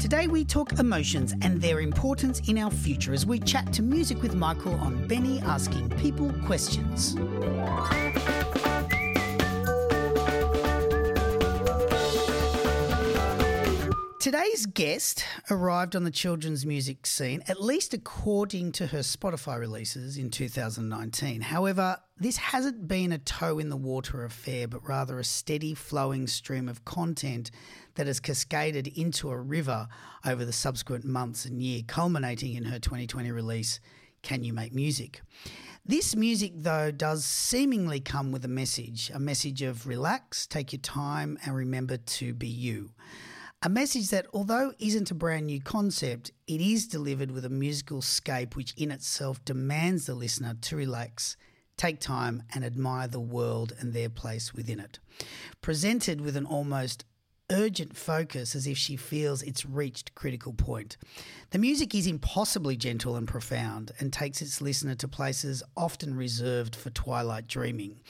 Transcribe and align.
Today 0.00 0.28
we 0.28 0.46
talk 0.46 0.78
emotions 0.78 1.34
and 1.42 1.60
their 1.60 1.80
importance 1.80 2.40
in 2.48 2.56
our 2.56 2.70
future 2.70 3.12
as 3.12 3.26
we 3.26 3.38
chat 3.38 3.70
to 3.74 3.82
Music 3.82 4.22
with 4.22 4.34
Michael 4.34 4.72
on 4.76 5.06
Benny 5.06 5.40
asking 5.40 5.90
people 5.90 6.32
questions. 6.46 7.16
Today's 14.20 14.66
guest 14.66 15.24
arrived 15.50 15.96
on 15.96 16.04
the 16.04 16.10
children's 16.10 16.66
music 16.66 17.06
scene, 17.06 17.42
at 17.48 17.58
least 17.58 17.94
according 17.94 18.72
to 18.72 18.88
her 18.88 18.98
Spotify 18.98 19.58
releases 19.58 20.18
in 20.18 20.28
2019. 20.28 21.40
However, 21.40 21.96
this 22.18 22.36
hasn't 22.36 22.86
been 22.86 23.12
a 23.12 23.18
toe 23.18 23.58
in 23.58 23.70
the 23.70 23.78
water 23.78 24.26
affair, 24.26 24.68
but 24.68 24.86
rather 24.86 25.18
a 25.18 25.24
steady 25.24 25.72
flowing 25.72 26.26
stream 26.26 26.68
of 26.68 26.84
content 26.84 27.50
that 27.94 28.08
has 28.08 28.20
cascaded 28.20 28.88
into 28.88 29.30
a 29.30 29.40
river 29.40 29.88
over 30.26 30.44
the 30.44 30.52
subsequent 30.52 31.06
months 31.06 31.46
and 31.46 31.62
year, 31.62 31.80
culminating 31.86 32.56
in 32.56 32.64
her 32.64 32.78
2020 32.78 33.30
release, 33.30 33.80
Can 34.20 34.44
You 34.44 34.52
Make 34.52 34.74
Music? 34.74 35.22
This 35.86 36.14
music, 36.14 36.52
though, 36.56 36.90
does 36.90 37.24
seemingly 37.24 38.00
come 38.00 38.32
with 38.32 38.44
a 38.44 38.48
message 38.48 39.10
a 39.14 39.18
message 39.18 39.62
of 39.62 39.86
relax, 39.86 40.46
take 40.46 40.74
your 40.74 40.82
time, 40.82 41.38
and 41.46 41.56
remember 41.56 41.96
to 41.96 42.34
be 42.34 42.48
you. 42.48 42.90
A 43.62 43.68
message 43.68 44.08
that, 44.08 44.26
although 44.32 44.72
isn't 44.78 45.10
a 45.10 45.14
brand 45.14 45.44
new 45.44 45.60
concept, 45.60 46.30
it 46.46 46.62
is 46.62 46.86
delivered 46.86 47.30
with 47.30 47.44
a 47.44 47.50
musical 47.50 48.00
scape 48.00 48.56
which 48.56 48.72
in 48.74 48.90
itself 48.90 49.44
demands 49.44 50.06
the 50.06 50.14
listener 50.14 50.56
to 50.62 50.76
relax, 50.76 51.36
take 51.76 52.00
time, 52.00 52.42
and 52.54 52.64
admire 52.64 53.06
the 53.06 53.20
world 53.20 53.74
and 53.78 53.92
their 53.92 54.08
place 54.08 54.54
within 54.54 54.80
it. 54.80 54.98
Presented 55.60 56.22
with 56.22 56.38
an 56.38 56.46
almost 56.46 57.04
urgent 57.50 57.98
focus 57.98 58.54
as 58.54 58.66
if 58.66 58.78
she 58.78 58.96
feels 58.96 59.42
it's 59.42 59.66
reached 59.66 60.14
critical 60.14 60.54
point. 60.54 60.96
The 61.50 61.58
music 61.58 61.94
is 61.94 62.06
impossibly 62.06 62.78
gentle 62.78 63.14
and 63.14 63.28
profound 63.28 63.92
and 64.00 64.10
takes 64.10 64.40
its 64.40 64.62
listener 64.62 64.94
to 64.94 65.08
places 65.08 65.62
often 65.76 66.14
reserved 66.14 66.74
for 66.74 66.88
twilight 66.88 67.46
dreaming. 67.46 68.00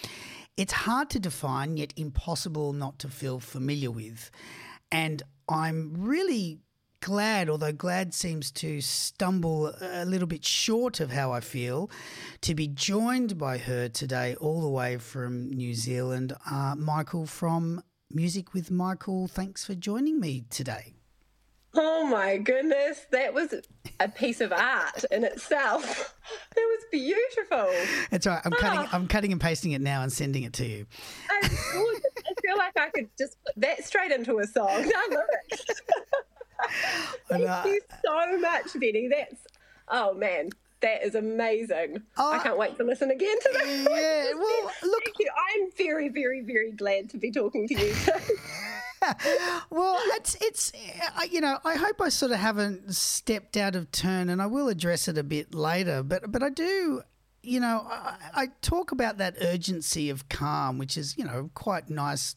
It's 0.56 0.72
hard 0.72 1.10
to 1.10 1.18
define, 1.18 1.76
yet 1.76 1.92
impossible 1.96 2.72
not 2.72 3.00
to 3.00 3.08
feel 3.08 3.40
familiar 3.40 3.90
with. 3.90 4.30
And 4.92 5.22
I'm 5.50 5.94
really 5.98 6.60
glad, 7.00 7.50
although 7.50 7.72
glad 7.72 8.14
seems 8.14 8.52
to 8.52 8.80
stumble 8.80 9.74
a 9.80 10.04
little 10.04 10.28
bit 10.28 10.44
short 10.44 11.00
of 11.00 11.10
how 11.10 11.32
I 11.32 11.40
feel, 11.40 11.90
to 12.42 12.54
be 12.54 12.68
joined 12.68 13.36
by 13.36 13.58
her 13.58 13.88
today, 13.88 14.36
all 14.36 14.60
the 14.60 14.68
way 14.68 14.96
from 14.96 15.50
New 15.50 15.74
Zealand. 15.74 16.34
Uh, 16.48 16.76
Michael 16.76 17.26
from 17.26 17.82
Music 18.10 18.54
with 18.54 18.70
Michael, 18.70 19.26
thanks 19.26 19.64
for 19.64 19.74
joining 19.74 20.20
me 20.20 20.44
today. 20.50 20.94
Oh 21.74 22.04
my 22.04 22.36
goodness, 22.36 23.06
that 23.12 23.32
was 23.32 23.54
a 24.00 24.08
piece 24.08 24.40
of 24.40 24.52
art 24.52 25.04
in 25.10 25.24
itself. 25.24 26.16
It 26.56 26.60
was 26.60 26.84
beautiful. 26.92 27.58
All 27.58 27.66
right. 27.66 28.42
I'm 28.44 28.52
oh. 28.52 28.56
cutting. 28.56 28.88
I'm 28.92 29.08
cutting 29.08 29.32
and 29.32 29.40
pasting 29.40 29.72
it 29.72 29.80
now 29.80 30.02
and 30.02 30.12
sending 30.12 30.44
it 30.44 30.52
to 30.54 30.64
you. 30.64 30.86
Like 32.60 32.78
I 32.78 32.90
could 32.90 33.08
just 33.18 33.36
put 33.44 33.54
that 33.56 33.84
straight 33.84 34.12
into 34.12 34.38
a 34.38 34.46
song. 34.46 34.68
I 34.70 35.08
love 35.10 35.24
it. 35.50 35.60
Thank 37.28 37.66
you 37.66 37.80
so 38.04 38.38
much, 38.38 38.72
Benny. 38.74 39.08
That's 39.08 39.46
oh 39.88 40.14
man, 40.14 40.50
that 40.80 41.02
is 41.02 41.14
amazing. 41.14 42.02
Uh, 42.16 42.30
I 42.30 42.38
can't 42.38 42.58
wait 42.58 42.76
to 42.76 42.84
listen 42.84 43.10
again 43.10 43.40
to 43.40 43.50
that. 43.52 43.86
Yeah, 43.90 44.38
well, 44.38 44.70
look, 44.82 45.02
I'm 45.52 45.70
very, 45.76 46.08
very, 46.08 46.42
very 46.42 46.72
glad 46.72 47.10
to 47.10 47.18
be 47.18 47.30
talking 47.30 47.66
to 47.68 47.74
you. 47.74 47.94
well, 49.70 49.98
it's 50.16 50.36
it's 50.42 50.72
you 51.30 51.40
know 51.40 51.58
I 51.64 51.76
hope 51.76 52.02
I 52.02 52.10
sort 52.10 52.32
of 52.32 52.38
haven't 52.38 52.94
stepped 52.94 53.56
out 53.56 53.74
of 53.74 53.90
turn, 53.90 54.28
and 54.28 54.42
I 54.42 54.46
will 54.46 54.68
address 54.68 55.08
it 55.08 55.16
a 55.16 55.24
bit 55.24 55.54
later. 55.54 56.02
But 56.02 56.30
but 56.30 56.42
I 56.42 56.50
do. 56.50 57.02
You 57.42 57.60
know, 57.60 57.86
I, 57.88 58.16
I 58.34 58.48
talk 58.60 58.92
about 58.92 59.18
that 59.18 59.36
urgency 59.40 60.10
of 60.10 60.28
calm, 60.28 60.78
which 60.78 60.96
is, 60.96 61.16
you 61.16 61.24
know, 61.24 61.50
quite 61.54 61.88
nice 61.88 62.36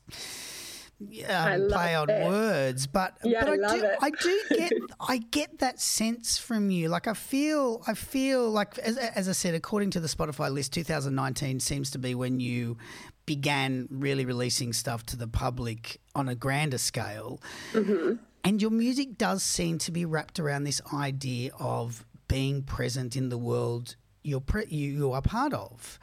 um, 1.28 1.70
play 1.70 1.96
on 1.96 2.10
it. 2.10 2.26
words, 2.26 2.88
but 2.88 3.18
yeah, 3.24 3.46
but 3.46 3.64
I, 3.64 3.74
I 3.74 3.78
do 3.78 3.86
it. 3.86 3.98
I 4.02 4.10
do 4.10 4.42
get 4.58 4.72
I 5.00 5.18
get 5.18 5.60
that 5.60 5.80
sense 5.80 6.38
from 6.38 6.70
you. 6.70 6.90
Like 6.90 7.08
I 7.08 7.14
feel 7.14 7.84
I 7.88 7.94
feel 7.94 8.50
like 8.50 8.78
as, 8.80 8.98
as 8.98 9.28
I 9.28 9.34
said, 9.34 9.54
according 9.54 9.92
to 9.92 10.00
the 10.00 10.08
Spotify 10.08 10.52
list, 10.52 10.74
2019 10.74 11.60
seems 11.60 11.92
to 11.92 12.00
be 12.00 12.16
when 12.16 12.40
you 12.40 12.78
began 13.26 13.88
really 13.90 14.26
releasing 14.26 14.74
stuff 14.74 15.06
to 15.08 15.18
the 15.18 15.28
public 15.28 16.00
on 16.16 16.30
a 16.30 16.36
grander 16.36 16.78
scale. 16.78 17.42
Mm-hmm. 17.72 18.16
And 18.44 18.62
your 18.62 18.72
music 18.72 19.18
does 19.18 19.42
seem 19.42 19.78
to 19.80 19.92
be 19.92 20.04
wrapped 20.04 20.40
around 20.40 20.66
this 20.66 20.82
idea 20.94 21.52
of 21.60 22.06
being 22.28 22.64
present 22.64 23.16
in 23.16 23.30
the 23.30 23.38
world 23.38 23.96
you're 24.24 24.42
pre- 24.42 24.68
you, 24.68 24.92
you 24.92 25.12
are 25.12 25.22
part 25.22 25.54
of. 25.54 26.00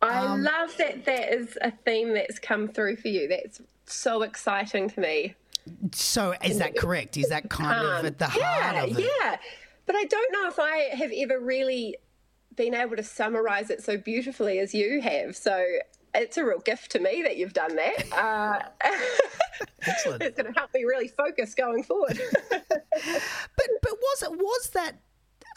I 0.00 0.26
um, 0.26 0.42
love 0.42 0.76
that 0.78 1.04
that 1.04 1.32
is 1.32 1.56
a 1.62 1.70
theme 1.70 2.12
that's 2.12 2.38
come 2.38 2.68
through 2.68 2.96
for 2.96 3.08
you. 3.08 3.28
That's 3.28 3.60
so 3.86 4.22
exciting 4.22 4.90
to 4.90 5.00
me. 5.00 5.34
So, 5.92 6.34
is 6.42 6.58
that 6.58 6.76
correct? 6.76 7.16
Is 7.16 7.28
that 7.28 7.48
kind 7.48 7.86
um, 7.86 7.96
of 7.98 8.04
at 8.04 8.18
the 8.18 8.30
yeah, 8.36 8.72
heart 8.72 8.90
of 8.90 8.98
it? 8.98 9.04
Yeah, 9.20 9.36
but 9.86 9.94
I 9.94 10.04
don't 10.04 10.32
know 10.32 10.48
if 10.48 10.58
I 10.58 10.94
have 10.96 11.12
ever 11.16 11.38
really 11.38 11.96
been 12.56 12.74
able 12.74 12.96
to 12.96 13.02
summarize 13.02 13.70
it 13.70 13.82
so 13.82 13.96
beautifully 13.96 14.58
as 14.58 14.74
you 14.74 15.00
have. 15.00 15.36
So, 15.36 15.64
it's 16.14 16.36
a 16.36 16.44
real 16.44 16.58
gift 16.58 16.90
to 16.92 16.98
me 16.98 17.22
that 17.22 17.36
you've 17.36 17.52
done 17.52 17.76
that. 17.76 18.12
Uh, 18.12 18.58
Excellent. 19.86 20.22
it's 20.22 20.36
going 20.40 20.52
to 20.52 20.58
help 20.58 20.72
me 20.74 20.84
really 20.84 21.08
focus 21.08 21.54
going 21.54 21.82
forward. 21.84 22.20
but 22.50 23.68
but 23.82 23.92
was 23.92 24.22
it 24.22 24.32
was 24.32 24.70
that 24.70 24.96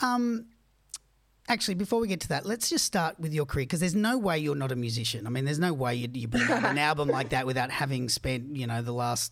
um, 0.02 0.46
Actually, 1.48 1.76
before 1.76 2.00
we 2.00 2.08
get 2.08 2.20
to 2.22 2.28
that, 2.30 2.46
let's 2.46 2.70
just 2.70 2.86
start 2.86 3.20
with 3.20 3.32
your 3.32 3.46
career 3.46 3.66
because 3.66 3.80
there's 3.80 3.94
no 3.94 4.18
way 4.18 4.40
you're 4.40 4.56
not 4.56 4.72
a 4.72 4.76
musician. 4.76 5.28
I 5.28 5.30
mean, 5.30 5.46
there's 5.46 5.60
no 5.60 5.74
way 5.74 5.94
you, 5.94 6.10
you 6.12 6.28
put 6.28 6.50
out 6.50 6.66
an 6.66 6.78
album 6.80 7.08
like 7.08 7.30
that 7.30 7.46
without 7.46 7.70
having 7.70 8.10
spent, 8.10 8.56
you 8.56 8.66
know, 8.66 8.82
the 8.82 8.92
last 8.92 9.32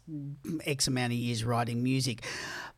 X 0.64 0.88
amount 0.88 1.14
of 1.14 1.18
years 1.18 1.44
writing 1.44 1.82
music. 1.82 2.24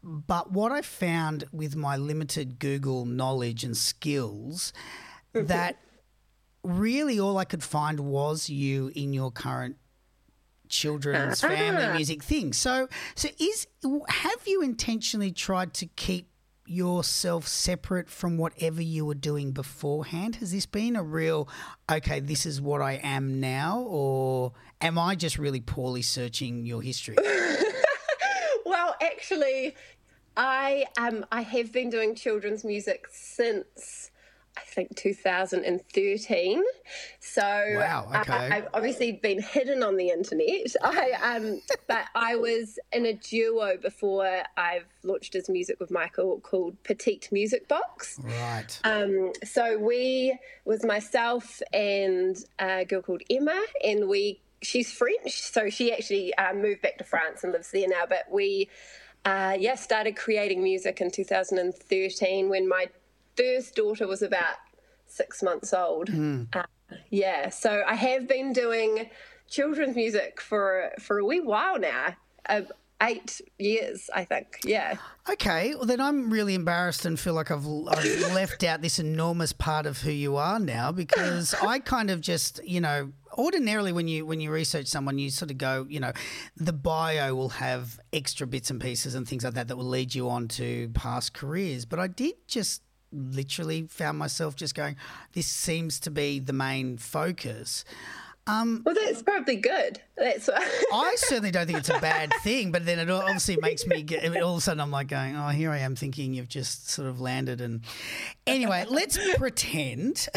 But 0.02 0.52
what 0.52 0.72
I 0.72 0.82
found 0.82 1.44
with 1.52 1.76
my 1.76 1.98
limited 1.98 2.60
Google 2.60 3.06
knowledge 3.06 3.66
and 3.66 3.76
skills, 3.76 4.72
mm-hmm. 5.34 5.48
that 5.48 5.80
really 6.64 7.20
all 7.20 7.38
I 7.38 7.46
could 7.46 7.64
find 7.64 8.00
was 8.00 8.50
you 8.50 8.92
in 8.96 9.12
your 9.12 9.32
current 9.32 9.76
children's 10.70 11.42
family 11.42 11.94
music 11.94 12.24
thing. 12.24 12.54
So, 12.54 12.88
so 13.16 13.30
is 13.40 13.68
have 14.08 14.48
you 14.48 14.62
intentionally 14.62 15.32
tried 15.32 15.74
to 15.76 15.86
keep 15.86 16.30
yourself 16.68 17.48
separate 17.48 18.10
from 18.10 18.38
whatever 18.38 18.82
you 18.82 19.06
were 19.06 19.16
doing 19.16 19.52
beforehand? 19.52 20.38
Has 20.38 20.52
this 20.52 20.66
been 20.66 20.96
a 20.96 21.04
real, 21.04 21.48
okay, 21.92 22.20
this 22.20 22.46
is 22.46 22.62
what 22.62 22.82
I 22.82 23.00
am 23.04 23.40
now, 23.40 23.80
or 23.88 24.54
am 24.82 24.98
I 24.98 25.16
just 25.16 25.38
really 25.38 25.62
poorly 25.62 26.02
searching 26.02 26.66
your 26.66 26.82
history? 26.82 27.18
well, 28.66 28.96
actually, 29.02 29.76
I 30.38 30.86
um 30.98 31.26
I 31.32 31.42
have 31.42 31.72
been 31.72 31.90
doing 31.90 32.16
children's 32.16 32.64
music 32.64 33.08
since 33.12 34.12
I 34.58 34.62
think 34.62 34.96
2013. 34.96 36.64
So 37.20 37.42
wow, 37.42 38.08
okay. 38.22 38.34
I, 38.34 38.56
have 38.56 38.68
obviously 38.74 39.14
been 39.14 39.42
hidden 39.42 39.84
on 39.84 39.98
the 39.98 40.10
internet. 40.10 40.76
I 40.84 41.12
um, 41.24 41.62
but 41.88 42.06
I 42.16 42.36
was 42.36 42.80
in 42.94 43.06
a 43.06 43.14
duo 43.14 43.78
before 43.78 44.44
I've 44.56 44.86
launched 45.04 45.36
as 45.36 45.50
music 45.50 45.80
with 45.80 45.92
Michael 45.92 46.40
called 46.40 46.82
Petite 46.84 47.30
Music 47.32 47.68
Box. 47.68 48.20
Right. 48.24 48.80
Um, 48.84 49.34
so 49.44 49.78
we 49.78 50.38
was 50.64 50.86
myself 50.86 51.62
and 51.74 52.38
a 52.60 52.86
girl 52.86 53.02
called 53.02 53.24
Emma, 53.30 53.62
and 53.84 54.08
we 54.08 54.40
she's 54.62 54.92
French, 54.92 55.42
so 55.42 55.70
she 55.70 55.92
actually 55.92 56.34
uh, 56.36 56.54
moved 56.54 56.82
back 56.82 56.98
to 57.00 57.04
France 57.04 57.44
and 57.44 57.52
lives 57.52 57.72
there 57.72 57.88
now. 57.88 58.06
But 58.08 58.26
we. 58.32 58.70
Uh, 59.28 59.58
yeah, 59.60 59.74
started 59.74 60.16
creating 60.16 60.62
music 60.62 61.02
in 61.02 61.10
2013 61.10 62.48
when 62.48 62.70
my 62.70 62.86
first 63.38 63.76
daughter 63.76 64.08
was 64.08 64.22
about 64.22 64.58
six 65.08 65.44
months 65.44 65.74
old. 65.74 66.10
Mm. 66.10 66.56
Uh, 66.56 66.64
yeah, 67.10 67.50
so 67.50 67.84
I 67.88 67.96
have 67.96 68.28
been 68.28 68.54
doing 68.54 69.10
children's 69.50 69.96
music 69.96 70.42
for 70.42 70.92
for 71.00 71.20
a 71.20 71.26
wee 71.26 71.40
while 71.40 71.80
now. 71.80 72.16
Uh, 72.48 72.62
eight 73.02 73.42
years, 73.58 74.10
I 74.14 74.24
think. 74.26 74.60
Yeah. 74.64 74.96
Okay. 75.30 75.76
Well, 75.76 75.86
then 75.86 76.00
I'm 76.00 76.30
really 76.30 76.56
embarrassed 76.56 77.06
and 77.06 77.20
feel 77.20 77.34
like 77.34 77.52
I've, 77.52 77.66
I've 77.66 78.34
left 78.34 78.64
out 78.64 78.82
this 78.82 79.00
enormous 79.00 79.52
part 79.52 79.86
of 79.86 80.02
who 80.02 80.12
you 80.12 80.38
are 80.38 80.60
now 80.60 80.92
because 80.92 81.54
I 81.62 81.80
kind 81.80 82.10
of 82.10 82.22
just, 82.22 82.64
you 82.64 82.80
know, 82.82 83.12
ordinarily 83.38 83.92
when 83.92 84.08
you 84.08 84.26
when 84.26 84.40
you 84.40 84.52
research 84.52 84.88
someone, 84.88 85.18
you 85.20 85.30
sort 85.30 85.52
of 85.52 85.58
go, 85.58 85.86
you 85.90 86.00
know, 86.00 86.14
the 86.56 86.74
bio 86.74 87.36
will 87.36 87.50
have 87.50 88.00
extra 88.14 88.48
bits 88.48 88.70
and 88.70 88.80
pieces 88.80 89.16
and 89.16 89.28
things 89.28 89.44
like 89.44 89.56
that 89.56 89.68
that 89.68 89.78
will 89.78 89.86
lead 89.86 90.16
you 90.16 90.30
on 90.30 90.48
to 90.50 90.90
past 90.94 91.34
careers. 91.34 91.86
But 91.86 92.00
I 92.00 92.08
did 92.08 92.36
just 92.48 92.82
literally 93.16 93.84
found 93.84 94.18
myself 94.18 94.56
just 94.56 94.76
going, 94.76 94.96
this 95.34 95.48
seems 95.48 96.00
to 96.02 96.12
be 96.12 96.40
the 96.40 96.54
main 96.54 96.98
focus. 96.98 97.86
Um, 98.48 98.84
well, 98.86 98.94
that's 98.94 99.24
probably 99.24 99.56
good. 99.56 100.00
That's 100.18 100.50
I 100.94 101.16
certainly 101.18 101.50
don't 101.50 101.66
think 101.66 101.80
it's 101.80 101.90
a 101.90 102.00
bad 102.00 102.32
thing, 102.44 102.72
but 102.72 102.86
then 102.86 103.00
it 103.00 103.10
obviously 103.10 103.58
makes 103.60 103.88
me 103.88 104.04
get. 104.04 104.24
All 104.40 104.52
of 104.52 104.58
a 104.60 104.62
sudden, 104.62 104.82
I'm 104.82 104.92
like 104.92 105.08
going, 105.08 105.36
"Oh, 105.36 105.48
here 105.48 105.72
I 105.72 105.80
am 105.80 105.96
thinking 105.96 106.36
you've 106.36 106.48
just 106.48 106.90
sort 106.90 107.08
of 107.08 107.20
landed." 107.20 107.60
And 107.60 107.82
anyway, 108.46 108.86
let's 108.88 109.18
pretend 109.36 110.28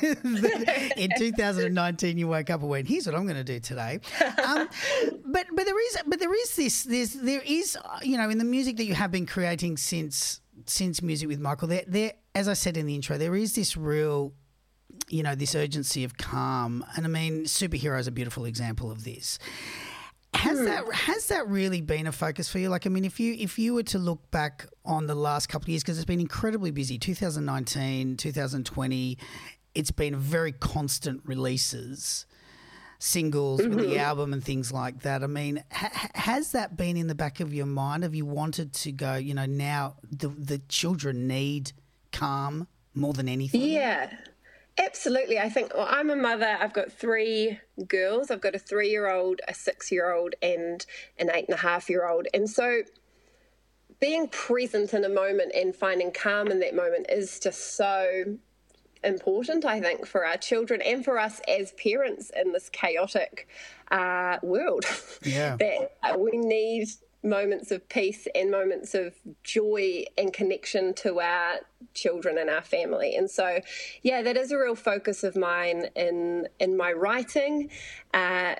that 0.00 0.92
in 0.96 1.10
2019 1.18 2.18
you 2.18 2.28
woke 2.28 2.50
up 2.50 2.60
and 2.60 2.70
went, 2.70 2.86
"Here's 2.86 3.06
what 3.06 3.16
I'm 3.16 3.24
going 3.24 3.36
to 3.36 3.44
do 3.44 3.58
today." 3.58 3.98
Um, 4.46 4.68
but 5.26 5.46
but 5.52 5.66
there 5.66 5.86
is 5.86 5.98
but 6.06 6.20
there 6.20 6.34
is 6.34 6.54
this 6.54 6.84
there's 6.84 7.14
there 7.14 7.42
is 7.44 7.76
you 8.02 8.16
know 8.16 8.30
in 8.30 8.38
the 8.38 8.44
music 8.44 8.76
that 8.76 8.84
you 8.84 8.94
have 8.94 9.10
been 9.10 9.26
creating 9.26 9.76
since 9.76 10.40
since 10.66 11.02
music 11.02 11.28
with 11.28 11.40
Michael 11.40 11.68
there 11.68 11.84
there 11.86 12.12
as 12.34 12.48
I 12.48 12.54
said 12.54 12.76
in 12.76 12.86
the 12.86 12.94
intro 12.94 13.18
there 13.18 13.34
is 13.34 13.54
this 13.54 13.76
real 13.76 14.32
you 15.08 15.22
know, 15.22 15.34
this 15.34 15.54
urgency 15.54 16.04
of 16.04 16.16
calm. 16.16 16.84
And 16.96 17.04
I 17.04 17.08
mean, 17.08 17.44
superhero 17.44 17.98
is 17.98 18.06
a 18.06 18.12
beautiful 18.12 18.44
example 18.44 18.90
of 18.90 19.04
this. 19.04 19.38
Has 20.34 20.58
hmm. 20.58 20.64
that 20.66 20.92
has 20.92 21.26
that 21.26 21.48
really 21.48 21.80
been 21.80 22.06
a 22.06 22.12
focus 22.12 22.48
for 22.48 22.58
you? 22.58 22.68
Like, 22.68 22.86
I 22.86 22.90
mean, 22.90 23.04
if 23.04 23.18
you 23.18 23.34
if 23.38 23.58
you 23.58 23.74
were 23.74 23.82
to 23.84 23.98
look 23.98 24.30
back 24.30 24.66
on 24.84 25.06
the 25.06 25.14
last 25.14 25.48
couple 25.48 25.64
of 25.64 25.68
years, 25.70 25.82
because 25.82 25.98
it's 25.98 26.04
been 26.04 26.20
incredibly 26.20 26.70
busy, 26.70 26.98
2019, 26.98 28.16
2020, 28.16 29.18
it's 29.74 29.90
been 29.90 30.16
very 30.16 30.52
constant 30.52 31.22
releases, 31.24 32.26
singles 33.00 33.60
mm-hmm. 33.60 33.70
with 33.70 33.86
the 33.86 33.94
mm-hmm. 33.94 34.00
album 34.00 34.32
and 34.32 34.44
things 34.44 34.72
like 34.72 35.00
that. 35.00 35.24
I 35.24 35.26
mean, 35.26 35.64
ha- 35.72 36.10
has 36.14 36.52
that 36.52 36.76
been 36.76 36.96
in 36.96 37.08
the 37.08 37.14
back 37.16 37.40
of 37.40 37.52
your 37.52 37.66
mind? 37.66 38.04
Have 38.04 38.14
you 38.14 38.26
wanted 38.26 38.72
to 38.74 38.92
go? 38.92 39.16
You 39.16 39.34
know, 39.34 39.46
now 39.46 39.96
the 40.08 40.28
the 40.28 40.58
children 40.68 41.26
need 41.26 41.72
calm 42.12 42.68
more 42.94 43.12
than 43.12 43.28
anything. 43.28 43.62
Yeah, 43.62 44.10
Absolutely. 44.78 45.38
I 45.38 45.48
think 45.48 45.74
well, 45.74 45.86
I'm 45.88 46.10
a 46.10 46.16
mother. 46.16 46.56
I've 46.58 46.72
got 46.72 46.90
three 46.90 47.58
girls. 47.86 48.30
I've 48.30 48.40
got 48.40 48.54
a 48.54 48.58
three 48.58 48.88
year 48.88 49.10
old, 49.10 49.40
a 49.46 49.52
six 49.52 49.92
year 49.92 50.12
old, 50.12 50.34
and 50.42 50.84
an 51.18 51.30
eight 51.34 51.46
and 51.48 51.54
a 51.54 51.60
half 51.60 51.90
year 51.90 52.08
old. 52.08 52.28
And 52.32 52.48
so 52.48 52.82
being 54.00 54.28
present 54.28 54.94
in 54.94 55.04
a 55.04 55.08
moment 55.08 55.52
and 55.54 55.76
finding 55.76 56.12
calm 56.12 56.48
in 56.48 56.60
that 56.60 56.74
moment 56.74 57.06
is 57.10 57.38
just 57.38 57.76
so 57.76 58.38
important, 59.04 59.64
I 59.64 59.80
think, 59.80 60.06
for 60.06 60.24
our 60.24 60.36
children 60.36 60.80
and 60.82 61.04
for 61.04 61.18
us 61.18 61.40
as 61.48 61.72
parents 61.72 62.30
in 62.34 62.52
this 62.52 62.68
chaotic 62.68 63.48
uh, 63.90 64.38
world. 64.42 64.84
Yeah. 65.22 65.56
that 66.02 66.20
we 66.20 66.32
need 66.32 66.88
moments 67.22 67.70
of 67.70 67.86
peace 67.88 68.26
and 68.34 68.50
moments 68.50 68.94
of 68.94 69.14
joy 69.44 70.04
and 70.16 70.32
connection 70.32 70.94
to 70.94 71.20
our 71.20 71.56
children 71.92 72.38
and 72.38 72.48
our 72.48 72.62
family. 72.62 73.14
And 73.14 73.30
so, 73.30 73.60
yeah, 74.02 74.22
that 74.22 74.36
is 74.36 74.52
a 74.52 74.58
real 74.58 74.74
focus 74.74 75.22
of 75.22 75.36
mine 75.36 75.88
in 75.94 76.48
in 76.58 76.76
my 76.76 76.92
writing. 76.92 77.70
Uh, 78.14 78.54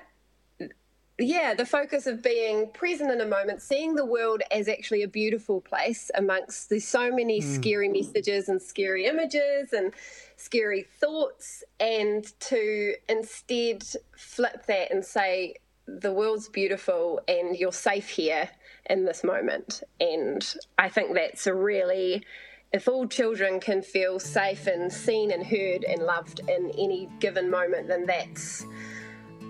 yeah, 1.19 1.53
the 1.53 1.65
focus 1.65 2.07
of 2.07 2.23
being 2.23 2.69
present 2.73 3.11
in 3.11 3.21
a 3.21 3.25
moment, 3.25 3.61
seeing 3.61 3.95
the 3.95 4.05
world 4.05 4.41
as 4.51 4.67
actually 4.67 5.03
a 5.03 5.07
beautiful 5.07 5.61
place 5.61 6.09
amongst 6.15 6.69
there's 6.69 6.87
so 6.87 7.11
many 7.11 7.41
mm. 7.41 7.43
scary 7.43 7.89
messages 7.89 8.49
and 8.49 8.61
scary 8.61 9.05
images 9.05 9.73
and 9.73 9.93
scary 10.37 10.87
thoughts, 10.99 11.63
and 11.79 12.31
to 12.39 12.95
instead 13.07 13.83
flip 14.17 14.65
that 14.67 14.91
and 14.91 15.05
say, 15.05 15.55
the 15.87 16.13
world's 16.13 16.47
beautiful 16.47 17.21
and 17.27 17.57
you're 17.57 17.71
safe 17.71 18.09
here 18.09 18.49
in 18.89 19.05
this 19.05 19.23
moment. 19.23 19.83
And 19.99 20.55
I 20.77 20.89
think 20.89 21.13
that's 21.13 21.47
a 21.47 21.53
really, 21.53 22.23
if 22.71 22.87
all 22.87 23.07
children 23.07 23.59
can 23.59 23.81
feel 23.81 24.19
safe 24.19 24.67
and 24.67 24.91
seen 24.91 25.31
and 25.31 25.45
heard 25.45 25.83
and 25.83 26.03
loved 26.03 26.41
in 26.47 26.71
any 26.77 27.09
given 27.19 27.49
moment, 27.49 27.87
then 27.87 28.05
that's 28.05 28.65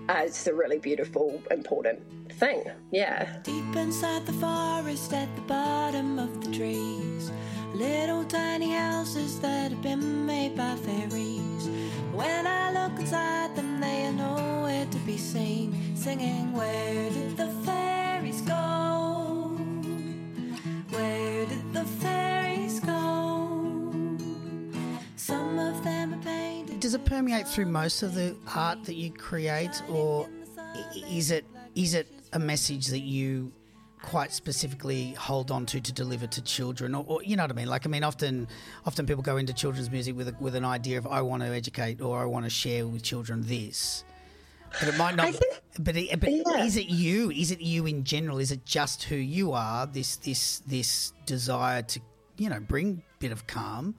uh, 0.08 0.22
it's 0.24 0.46
a 0.46 0.54
really 0.54 0.78
beautiful, 0.78 1.42
important 1.50 2.00
thing. 2.32 2.64
Yeah. 2.90 3.38
Deep 3.44 3.76
inside 3.76 4.26
the 4.26 4.32
forest 4.34 5.12
at 5.12 5.34
the 5.36 5.42
bottom 5.42 6.18
of 6.18 6.44
the 6.44 6.50
trees, 6.52 7.30
little 7.74 8.24
tiny 8.24 8.72
houses 8.72 9.40
that 9.40 9.70
have 9.70 9.82
been 9.82 10.26
made 10.26 10.56
by 10.56 10.76
fairies. 10.76 11.68
When 12.12 12.46
I 12.46 12.72
look 12.72 12.98
inside 12.98 13.54
them, 13.56 13.80
they 13.80 14.06
are 14.06 14.12
nowhere 14.12 14.86
to 14.86 14.98
be 14.98 15.16
seen, 15.16 15.96
singing, 15.96 16.52
Where 16.52 17.10
did 17.10 17.36
the 17.36 17.48
fairies 17.64 18.42
go? 18.42 19.56
Where 20.90 21.46
did 21.46 21.72
the 21.72 21.84
fairies 21.84 22.80
go? 22.80 23.78
Some 25.16 25.58
of 25.58 25.84
them 25.84 26.14
are 26.14 26.22
painted. 26.22 26.51
Does 26.82 26.94
it 26.94 27.04
permeate 27.04 27.46
through 27.46 27.66
most 27.66 28.02
of 28.02 28.16
the 28.16 28.34
art 28.56 28.82
that 28.86 28.96
you 28.96 29.12
create, 29.12 29.80
or 29.88 30.28
is 31.08 31.30
it 31.30 31.44
is 31.76 31.94
it 31.94 32.08
a 32.32 32.40
message 32.40 32.88
that 32.88 33.02
you 33.02 33.52
quite 34.02 34.32
specifically 34.32 35.12
hold 35.12 35.52
on 35.52 35.64
to 35.66 35.80
to 35.80 35.92
deliver 35.92 36.26
to 36.26 36.42
children? 36.42 36.96
Or, 36.96 37.04
or, 37.06 37.22
you 37.22 37.36
know 37.36 37.44
what 37.44 37.52
I 37.52 37.54
mean? 37.54 37.68
Like 37.68 37.86
I 37.86 37.88
mean 37.88 38.02
often 38.02 38.48
often 38.84 39.06
people 39.06 39.22
go 39.22 39.36
into 39.36 39.52
children's 39.52 39.92
music 39.92 40.16
with 40.16 40.26
a, 40.26 40.36
with 40.40 40.56
an 40.56 40.64
idea 40.64 40.98
of 40.98 41.06
I 41.06 41.22
want 41.22 41.44
to 41.44 41.50
educate 41.50 42.00
or 42.00 42.20
I 42.20 42.24
want 42.24 42.46
to 42.46 42.50
share 42.50 42.84
with 42.84 43.04
children 43.04 43.46
this. 43.46 44.02
But 44.80 44.88
it 44.88 44.98
might 44.98 45.14
not 45.14 45.36
think, 45.36 45.60
but, 45.78 45.96
it, 45.96 46.18
but 46.18 46.32
yeah. 46.32 46.64
is 46.64 46.76
it 46.76 46.86
you? 46.86 47.30
Is 47.30 47.52
it 47.52 47.60
you 47.60 47.86
in 47.86 48.02
general? 48.02 48.38
Is 48.38 48.50
it 48.50 48.66
just 48.66 49.04
who 49.04 49.14
you 49.14 49.52
are 49.52 49.86
this 49.86 50.16
this 50.16 50.64
this 50.66 51.12
desire 51.26 51.82
to 51.82 52.00
you 52.38 52.50
know 52.50 52.58
bring 52.58 53.04
a 53.18 53.18
bit 53.20 53.30
of 53.30 53.46
calm 53.46 53.94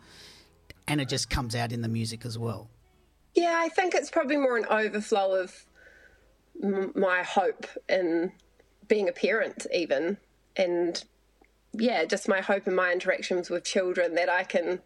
and 0.86 1.00
it 1.00 1.08
just 1.08 1.30
comes 1.30 1.56
out 1.56 1.72
in 1.72 1.82
the 1.82 1.88
music 1.88 2.26
as 2.26 2.38
well 2.38 2.70
yeah 3.36 3.56
I 3.58 3.70
think 3.70 3.96
it's 3.96 4.10
probably 4.12 4.38
more 4.38 4.58
an 4.58 4.66
overflow 4.66 5.36
of 5.36 5.66
m- 6.62 6.92
my 6.96 7.24
hope 7.24 7.68
in 7.90 8.32
being 8.88 9.10
a 9.10 9.14
parent, 9.14 9.66
even. 9.74 10.18
And 10.56 11.04
yeah, 11.74 12.06
just 12.06 12.28
my 12.28 12.42
hope 12.42 12.68
in 12.68 12.76
my 12.76 12.92
interactions 12.92 13.50
with 13.50 13.64
children 13.64 14.16
that 14.16 14.30
I 14.30 14.44
can, 14.44 14.82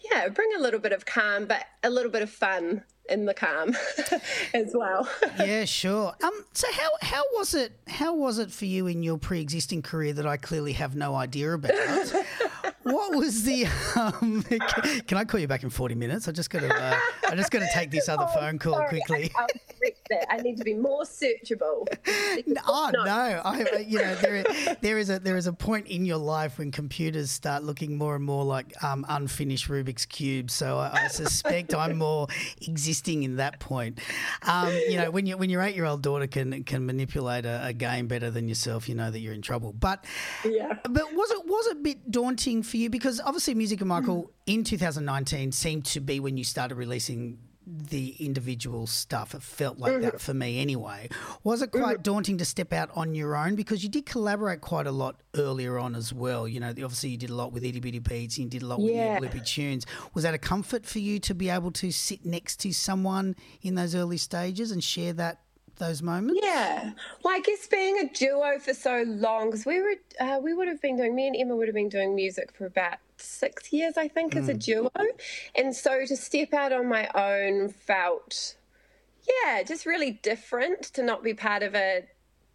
yeah, 0.00 0.28
bring 0.28 0.50
a 0.56 0.60
little 0.60 0.80
bit 0.80 0.92
of 0.92 1.04
calm, 1.04 1.46
but 1.46 1.64
a 1.82 1.90
little 1.90 2.10
bit 2.10 2.22
of 2.22 2.30
fun 2.30 2.84
in 3.08 3.26
the 3.26 3.34
calm 3.34 3.76
as 4.54 4.72
well. 4.74 5.08
yeah, 5.38 5.64
sure. 5.66 6.14
Um, 6.22 6.44
so 6.54 6.66
how 6.72 6.90
how 7.02 7.22
was 7.34 7.54
it? 7.54 7.72
How 7.86 8.14
was 8.14 8.38
it 8.38 8.50
for 8.50 8.64
you 8.64 8.86
in 8.86 9.02
your 9.02 9.18
pre-existing 9.18 9.82
career 9.82 10.14
that 10.14 10.26
I 10.26 10.38
clearly 10.38 10.72
have 10.72 10.96
no 10.96 11.14
idea 11.14 11.52
about? 11.52 12.12
What 12.84 13.16
was 13.16 13.42
the? 13.44 13.66
Um, 13.96 14.42
can, 15.06 15.18
I 15.18 15.24
call 15.24 15.40
you 15.40 15.48
back 15.48 15.62
in 15.62 15.70
forty 15.70 15.94
minutes? 15.94 16.28
I 16.28 16.32
just 16.32 16.50
got 16.50 16.60
to. 16.60 16.74
Uh, 16.74 16.98
I 17.30 17.34
just 17.34 17.50
got 17.50 17.60
to 17.60 17.68
take 17.72 17.90
this 17.90 18.08
other 18.08 18.26
oh, 18.28 18.34
phone 18.40 18.58
call 18.58 18.74
sorry, 18.74 18.88
quickly. 18.88 19.32
I, 20.10 20.36
I, 20.36 20.36
need 20.38 20.56
to 20.58 20.64
be 20.64 20.74
more 20.74 21.02
searchable. 21.02 21.86
oh 22.66 22.90
no! 22.92 23.42
I, 23.44 23.84
you 23.86 23.98
know, 23.98 24.14
there 24.16 24.36
is, 24.36 24.76
there 24.80 24.98
is 24.98 25.10
a 25.10 25.18
there 25.18 25.36
is 25.36 25.46
a 25.46 25.52
point 25.52 25.86
in 25.88 26.04
your 26.04 26.18
life 26.18 26.58
when 26.58 26.70
computers 26.70 27.30
start 27.30 27.62
looking 27.62 27.96
more 27.96 28.16
and 28.16 28.24
more 28.24 28.44
like 28.44 28.82
um, 28.82 29.04
unfinished 29.08 29.68
Rubik's 29.68 30.06
cubes. 30.06 30.54
So 30.54 30.78
I, 30.78 31.04
I 31.04 31.08
suspect 31.08 31.74
I'm 31.74 31.98
more 32.04 32.28
existing 32.66 33.22
in 33.22 33.36
that 33.36 33.60
point. 33.60 34.00
Um, 34.42 34.72
you 34.88 34.96
know, 34.96 35.10
when 35.10 35.26
you 35.26 35.36
when 35.36 35.50
your 35.50 35.62
eight 35.62 35.74
year 35.74 35.84
old 35.84 36.02
daughter 36.02 36.26
can 36.26 36.64
can 36.64 36.86
manipulate 36.86 37.44
a, 37.44 37.66
a, 37.66 37.72
game 37.72 38.06
better 38.06 38.30
than 38.30 38.48
yourself, 38.48 38.88
you 38.88 38.94
know 38.94 39.10
that 39.10 39.18
you're 39.18 39.34
in 39.34 39.42
trouble. 39.42 39.72
But 39.72 40.04
yeah, 40.44 40.78
but 40.82 41.12
was 41.14 41.30
it 41.30 41.46
was 41.46 41.66
it 41.68 41.76
a 41.76 41.80
bit 41.80 42.10
daunting 42.10 42.62
for 42.62 42.76
you 42.76 42.90
because 42.90 43.20
obviously 43.20 43.54
Music 43.54 43.80
and 43.80 43.88
Michael 43.88 44.24
mm. 44.24 44.28
in 44.46 44.64
2019 44.64 45.52
seemed 45.52 45.84
to 45.86 46.00
be 46.00 46.20
when 46.20 46.36
you 46.36 46.44
started 46.44 46.76
releasing 46.76 47.38
the 47.66 48.14
individual 48.18 48.86
stuff. 48.86 49.34
It 49.34 49.42
felt 49.42 49.78
like 49.78 49.92
mm-hmm. 49.92 50.02
that 50.02 50.20
for 50.20 50.34
me 50.34 50.60
anyway. 50.60 51.08
Was 51.42 51.62
it 51.62 51.70
quite 51.70 51.96
mm-hmm. 51.96 52.02
daunting 52.02 52.38
to 52.38 52.44
step 52.44 52.72
out 52.72 52.90
on 52.94 53.14
your 53.14 53.36
own 53.36 53.54
because 53.54 53.82
you 53.82 53.88
did 53.88 54.06
collaborate 54.06 54.60
quite 54.60 54.86
a 54.86 54.92
lot 54.92 55.20
earlier 55.36 55.78
on 55.78 55.94
as 55.94 56.12
well? 56.12 56.46
You 56.46 56.60
know, 56.60 56.68
obviously 56.68 57.10
you 57.10 57.16
did 57.16 57.30
a 57.30 57.34
lot 57.34 57.52
with 57.52 57.64
Itty 57.64 57.80
Bitty 57.80 58.00
Beats 58.00 58.36
and 58.36 58.44
you 58.44 58.50
did 58.50 58.62
a 58.62 58.66
lot 58.66 58.80
yeah. 58.80 59.18
with 59.18 59.34
Loopy 59.34 59.44
Tunes. 59.44 59.86
Was 60.12 60.24
that 60.24 60.34
a 60.34 60.38
comfort 60.38 60.84
for 60.86 60.98
you 60.98 61.18
to 61.20 61.34
be 61.34 61.48
able 61.48 61.70
to 61.72 61.90
sit 61.90 62.24
next 62.24 62.60
to 62.60 62.72
someone 62.72 63.36
in 63.62 63.74
those 63.74 63.94
early 63.94 64.18
stages 64.18 64.70
and 64.70 64.82
share 64.82 65.12
that 65.14 65.40
those 65.76 66.02
moments? 66.02 66.40
Yeah. 66.42 66.92
Well, 67.22 67.34
I 67.34 67.40
guess 67.40 67.66
being 67.66 67.98
a 67.98 68.08
duo 68.12 68.58
for 68.58 68.74
so 68.74 69.04
long, 69.06 69.50
because 69.50 69.66
we 69.66 69.80
were, 69.80 69.94
uh, 70.20 70.40
we 70.42 70.54
would 70.54 70.68
have 70.68 70.80
been 70.80 70.96
doing, 70.96 71.14
me 71.14 71.26
and 71.26 71.36
Emma 71.36 71.56
would 71.56 71.68
have 71.68 71.74
been 71.74 71.88
doing 71.88 72.14
music 72.14 72.52
for 72.52 72.66
about 72.66 72.98
six 73.16 73.72
years, 73.72 73.96
I 73.96 74.08
think, 74.08 74.34
mm. 74.34 74.38
as 74.38 74.48
a 74.48 74.54
mm. 74.54 74.64
duo. 74.64 74.90
And 75.54 75.74
so 75.74 76.04
to 76.06 76.16
step 76.16 76.52
out 76.52 76.72
on 76.72 76.88
my 76.88 77.08
own 77.14 77.68
felt, 77.68 78.56
yeah, 79.28 79.62
just 79.62 79.86
really 79.86 80.12
different 80.22 80.82
to 80.94 81.02
not 81.02 81.22
be 81.22 81.34
part 81.34 81.62
of 81.62 81.74
a 81.74 82.04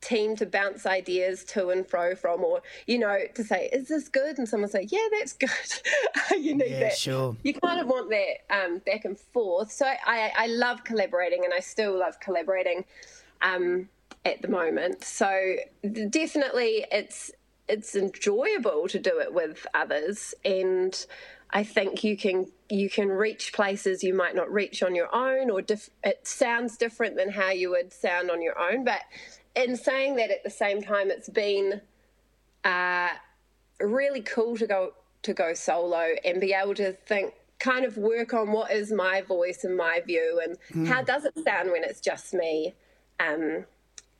team 0.01 0.35
to 0.37 0.45
bounce 0.45 0.85
ideas 0.85 1.43
to 1.43 1.69
and 1.69 1.85
fro 1.85 2.15
from 2.15 2.43
or 2.43 2.61
you 2.87 2.97
know 2.97 3.17
to 3.35 3.43
say 3.43 3.69
is 3.73 3.87
this 3.87 4.07
good? 4.07 4.37
And 4.37 4.47
someone 4.47 4.69
say 4.69 4.87
yeah 4.89 5.07
that's 5.17 5.33
good. 5.33 5.49
You 6.39 6.55
need 6.55 6.69
yeah, 6.69 6.79
that. 6.81 6.97
sure. 6.97 7.35
You 7.43 7.53
kind 7.53 7.81
of 7.81 7.87
want 7.87 8.09
that 8.11 8.55
um, 8.55 8.77
back 8.79 9.03
and 9.03 9.17
forth. 9.17 9.71
So 9.71 9.85
I, 9.85 10.31
I 10.37 10.47
love 10.47 10.83
collaborating 10.83 11.43
and 11.43 11.53
i 11.53 11.59
still 11.59 11.97
love 11.99 12.19
collaborating 12.19 12.85
um, 13.41 13.89
at 14.23 14.41
the 14.41 14.47
moment. 14.47 15.03
So 15.03 15.55
definitely 16.09 16.85
it's 16.91 17.31
it's 17.67 17.95
enjoyable 17.95 18.87
to 18.87 18.99
do 18.99 19.19
it 19.19 19.33
with 19.33 19.67
others 19.73 20.33
and 20.45 21.05
I 21.51 21.63
think 21.63 22.03
you 22.03 22.15
can 22.15 22.47
you 22.69 22.89
can 22.89 23.09
reach 23.09 23.53
places 23.53 24.03
you 24.03 24.13
might 24.13 24.35
not 24.35 24.51
reach 24.51 24.83
on 24.83 24.93
your 24.93 25.13
own, 25.13 25.49
or 25.49 25.61
diff- 25.61 25.89
it 26.03 26.27
sounds 26.27 26.77
different 26.77 27.15
than 27.15 27.31
how 27.31 27.49
you 27.49 27.71
would 27.71 27.91
sound 27.91 28.29
on 28.29 28.41
your 28.41 28.59
own. 28.59 28.83
But 28.83 29.01
in 29.55 29.75
saying 29.75 30.15
that, 30.17 30.31
at 30.31 30.43
the 30.43 30.49
same 30.49 30.81
time, 30.81 31.11
it's 31.11 31.29
been 31.29 31.81
uh, 32.63 33.09
really 33.79 34.21
cool 34.21 34.57
to 34.57 34.67
go 34.67 34.93
to 35.21 35.33
go 35.33 35.53
solo 35.53 36.15
and 36.23 36.39
be 36.39 36.53
able 36.53 36.73
to 36.75 36.93
think 36.93 37.33
kind 37.59 37.83
of 37.83 37.97
work 37.97 38.33
on 38.33 38.53
what 38.53 38.71
is 38.71 38.89
my 38.89 39.21
voice 39.21 39.65
and 39.65 39.75
my 39.75 39.99
view 39.99 40.41
and 40.41 40.57
mm. 40.71 40.87
how 40.87 41.01
does 41.01 41.25
it 41.25 41.33
sound 41.43 41.69
when 41.71 41.83
it's 41.83 41.99
just 41.99 42.33
me 42.33 42.73
um, 43.19 43.65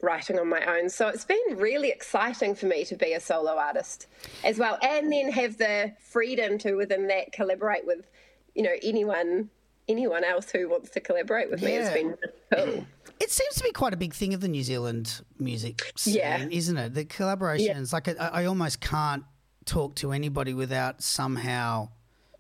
writing 0.01 0.37
on 0.37 0.49
my 0.49 0.77
own. 0.77 0.89
So 0.89 1.07
it's 1.07 1.25
been 1.25 1.55
really 1.55 1.89
exciting 1.89 2.55
for 2.55 2.65
me 2.65 2.85
to 2.85 2.95
be 2.95 3.13
a 3.13 3.19
solo 3.19 3.57
artist 3.57 4.07
as 4.43 4.57
well, 4.57 4.77
and 4.81 5.11
then 5.11 5.31
have 5.31 5.57
the 5.57 5.93
freedom 5.99 6.57
to 6.59 6.75
within 6.75 7.07
that 7.07 7.31
collaborate 7.31 7.85
with, 7.85 8.09
you 8.55 8.63
know, 8.63 8.75
anyone 8.83 9.49
anyone 9.89 10.23
else 10.23 10.49
who 10.51 10.69
wants 10.69 10.91
to 10.91 10.99
collaborate 10.99 11.49
with 11.49 11.61
yeah. 11.61 11.67
me. 11.67 11.75
It's 11.75 11.93
been 11.93 12.07
really 12.07 12.73
cool. 12.75 12.85
It 13.19 13.31
seems 13.31 13.55
to 13.55 13.65
be 13.65 13.73
quite 13.73 13.93
a 13.93 13.97
big 13.97 14.13
thing 14.13 14.33
of 14.33 14.39
the 14.39 14.47
New 14.47 14.63
Zealand 14.63 15.19
music 15.37 15.91
scene, 15.97 16.15
yeah. 16.15 16.47
isn't 16.49 16.77
it? 16.77 16.93
The 16.93 17.03
collaborations, 17.03 17.59
yeah. 17.59 17.83
like 17.91 18.07
I, 18.07 18.13
I 18.27 18.45
almost 18.45 18.79
can't 18.79 19.25
talk 19.65 19.95
to 19.95 20.13
anybody 20.13 20.53
without 20.53 21.03
somehow 21.03 21.89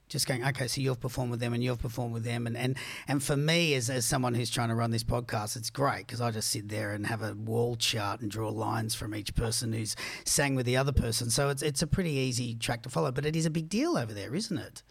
just 0.09 0.27
going, 0.27 0.43
okay, 0.43 0.67
so 0.67 0.81
you've 0.81 0.99
performed 0.99 1.31
with 1.31 1.39
them 1.39 1.53
and 1.53 1.63
you've 1.63 1.79
performed 1.79 2.13
with 2.13 2.23
them. 2.23 2.47
And, 2.47 2.57
and, 2.57 2.77
and 3.07 3.23
for 3.23 3.37
me, 3.37 3.75
as, 3.75 3.89
as 3.89 4.05
someone 4.05 4.33
who's 4.33 4.49
trying 4.49 4.69
to 4.69 4.75
run 4.75 4.91
this 4.91 5.03
podcast, 5.03 5.55
it's 5.55 5.69
great 5.69 6.07
because 6.07 6.19
I 6.19 6.31
just 6.31 6.49
sit 6.49 6.67
there 6.67 6.91
and 6.91 7.05
have 7.05 7.21
a 7.21 7.33
wall 7.33 7.75
chart 7.75 8.21
and 8.21 8.29
draw 8.29 8.49
lines 8.49 8.95
from 8.95 9.13
each 9.13 9.35
person 9.35 9.71
who's 9.71 9.95
sang 10.25 10.55
with 10.55 10.65
the 10.65 10.77
other 10.77 10.91
person. 10.91 11.29
So 11.29 11.49
it's, 11.49 11.61
it's 11.61 11.81
a 11.81 11.87
pretty 11.87 12.11
easy 12.11 12.55
track 12.55 12.83
to 12.83 12.89
follow, 12.89 13.11
but 13.11 13.25
it 13.25 13.35
is 13.35 13.45
a 13.45 13.51
big 13.51 13.69
deal 13.69 13.97
over 13.97 14.13
there, 14.13 14.33
isn't 14.33 14.57
it? 14.57 14.81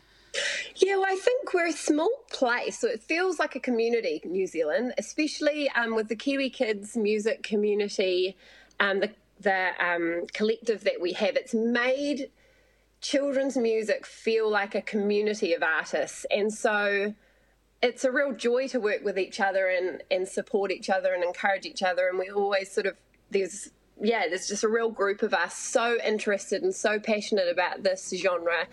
Yeah, 0.77 0.97
well, 0.97 1.07
I 1.09 1.17
think 1.17 1.53
we're 1.53 1.67
a 1.67 1.73
small 1.73 2.11
place, 2.31 2.79
so 2.79 2.89
it 2.89 3.03
feels 3.03 3.39
like 3.39 3.57
a 3.57 3.61
community, 3.61 4.21
New 4.25 4.47
Zealand, 4.47 4.95
especially 4.99 5.69
um, 5.71 5.95
with 5.95 6.09
the 6.09 6.17
Kiwi 6.17 6.51
Kids 6.51 6.97
music 6.97 7.43
community, 7.43 8.37
um, 8.81 9.01
the 9.01 9.11
the 9.41 9.71
um, 9.81 10.27
collective 10.33 10.85
that 10.85 11.01
we 11.01 11.13
have. 11.13 11.37
It's 11.37 11.55
made 11.55 12.31
children's 13.01 13.57
music 13.57 14.07
feel 14.07 14.51
like 14.51 14.75
a 14.75 14.83
community 14.83 15.55
of 15.55 15.63
artists. 15.63 16.27
And 16.31 16.53
so 16.53 17.15
it's 17.81 18.05
a 18.05 18.11
real 18.11 18.33
joy 18.33 18.69
to 18.69 18.81
work 18.81 19.05
with 19.05 19.19
each 19.19 19.41
other 19.41 19.69
and, 19.69 20.03
and 20.11 20.27
support 20.27 20.73
each 20.73 20.91
other 20.91 21.15
and 21.15 21.23
encourage 21.23 21.65
each 21.65 21.83
other. 21.83 22.09
And 22.09 22.19
we 22.19 22.31
always 22.31 22.73
sort 22.73 22.87
of, 22.87 22.97
there's, 23.31 23.71
yeah, 24.01 24.27
there's 24.29 24.49
just 24.49 24.65
a 24.65 24.69
real 24.69 24.91
group 24.91 25.23
of 25.23 25.33
us 25.33 25.55
so 25.55 25.99
interested 26.05 26.63
and 26.63 26.75
so 26.75 26.99
passionate 26.99 27.49
about 27.49 27.85
this 27.85 28.13
genre 28.17 28.67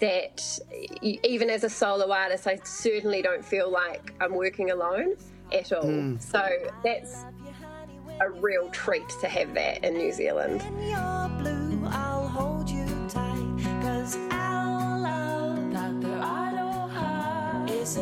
that 0.00 0.58
even 1.02 1.50
as 1.50 1.64
a 1.64 1.70
solo 1.70 2.10
artist, 2.10 2.46
I 2.46 2.58
certainly 2.64 3.22
don't 3.22 3.44
feel 3.44 3.70
like 3.70 4.12
I'm 4.20 4.34
working 4.34 4.70
alone 4.70 5.16
at 5.52 5.72
all. 5.72 5.84
Mm. 5.84 6.20
So 6.20 6.46
that's 6.82 7.24
a 8.20 8.30
real 8.30 8.68
treat 8.70 9.08
to 9.20 9.28
have 9.28 9.54
that 9.54 9.84
in 9.84 9.94
New 9.94 10.12
Zealand. 10.12 10.62
It's 17.68 17.96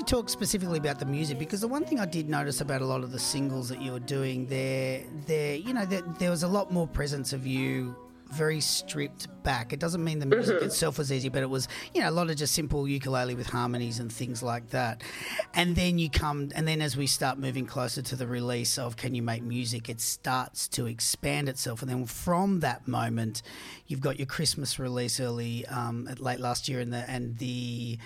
actually 0.00 0.16
talk 0.18 0.30
specifically 0.30 0.78
about 0.78 0.98
the 0.98 1.04
music 1.04 1.38
because 1.38 1.60
the 1.60 1.68
one 1.68 1.84
thing 1.84 2.00
I 2.00 2.06
did 2.06 2.28
notice 2.28 2.62
about 2.62 2.80
a 2.80 2.86
lot 2.86 3.02
of 3.02 3.12
the 3.12 3.18
singles 3.18 3.68
that 3.68 3.82
you 3.82 3.92
were 3.92 4.00
doing 4.00 4.46
there, 4.46 5.02
there, 5.26 5.56
you 5.56 5.74
know, 5.74 5.84
there, 5.84 6.00
there 6.18 6.30
was 6.30 6.42
a 6.42 6.48
lot 6.48 6.72
more 6.72 6.86
presence 6.86 7.34
of 7.34 7.46
you 7.46 7.94
very 8.30 8.60
stripped 8.60 9.26
back. 9.42 9.72
It 9.74 9.80
doesn't 9.80 10.02
mean 10.02 10.20
the 10.20 10.26
music 10.26 10.56
mm-hmm. 10.56 10.66
itself 10.66 10.96
was 10.96 11.12
easy, 11.12 11.28
but 11.28 11.42
it 11.42 11.50
was, 11.50 11.68
you 11.92 12.00
know, 12.00 12.08
a 12.08 12.12
lot 12.12 12.30
of 12.30 12.36
just 12.36 12.54
simple 12.54 12.88
ukulele 12.88 13.34
with 13.34 13.48
harmonies 13.48 13.98
and 13.98 14.10
things 14.10 14.42
like 14.42 14.70
that. 14.70 15.02
And 15.52 15.76
then 15.76 15.98
you 15.98 16.08
come, 16.08 16.50
and 16.54 16.66
then 16.66 16.80
as 16.80 16.96
we 16.96 17.06
start 17.06 17.38
moving 17.38 17.66
closer 17.66 18.00
to 18.00 18.16
the 18.16 18.26
release 18.26 18.78
of 18.78 18.96
Can 18.96 19.14
You 19.14 19.22
Make 19.22 19.42
Music, 19.42 19.90
it 19.90 20.00
starts 20.00 20.68
to 20.68 20.86
expand 20.86 21.48
itself. 21.48 21.82
And 21.82 21.90
then 21.90 22.06
from 22.06 22.60
that 22.60 22.88
moment, 22.88 23.42
you've 23.86 24.00
got 24.00 24.18
your 24.18 24.26
Christmas 24.26 24.78
release 24.78 25.20
early, 25.20 25.66
um, 25.66 26.08
late 26.18 26.40
last 26.40 26.68
year, 26.68 26.80
and 26.80 26.92
the, 26.92 27.10
and 27.10 27.36
the, 27.38 27.98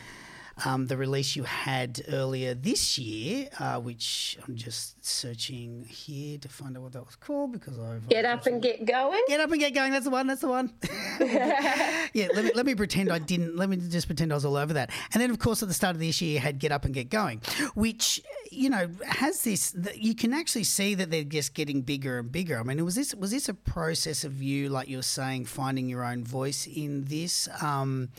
um, 0.65 0.87
the 0.87 0.97
release 0.97 1.37
you 1.37 1.43
had 1.43 2.03
earlier 2.09 2.55
this 2.55 2.99
year, 2.99 3.49
uh, 3.59 3.81
which 3.81 4.39
I'm 4.47 4.57
just 4.57 5.05
searching 5.05 5.85
here 5.89 6.39
to 6.39 6.49
find 6.49 6.77
out 6.77 6.85
what 6.85 6.93
that 6.93 7.05
was 7.05 7.17
called 7.17 7.53
because 7.53 7.79
I've 7.79 8.09
get 8.09 8.25
up 8.25 8.47
and 8.47 8.63
get 8.63 8.85
going. 8.85 9.23
Get 9.27 9.41
up 9.41 9.51
and 9.51 9.61
get 9.61 9.75
going. 9.75 9.93
That's 9.93 10.05
the 10.05 10.11
one. 10.11 10.27
That's 10.27 10.41
the 10.41 10.49
one. 10.49 10.73
yeah. 11.21 12.29
Let 12.35 12.45
me 12.45 12.51
let 12.55 12.67
me 12.67 12.75
pretend 12.75 13.11
I 13.11 13.19
didn't. 13.19 13.57
Let 13.57 13.69
me 13.69 13.77
just 13.77 14.07
pretend 14.07 14.33
I 14.33 14.37
was 14.37 14.45
all 14.45 14.57
over 14.57 14.73
that. 14.75 14.91
And 15.13 15.23
then, 15.23 15.31
of 15.31 15.39
course, 15.39 15.63
at 15.63 15.69
the 15.69 15.75
start 15.75 15.97
of 15.97 16.01
this 16.01 16.21
year, 16.21 16.35
you 16.35 16.39
had 16.39 16.59
get 16.59 16.73
up 16.73 16.85
and 16.85 16.95
get 16.95 17.11
going, 17.11 17.41
which 17.75 18.23
you 18.51 18.71
know 18.71 18.89
has 19.07 19.43
this. 19.43 19.75
You 19.95 20.15
can 20.15 20.33
actually 20.33 20.65
see 20.65 20.95
that 20.95 21.11
they're 21.11 21.25
just 21.25 21.55
getting 21.55 21.83
bigger 21.83 22.19
and 22.19 22.31
bigger. 22.31 22.59
I 22.59 22.63
mean, 22.63 22.85
was 22.85 22.95
this 22.95 23.15
was 23.15 23.33
this 23.33 23.49
a 23.49 23.55
process 23.55 24.25
of 24.25 24.43
you, 24.43 24.69
like 24.69 24.89
you're 24.89 25.03
saying, 25.03 25.47
finding 25.47 25.89
your 25.89 26.05
own 26.05 26.25
voice 26.25 26.67
in 26.67 27.05
this? 27.07 27.49
Um, 27.61 28.11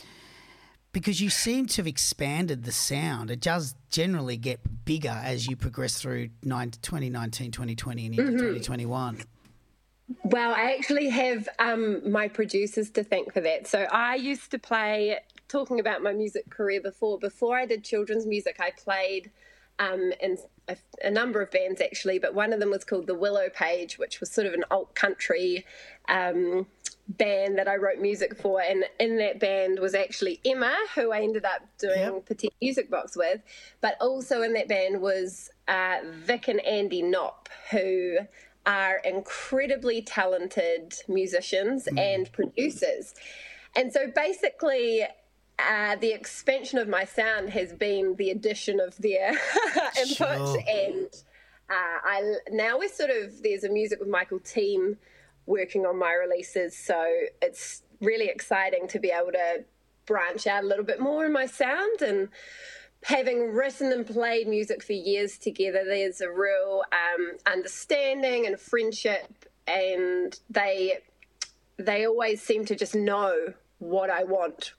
because 0.92 1.20
you 1.20 1.30
seem 1.30 1.66
to 1.66 1.76
have 1.76 1.86
expanded 1.86 2.64
the 2.64 2.72
sound. 2.72 3.30
It 3.30 3.40
does 3.40 3.74
generally 3.90 4.36
get 4.36 4.84
bigger 4.84 5.20
as 5.22 5.46
you 5.46 5.56
progress 5.56 6.00
through 6.00 6.28
2019, 6.42 7.50
2020, 7.50 8.06
and 8.06 8.14
into 8.14 8.24
mm-hmm. 8.24 8.38
2021. 8.38 9.22
Well, 10.24 10.52
I 10.52 10.74
actually 10.78 11.08
have 11.10 11.48
um, 11.58 12.10
my 12.10 12.28
producers 12.28 12.90
to 12.90 13.02
thank 13.02 13.32
for 13.32 13.40
that. 13.40 13.66
So 13.66 13.86
I 13.90 14.14
used 14.14 14.50
to 14.52 14.58
play, 14.58 15.18
talking 15.48 15.80
about 15.80 16.02
my 16.02 16.12
music 16.12 16.48
career 16.48 16.80
before, 16.80 17.18
before 17.18 17.58
I 17.58 17.66
did 17.66 17.84
children's 17.84 18.24
music, 18.24 18.56
I 18.60 18.70
played 18.70 19.32
um, 19.78 20.12
in 20.20 20.38
a, 20.68 20.76
a, 21.04 21.10
number 21.10 21.42
of 21.42 21.50
bands 21.50 21.80
actually, 21.80 22.18
but 22.18 22.34
one 22.34 22.52
of 22.52 22.60
them 22.60 22.70
was 22.70 22.84
called 22.84 23.06
the 23.06 23.14
Willow 23.14 23.48
Page, 23.50 23.98
which 23.98 24.20
was 24.20 24.30
sort 24.30 24.46
of 24.46 24.54
an 24.54 24.64
alt 24.70 24.94
country 24.94 25.66
um, 26.08 26.66
band 27.08 27.58
that 27.58 27.68
I 27.68 27.76
wrote 27.76 28.00
music 28.00 28.36
for, 28.36 28.60
and 28.60 28.84
in 28.98 29.16
that 29.18 29.38
band 29.38 29.78
was 29.78 29.94
actually 29.94 30.40
Emma, 30.44 30.74
who 30.94 31.12
I 31.12 31.22
ended 31.22 31.44
up 31.44 31.62
doing 31.78 31.98
yep. 31.98 32.26
Petite 32.26 32.54
Music 32.60 32.90
Box 32.90 33.16
with, 33.16 33.40
but 33.80 33.96
also 34.00 34.42
in 34.42 34.52
that 34.54 34.68
band 34.68 35.00
was 35.00 35.50
uh, 35.68 35.98
Vic 36.04 36.48
and 36.48 36.60
Andy 36.60 37.02
Knopp, 37.02 37.48
who 37.70 38.18
are 38.66 39.00
incredibly 39.04 40.02
talented 40.02 40.94
musicians 41.06 41.88
mm. 41.90 41.98
and 41.98 42.30
producers. 42.32 43.14
And 43.76 43.92
so 43.92 44.10
basically, 44.12 45.04
uh, 45.58 45.96
the 45.96 46.12
expansion 46.12 46.78
of 46.78 46.88
my 46.88 47.04
sound 47.04 47.50
has 47.50 47.72
been 47.72 48.16
the 48.16 48.30
addition 48.30 48.80
of 48.80 48.96
their 48.98 49.30
input, 49.98 50.16
sure. 50.16 50.62
and 50.68 51.08
uh, 51.70 51.98
I 52.04 52.34
now 52.50 52.78
we're 52.78 52.88
sort 52.88 53.10
of 53.10 53.42
there's 53.42 53.64
a 53.64 53.70
music 53.70 54.00
with 54.00 54.08
Michael 54.08 54.40
team 54.40 54.98
working 55.46 55.86
on 55.86 55.98
my 55.98 56.12
releases. 56.12 56.76
So 56.76 57.02
it's 57.40 57.82
really 58.00 58.26
exciting 58.26 58.88
to 58.88 58.98
be 58.98 59.10
able 59.10 59.32
to 59.32 59.64
branch 60.06 60.46
out 60.46 60.64
a 60.64 60.66
little 60.66 60.84
bit 60.84 61.00
more 61.00 61.26
in 61.26 61.32
my 61.32 61.46
sound 61.46 62.02
and 62.02 62.28
having 63.04 63.52
written 63.52 63.92
and 63.92 64.06
played 64.06 64.48
music 64.48 64.82
for 64.82 64.92
years 64.92 65.36
together 65.36 65.84
there's 65.84 66.20
a 66.20 66.30
real 66.30 66.82
um, 66.92 67.32
understanding 67.46 68.46
and 68.46 68.58
friendship 68.58 69.44
and 69.66 70.40
they 70.48 70.98
they 71.76 72.06
always 72.06 72.40
seem 72.40 72.64
to 72.64 72.74
just 72.74 72.94
know 72.94 73.52
what 73.78 74.10
i 74.10 74.24
want 74.24 74.72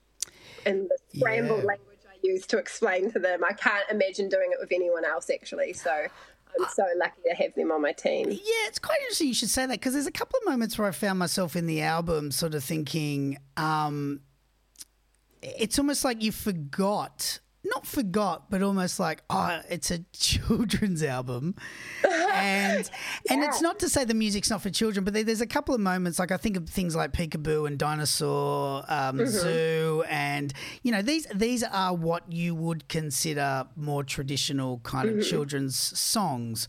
in 0.65 0.87
the 0.87 0.97
scrambled 1.15 1.59
yeah. 1.59 1.65
language 1.65 1.99
i 2.09 2.15
use 2.23 2.47
to 2.47 2.57
explain 2.57 3.11
to 3.11 3.19
them 3.19 3.43
i 3.43 3.53
can't 3.53 3.89
imagine 3.91 4.29
doing 4.29 4.49
it 4.51 4.57
with 4.59 4.71
anyone 4.71 5.05
else 5.05 5.29
actually 5.29 5.73
so 5.73 6.07
I'm 6.59 6.67
so 6.73 6.85
lucky 6.97 7.21
to 7.29 7.35
have 7.35 7.53
them 7.55 7.71
on 7.71 7.81
my 7.81 7.91
team. 7.91 8.29
Yeah, 8.29 8.67
it's 8.67 8.79
quite 8.79 8.99
interesting 9.01 9.27
you 9.27 9.33
should 9.33 9.49
say 9.49 9.65
that 9.65 9.73
because 9.73 9.93
there's 9.93 10.07
a 10.07 10.11
couple 10.11 10.39
of 10.39 10.49
moments 10.49 10.77
where 10.77 10.87
I 10.87 10.91
found 10.91 11.19
myself 11.19 11.55
in 11.55 11.65
the 11.65 11.81
album 11.81 12.31
sort 12.31 12.55
of 12.55 12.63
thinking, 12.63 13.37
um, 13.55 14.21
it's 15.41 15.77
almost 15.77 16.03
like 16.03 16.21
you 16.23 16.31
forgot 16.31 17.39
not 17.67 17.85
forgot, 17.85 18.49
but 18.49 18.61
almost 18.61 18.99
like, 18.99 19.23
oh, 19.29 19.61
it's 19.69 19.91
a 19.91 19.99
children's 20.13 21.03
album. 21.03 21.55
And 22.03 22.89
yeah. 23.25 23.33
and 23.33 23.43
it's 23.43 23.61
not 23.61 23.79
to 23.79 23.89
say 23.89 24.05
the 24.05 24.13
music's 24.13 24.49
not 24.49 24.61
for 24.61 24.69
children, 24.69 25.03
but 25.03 25.13
there's 25.13 25.41
a 25.41 25.47
couple 25.47 25.73
of 25.73 25.81
moments, 25.81 26.19
like 26.19 26.31
I 26.31 26.37
think 26.37 26.57
of 26.57 26.69
things 26.69 26.95
like 26.95 27.11
Peekaboo 27.11 27.67
and 27.67 27.77
Dinosaur 27.77 28.83
um, 28.87 29.17
mm-hmm. 29.17 29.25
Zoo, 29.25 30.03
and 30.09 30.53
you 30.83 30.91
know 30.91 31.01
these 31.01 31.27
these 31.33 31.63
are 31.63 31.95
what 31.95 32.31
you 32.31 32.55
would 32.55 32.87
consider 32.87 33.65
more 33.75 34.03
traditional 34.03 34.79
kind 34.79 35.09
of 35.09 35.15
mm-hmm. 35.15 35.29
children's 35.29 35.77
songs, 35.77 36.67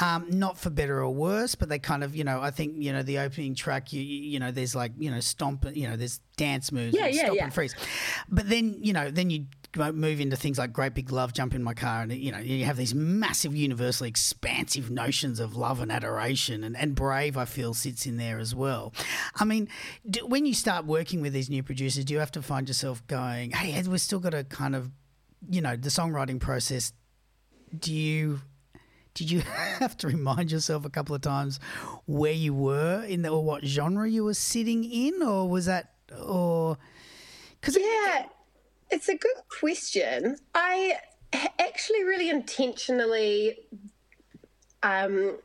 um, 0.00 0.26
not 0.30 0.58
for 0.58 0.70
better 0.70 1.02
or 1.02 1.10
worse, 1.10 1.54
but 1.54 1.68
they 1.68 1.78
kind 1.78 2.04
of 2.04 2.14
you 2.14 2.24
know 2.24 2.40
I 2.40 2.50
think 2.50 2.74
you 2.78 2.92
know 2.92 3.02
the 3.02 3.18
opening 3.18 3.54
track 3.54 3.92
you 3.92 4.02
you 4.02 4.38
know 4.38 4.50
there's 4.50 4.74
like 4.74 4.92
you 4.98 5.10
know 5.10 5.20
stomp 5.20 5.66
you 5.74 5.88
know 5.88 5.96
there's 5.96 6.20
dance 6.36 6.72
moves, 6.72 6.96
yeah, 6.96 7.06
yeah, 7.06 7.24
stop 7.24 7.36
yeah. 7.36 7.44
and 7.44 7.54
freeze, 7.54 7.74
but 8.28 8.48
then 8.48 8.76
you 8.80 8.92
know 8.92 9.10
then 9.10 9.30
you 9.30 9.46
move 9.76 10.20
into 10.20 10.36
things 10.36 10.58
like 10.58 10.72
great 10.72 10.94
big 10.94 11.12
love, 11.12 11.32
jump 11.32 11.54
in 11.54 11.62
my 11.62 11.74
car, 11.74 12.02
and 12.02 12.12
you 12.12 12.32
know 12.32 12.38
you 12.38 12.64
have 12.64 12.76
these 12.76 12.94
massive, 12.94 13.54
universally 13.54 14.08
expansive 14.08 14.90
notions 14.90 15.38
of 15.40 15.56
love 15.56 15.80
and 15.80 15.92
adoration, 15.92 16.64
and, 16.64 16.76
and 16.76 16.94
brave. 16.94 17.36
I 17.36 17.44
feel 17.44 17.74
sits 17.74 18.06
in 18.06 18.16
there 18.16 18.38
as 18.38 18.54
well. 18.54 18.92
I 19.36 19.44
mean, 19.44 19.68
do, 20.08 20.26
when 20.26 20.46
you 20.46 20.54
start 20.54 20.86
working 20.86 21.20
with 21.20 21.32
these 21.32 21.48
new 21.48 21.62
producers, 21.62 22.04
do 22.04 22.14
you 22.14 22.20
have 22.20 22.32
to 22.32 22.42
find 22.42 22.68
yourself 22.68 23.06
going, 23.06 23.52
"Hey, 23.52 23.80
we've 23.88 24.00
still 24.00 24.20
got 24.20 24.30
to 24.30 24.44
kind 24.44 24.74
of, 24.74 24.90
you 25.48 25.60
know, 25.60 25.76
the 25.76 25.90
songwriting 25.90 26.40
process." 26.40 26.92
Do 27.78 27.94
you 27.94 28.40
did 29.14 29.30
you 29.30 29.40
have 29.78 29.96
to 29.98 30.08
remind 30.08 30.50
yourself 30.50 30.84
a 30.84 30.90
couple 30.90 31.14
of 31.14 31.22
times 31.22 31.60
where 32.06 32.32
you 32.32 32.54
were 32.54 33.04
in 33.04 33.22
the, 33.22 33.28
or 33.28 33.44
what 33.44 33.64
genre 33.64 34.08
you 34.08 34.24
were 34.24 34.34
sitting 34.34 34.84
in, 34.84 35.22
or 35.22 35.48
was 35.48 35.66
that 35.66 35.94
or 36.20 36.76
because 37.60 37.76
yeah. 37.76 38.20
It, 38.20 38.26
it's 38.90 39.08
a 39.08 39.16
good 39.16 39.36
question. 39.60 40.36
I 40.54 40.94
actually 41.58 42.04
really 42.04 42.28
intentionally 42.28 43.58
um, 44.82 45.38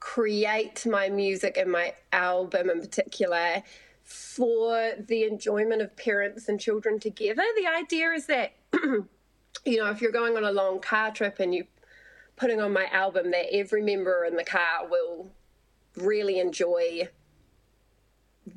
create 0.00 0.86
my 0.86 1.08
music 1.08 1.56
and 1.56 1.70
my 1.70 1.94
album 2.12 2.70
in 2.70 2.80
particular 2.80 3.62
for 4.02 4.92
the 4.98 5.24
enjoyment 5.24 5.82
of 5.82 5.96
parents 5.96 6.48
and 6.48 6.60
children 6.60 7.00
together. 7.00 7.42
The 7.56 7.66
idea 7.66 8.10
is 8.10 8.26
that, 8.26 8.52
you 8.74 9.78
know, 9.78 9.90
if 9.90 10.00
you're 10.00 10.12
going 10.12 10.36
on 10.36 10.44
a 10.44 10.52
long 10.52 10.80
car 10.80 11.10
trip 11.10 11.40
and 11.40 11.54
you 11.54 11.62
are 11.62 11.66
putting 12.36 12.60
on 12.60 12.72
my 12.72 12.86
album, 12.92 13.30
that 13.30 13.46
every 13.52 13.82
member 13.82 14.24
in 14.24 14.36
the 14.36 14.44
car 14.44 14.86
will 14.88 15.30
really 15.96 16.38
enjoy 16.38 17.08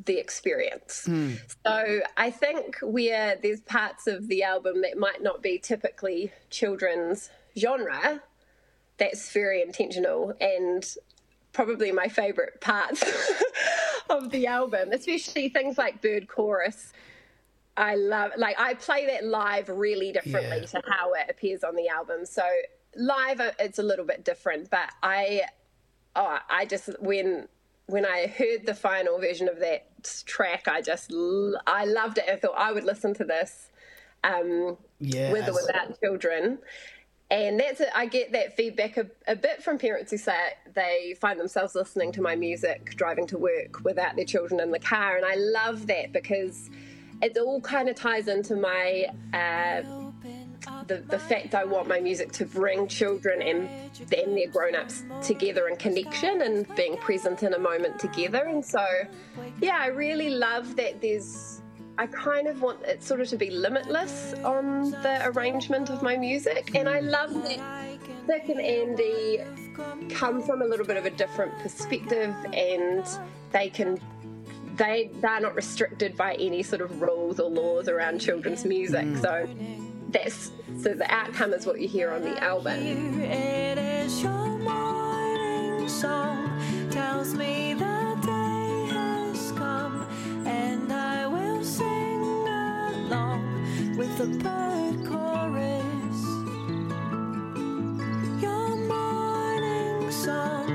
the 0.06 0.18
experience. 0.18 1.06
Mm. 1.08 1.40
So 1.66 2.02
I 2.18 2.32
think 2.32 2.78
where 2.82 3.38
there's 3.42 3.62
parts 3.62 4.08
of 4.08 4.28
the 4.28 4.44
album 4.44 4.82
that 4.82 4.98
might 4.98 5.22
not 5.22 5.42
be 5.42 5.58
typically 5.58 6.32
children's 6.50 7.30
genre, 7.58 8.22
that's 8.98 9.32
very 9.32 9.62
intentional 9.62 10.34
and 10.42 10.86
probably 11.54 11.92
my 11.92 12.08
favorite 12.08 12.62
parts 12.62 13.04
of 14.10 14.32
the 14.32 14.48
album, 14.48 14.92
especially 14.92 15.50
things 15.50 15.78
like 15.78 16.02
Bird 16.02 16.28
Chorus. 16.28 16.94
I 17.76 17.96
love 17.96 18.32
like 18.38 18.60
I 18.60 18.74
play 18.74 19.06
that 19.06 19.24
live 19.24 19.70
really 19.70 20.12
differently 20.12 20.62
yeah. 20.62 20.66
to 20.66 20.82
how 20.88 21.14
it 21.14 21.28
appears 21.30 21.64
on 21.64 21.76
the 21.76 21.88
album. 21.88 22.26
So 22.26 22.44
live 22.96 23.40
it's 23.60 23.78
a 23.78 23.84
little 23.84 24.06
bit 24.06 24.26
different, 24.26 24.70
but 24.70 24.92
I 25.04 25.44
oh 26.16 26.40
I 26.50 26.66
just 26.66 26.90
when 27.00 27.48
when 27.88 28.06
I 28.06 28.28
heard 28.28 28.66
the 28.66 28.74
final 28.74 29.18
version 29.18 29.48
of 29.48 29.60
that 29.60 29.88
track, 30.26 30.68
I 30.68 30.82
just 30.82 31.12
I 31.66 31.86
loved 31.86 32.18
it. 32.18 32.26
I 32.30 32.36
thought 32.36 32.56
I 32.58 32.72
would 32.72 32.84
listen 32.84 33.14
to 33.16 33.24
this 33.24 33.72
um, 34.24 34.78
yes. 35.00 35.32
with 35.32 35.48
or 35.48 35.54
without 35.54 36.00
children. 36.00 36.60
And 37.30 37.60
that's 37.60 37.82
it. 37.82 37.90
I 37.94 38.06
get 38.06 38.32
that 38.34 38.56
feedback 38.56 38.96
a, 38.96 39.08
a, 39.28 39.36
bit 39.36 39.62
from 39.62 39.78
parents 39.78 40.12
who 40.12 40.18
say 40.18 40.54
they 40.74 41.14
find 41.20 41.38
themselves 41.38 41.76
listening 41.76 42.14
to 42.14 42.22
my 42.22 42.38
music 42.38 42.96
driving 42.96 43.28
to 43.28 43.38
work 43.38 43.84
without 43.84 44.16
their 44.16 44.24
children 44.24 44.62
in 44.62 44.72
the 44.72 44.80
car. 44.80 45.18
And 45.18 45.26
I 45.26 45.36
love 45.36 45.88
that 45.88 46.14
because 46.14 46.70
it 47.22 47.38
all 47.38 47.60
kind 47.60 47.90
of 47.90 47.96
ties 47.96 48.30
into 48.30 48.56
my 48.56 49.08
uh, 49.34 50.07
the, 50.88 50.98
the 50.98 51.20
fact 51.20 51.56
I 51.56 51.66
want 51.66 51.88
my 51.88 52.00
music 52.00 52.32
to 52.34 52.46
bring 52.46 52.88
children 52.88 53.42
and 53.42 53.70
then 54.08 54.36
their 54.36 54.48
grown 54.48 54.76
ups 54.76 55.04
together 55.22 55.68
in 55.68 55.76
connection 55.78 56.42
and 56.42 56.68
being 56.76 56.98
present 56.98 57.44
in 57.44 57.54
a 57.54 57.60
moment 57.60 58.00
together. 58.00 58.46
And 58.46 58.66
so, 58.66 58.86
yeah, 59.62 59.78
I 59.80 59.88
really 59.88 60.30
love 60.30 60.76
that 60.78 61.02
there's, 61.02 61.62
I 61.98 62.08
kind 62.08 62.48
of 62.48 62.62
want 62.62 62.84
it 62.84 63.04
sort 63.04 63.22
of 63.22 63.28
to 63.30 63.38
be 63.38 63.50
limitless 63.50 64.34
on 64.46 64.92
the 64.92 65.22
arrangement 65.26 65.90
of 65.90 66.02
my 66.02 66.16
music. 66.18 66.72
And 66.76 66.88
I 66.88 67.00
love 67.00 67.34
that 67.34 67.60
Vic 68.28 68.50
and 68.50 68.62
Andy 68.62 69.42
come 70.10 70.42
from 70.42 70.62
a 70.62 70.66
little 70.66 70.86
bit 70.86 70.98
of 70.98 71.06
a 71.06 71.10
different 71.10 71.58
perspective 71.60 72.36
and 72.54 73.06
they 73.52 73.70
can 73.70 74.00
they 74.76 75.10
they're 75.22 75.40
not 75.40 75.56
restricted 75.56 76.16
by 76.16 76.36
any 76.36 76.62
sort 76.62 76.82
of 76.82 77.02
rules 77.02 77.40
or 77.40 77.50
laws 77.50 77.88
around 77.88 78.20
children's 78.20 78.64
music. 78.66 79.06
Mm. 79.06 79.22
So 79.22 79.50
that's 80.10 80.52
so 80.82 80.94
the 80.94 81.12
outcome 81.12 81.54
is 81.54 81.66
what 81.66 81.80
you 81.80 81.88
hear 81.88 82.12
on 82.12 82.22
the 82.22 82.42
album. 82.44 83.22
It 83.22 83.78
is 83.78 84.22
your 84.22 84.58
morning 84.60 85.90
song 85.90 86.50
tells 86.92 87.34
me 87.34 87.74
the 87.74 88.18
day 88.22 88.88
has 88.94 89.52
come 89.54 90.08
and 90.46 90.92
I 90.92 91.28
will 91.28 91.64
sing 91.64 92.22
along 92.24 93.98
with 93.98 94.18
the 94.18 94.28
bird 94.44 95.06
chorus. 95.08 96.22
Your 98.42 98.76
morning 98.76 100.12
song 100.12 100.67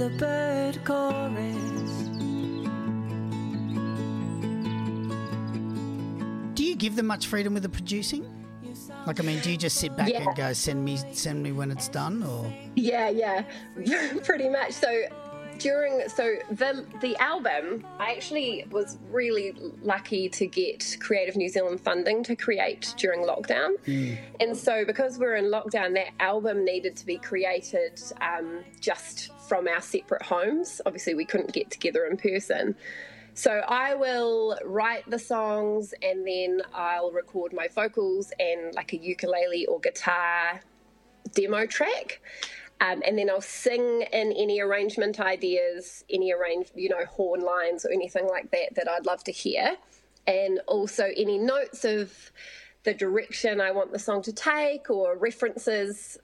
the 0.00 0.08
bird 0.16 0.82
chorus. 0.82 1.92
Do 6.54 6.64
you 6.64 6.74
give 6.74 6.96
them 6.96 7.06
much 7.06 7.26
freedom 7.26 7.52
with 7.52 7.64
the 7.64 7.68
producing? 7.68 8.24
Like, 9.06 9.20
I 9.20 9.22
mean, 9.24 9.40
do 9.40 9.50
you 9.50 9.58
just 9.58 9.76
sit 9.76 9.94
back 9.98 10.08
yeah. 10.08 10.22
and 10.22 10.34
go, 10.34 10.54
send 10.54 10.82
me, 10.82 10.98
send 11.12 11.42
me 11.42 11.52
when 11.52 11.70
it's 11.70 11.88
done, 11.88 12.22
or? 12.22 12.50
Yeah, 12.76 13.10
yeah, 13.10 13.44
pretty 14.24 14.48
much. 14.48 14.72
So 14.72 15.02
during 15.58 16.08
so 16.08 16.36
the 16.50 16.86
the 17.00 17.16
album, 17.18 17.84
I 17.98 18.12
actually 18.12 18.64
was 18.70 18.98
really 19.10 19.54
lucky 19.82 20.28
to 20.30 20.46
get 20.46 20.96
Creative 21.00 21.36
New 21.36 21.48
Zealand 21.48 21.80
funding 21.80 22.24
to 22.24 22.34
create 22.34 22.94
during 22.96 23.20
lockdown, 23.20 23.76
mm. 23.86 24.18
and 24.40 24.56
so 24.56 24.84
because 24.84 25.18
we 25.18 25.26
are 25.26 25.36
in 25.36 25.46
lockdown, 25.46 25.92
that 25.94 26.12
album 26.18 26.64
needed 26.64 26.96
to 26.96 27.06
be 27.06 27.18
created 27.18 28.00
um, 28.20 28.64
just 28.80 29.30
from 29.50 29.66
our 29.66 29.80
separate 29.80 30.22
homes. 30.22 30.80
Obviously, 30.86 31.12
we 31.12 31.24
couldn't 31.24 31.52
get 31.52 31.72
together 31.72 32.04
in 32.04 32.16
person. 32.16 32.76
So 33.34 33.50
I 33.66 33.96
will 33.96 34.56
write 34.64 35.10
the 35.10 35.18
songs 35.18 35.92
and 36.04 36.24
then 36.24 36.62
I'll 36.72 37.10
record 37.10 37.52
my 37.52 37.66
vocals 37.66 38.32
and 38.38 38.72
like 38.76 38.92
a 38.92 38.96
ukulele 38.96 39.66
or 39.66 39.80
guitar 39.80 40.60
demo 41.34 41.66
track. 41.66 42.20
Um, 42.80 43.02
and 43.04 43.18
then 43.18 43.28
I'll 43.28 43.40
sing 43.40 44.02
in 44.12 44.32
any 44.32 44.60
arrangement 44.60 45.18
ideas, 45.18 46.04
any 46.08 46.32
arrange, 46.32 46.68
you 46.76 46.88
know, 46.88 47.04
horn 47.06 47.40
lines 47.40 47.84
or 47.84 47.90
anything 47.90 48.28
like 48.28 48.52
that 48.52 48.76
that 48.76 48.88
I'd 48.88 49.04
love 49.04 49.24
to 49.24 49.32
hear, 49.32 49.76
and 50.28 50.60
also 50.68 51.08
any 51.16 51.38
notes 51.38 51.84
of 51.84 52.32
the 52.84 52.94
direction 52.94 53.60
I 53.60 53.72
want 53.72 53.90
the 53.90 53.98
song 53.98 54.22
to 54.22 54.32
take 54.32 54.90
or 54.90 55.18
references 55.18 56.18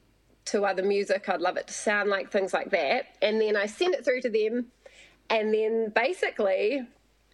to 0.46 0.64
other 0.64 0.82
music 0.82 1.28
I'd 1.28 1.40
love 1.40 1.56
it 1.56 1.66
to 1.68 1.72
sound 1.72 2.10
like, 2.10 2.30
things 2.30 2.52
like 2.52 2.70
that. 2.70 3.16
And 3.22 3.40
then 3.40 3.56
I 3.56 3.66
send 3.66 3.94
it 3.94 4.04
through 4.04 4.22
to 4.22 4.30
them, 4.30 4.66
and 5.28 5.52
then 5.52 5.92
basically 5.94 6.86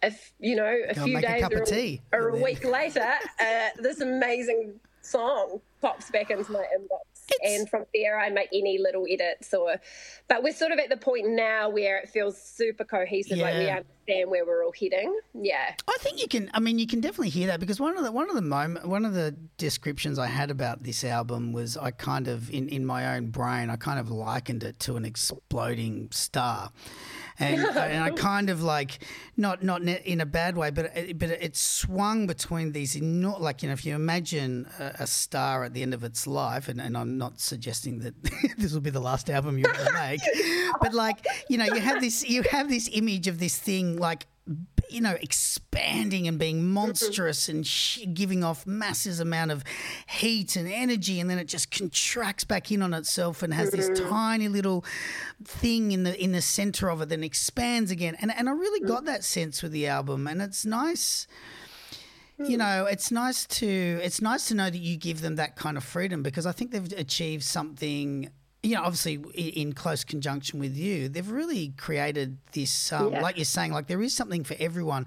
if 0.03 0.33
you 0.39 0.55
know 0.55 0.81
a 0.89 0.93
Go 0.93 1.05
few 1.05 1.21
days 1.21 1.43
a 1.43 1.95
or, 2.11 2.19
or 2.19 2.29
a 2.29 2.43
week 2.43 2.63
later, 2.65 3.13
uh, 3.39 3.69
this 3.79 4.01
amazing 4.01 4.79
song 5.01 5.61
pops 5.81 6.11
back 6.11 6.29
into 6.29 6.51
my 6.51 6.65
inbox. 6.77 7.12
It's... 7.29 7.59
And 7.59 7.69
from 7.69 7.85
there, 7.93 8.19
I 8.19 8.29
make 8.29 8.49
any 8.53 8.77
little 8.77 9.05
edits 9.09 9.53
or, 9.53 9.75
but 10.27 10.43
we're 10.43 10.53
sort 10.53 10.71
of 10.71 10.79
at 10.79 10.89
the 10.89 10.97
point 10.97 11.27
now 11.29 11.69
where 11.69 11.97
it 11.99 12.09
feels 12.09 12.41
super 12.41 12.83
cohesive. 12.83 13.37
Yeah. 13.37 13.43
Like 13.45 13.55
we 13.55 13.69
understand 13.69 14.31
where 14.31 14.45
we're 14.45 14.65
all 14.65 14.73
heading. 14.73 15.17
Yeah, 15.33 15.73
I 15.87 15.97
think 15.99 16.21
you 16.21 16.27
can. 16.27 16.49
I 16.53 16.59
mean, 16.59 16.79
you 16.79 16.87
can 16.87 17.01
definitely 17.01 17.29
hear 17.29 17.47
that 17.47 17.59
because 17.59 17.79
one 17.79 17.97
of 17.97 18.03
the 18.03 18.11
one 18.11 18.29
of 18.29 18.35
the 18.35 18.41
moment, 18.41 18.87
one 18.87 19.05
of 19.05 19.13
the 19.13 19.35
descriptions 19.57 20.19
I 20.19 20.27
had 20.27 20.51
about 20.51 20.83
this 20.83 21.03
album 21.03 21.53
was 21.53 21.77
I 21.77 21.91
kind 21.91 22.27
of 22.27 22.49
in 22.49 22.69
in 22.69 22.85
my 22.85 23.15
own 23.15 23.27
brain, 23.27 23.69
I 23.69 23.75
kind 23.75 23.99
of 23.99 24.09
likened 24.11 24.63
it 24.63 24.79
to 24.81 24.97
an 24.97 25.05
exploding 25.05 26.09
star 26.11 26.71
and, 27.39 27.61
and 27.77 28.03
I 28.03 28.09
kind 28.11 28.49
of 28.49 28.61
like 28.61 28.99
not 29.37 29.63
not 29.63 29.81
in 29.81 30.21
a 30.21 30.25
bad 30.25 30.55
way, 30.55 30.69
but 30.71 30.85
it, 30.95 31.17
but 31.17 31.29
it 31.29 31.55
swung 31.55 32.27
between 32.27 32.71
these 32.71 32.99
not 33.01 33.41
like 33.41 33.63
you 33.63 33.69
know 33.69 33.73
if 33.73 33.85
you 33.85 33.95
imagine 33.95 34.67
a, 34.79 34.95
a 34.99 35.07
star 35.07 35.63
at 35.63 35.73
the 35.73 35.81
end 35.81 35.93
of 35.93 36.03
its 36.03 36.27
life, 36.27 36.67
and, 36.67 36.79
and 36.79 36.97
I'm 36.97 37.17
not 37.17 37.39
suggesting 37.39 37.99
that 37.99 38.13
this 38.57 38.73
will 38.73 38.81
be 38.81 38.89
the 38.89 39.01
last 39.01 39.29
album 39.29 39.57
you 39.57 39.65
ever 39.67 39.93
make, 39.93 40.21
but 40.81 40.93
like 40.93 41.25
you 41.49 41.57
know 41.57 41.65
you 41.65 41.81
have 41.81 42.01
this 42.01 42.27
you 42.27 42.43
have 42.43 42.69
this 42.69 42.89
image 42.93 43.27
of 43.27 43.39
this 43.39 43.57
thing 43.57 43.97
like 43.97 44.27
you 44.93 45.01
know, 45.01 45.17
expanding 45.21 46.27
and 46.27 46.37
being 46.37 46.67
monstrous 46.67 47.49
and 47.49 47.65
sh- 47.65 47.99
giving 48.13 48.43
off 48.43 48.67
massive 48.67 49.19
amount 49.19 49.51
of 49.51 49.63
heat 50.07 50.55
and 50.55 50.67
energy, 50.67 51.19
and 51.19 51.29
then 51.29 51.39
it 51.39 51.47
just 51.47 51.71
contracts 51.71 52.43
back 52.43 52.71
in 52.71 52.81
on 52.81 52.93
itself 52.93 53.43
and 53.43 53.53
has 53.53 53.71
this 53.71 53.89
mm-hmm. 53.89 54.09
tiny 54.09 54.47
little 54.47 54.85
thing 55.43 55.91
in 55.91 56.03
the 56.03 56.21
in 56.21 56.31
the 56.31 56.41
center 56.41 56.89
of 56.89 57.01
it, 57.01 57.09
then 57.09 57.23
expands 57.23 57.91
again. 57.91 58.15
And 58.21 58.31
and 58.35 58.47
I 58.47 58.51
really 58.51 58.81
mm. 58.81 58.87
got 58.87 59.05
that 59.05 59.23
sense 59.23 59.63
with 59.63 59.71
the 59.71 59.87
album, 59.87 60.27
and 60.27 60.41
it's 60.41 60.65
nice. 60.65 61.27
You 62.39 62.57
know, 62.57 62.87
it's 62.87 63.09
nice 63.09 63.45
to 63.45 63.99
it's 64.03 64.21
nice 64.21 64.47
to 64.49 64.55
know 64.55 64.69
that 64.69 64.77
you 64.77 64.97
give 64.97 65.21
them 65.21 65.35
that 65.35 65.55
kind 65.55 65.77
of 65.77 65.83
freedom 65.83 66.23
because 66.23 66.45
I 66.45 66.51
think 66.51 66.71
they've 66.71 66.91
achieved 66.93 67.43
something 67.43 68.29
you 68.63 68.75
know, 68.75 68.83
obviously 68.83 69.15
in 69.35 69.73
close 69.73 70.03
conjunction 70.05 70.59
with 70.59 70.75
you, 70.75 71.09
they've 71.09 71.29
really 71.29 71.73
created 71.77 72.37
this, 72.53 72.93
um, 72.93 73.11
yeah. 73.11 73.21
like 73.21 73.37
you're 73.37 73.45
saying, 73.45 73.73
like 73.73 73.87
there 73.87 74.01
is 74.01 74.15
something 74.15 74.43
for 74.45 74.55
everyone. 74.57 75.05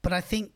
But 0.00 0.14
I 0.14 0.22
think 0.22 0.52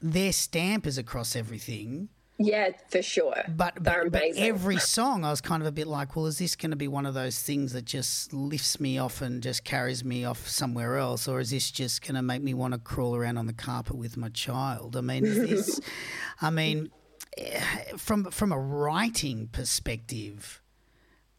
their 0.00 0.32
stamp 0.32 0.86
is 0.86 0.96
across 0.96 1.34
everything. 1.34 2.08
Yeah, 2.38 2.70
for 2.88 3.02
sure. 3.02 3.36
But 3.48 3.82
but, 3.82 4.10
but, 4.10 4.22
every 4.36 4.78
song, 4.78 5.24
I 5.24 5.30
was 5.30 5.40
kind 5.40 5.62
of 5.62 5.66
a 5.66 5.72
bit 5.72 5.86
like, 5.86 6.16
well, 6.16 6.26
is 6.26 6.38
this 6.38 6.56
going 6.56 6.70
to 6.70 6.76
be 6.76 6.88
one 6.88 7.06
of 7.06 7.14
those 7.14 7.40
things 7.40 7.72
that 7.72 7.84
just 7.84 8.32
lifts 8.32 8.80
me 8.80 8.98
off 8.98 9.20
and 9.20 9.42
just 9.42 9.64
carries 9.64 10.04
me 10.04 10.24
off 10.24 10.48
somewhere 10.48 10.96
else, 10.96 11.28
or 11.28 11.40
is 11.40 11.50
this 11.50 11.70
just 11.70 12.02
going 12.02 12.14
to 12.14 12.22
make 12.22 12.42
me 12.42 12.54
want 12.54 12.74
to 12.74 12.80
crawl 12.80 13.14
around 13.14 13.38
on 13.38 13.46
the 13.46 13.52
carpet 13.52 13.96
with 13.96 14.16
my 14.16 14.28
child? 14.30 14.96
I 14.96 15.02
mean, 15.02 15.24
is 15.24 15.36
this? 15.36 15.80
I 16.40 16.50
mean, 16.50 16.90
eh, 17.36 17.60
from 17.96 18.24
from 18.30 18.50
a 18.50 18.58
writing 18.58 19.48
perspective, 19.52 20.61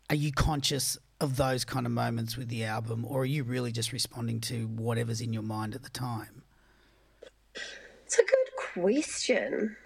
are 0.09 0.15
you 0.15 0.31
conscious 0.31 0.97
of 1.19 1.37
those 1.37 1.63
kind 1.63 1.85
of 1.85 1.91
moments 1.91 2.37
with 2.37 2.49
the 2.49 2.65
album, 2.65 3.05
or 3.05 3.21
are 3.21 3.25
you 3.25 3.43
really 3.43 3.71
just 3.71 3.93
responding 3.93 4.41
to 4.41 4.67
whatever's 4.67 5.21
in 5.21 5.31
your 5.33 5.43
mind 5.43 5.73
at 5.73 5.83
the 5.83 5.89
time? 5.89 6.43
It's 8.05 8.19
a 8.19 8.23
good 8.23 8.73
question. 8.73 9.77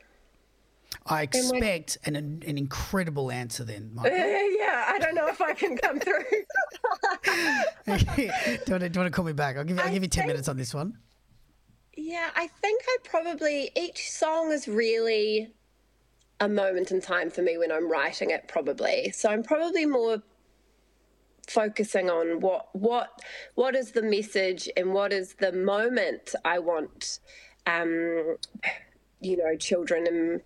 I 1.06 1.22
expect 1.24 1.98
an 2.06 2.16
an 2.16 2.58
incredible 2.58 3.32
answer 3.32 3.64
then. 3.64 3.92
Uh, 3.98 4.08
yeah, 4.08 4.86
I 4.88 4.98
don't 5.00 5.16
know 5.16 5.28
if 5.28 5.42
I 5.42 5.54
can 5.54 5.78
come 5.78 6.00
through. 6.00 6.24
do, 7.86 7.92
you 7.92 7.96
want 7.96 8.06
to, 8.16 8.16
do, 8.66 8.74
you 8.74 8.80
want 8.80 8.92
to, 8.92 9.10
call 9.12 9.26
me 9.26 9.34
back? 9.34 9.58
I'll 9.58 9.64
give 9.64 9.78
you, 9.78 9.84
I'll 9.84 9.92
give 9.92 10.04
you 10.04 10.10
10 10.10 10.22
think, 10.22 10.28
minutes 10.28 10.48
on 10.48 10.58
this 10.58 10.74
one. 10.74 10.98
Yeah, 11.96 12.30
I 12.36 12.48
think 12.48 12.82
I 12.86 12.98
probably, 13.04 13.72
each 13.76 14.10
song 14.12 14.52
is 14.52 14.68
really 14.68 15.54
a 16.40 16.48
moment 16.48 16.92
in 16.92 17.02
time 17.02 17.30
for 17.30 17.42
me 17.42 17.58
when 17.58 17.72
I'm 17.72 17.90
writing 17.90 18.30
it, 18.30 18.48
probably. 18.48 19.12
So 19.12 19.30
I'm 19.30 19.44
probably 19.44 19.86
more 19.86 20.22
focusing 21.48 22.10
on 22.10 22.42
what 22.42 22.68
what 22.74 23.22
what 23.56 23.76
is 23.76 23.92
the 23.92 24.02
message 24.02 24.70
and 24.76 24.94
what 24.94 25.14
is 25.14 25.36
the 25.36 25.52
moment 25.52 26.36
I 26.44 26.60
want 26.60 27.20
um, 27.66 28.36
you 29.22 29.38
know 29.38 29.56
children 29.58 30.06
and 30.08 30.42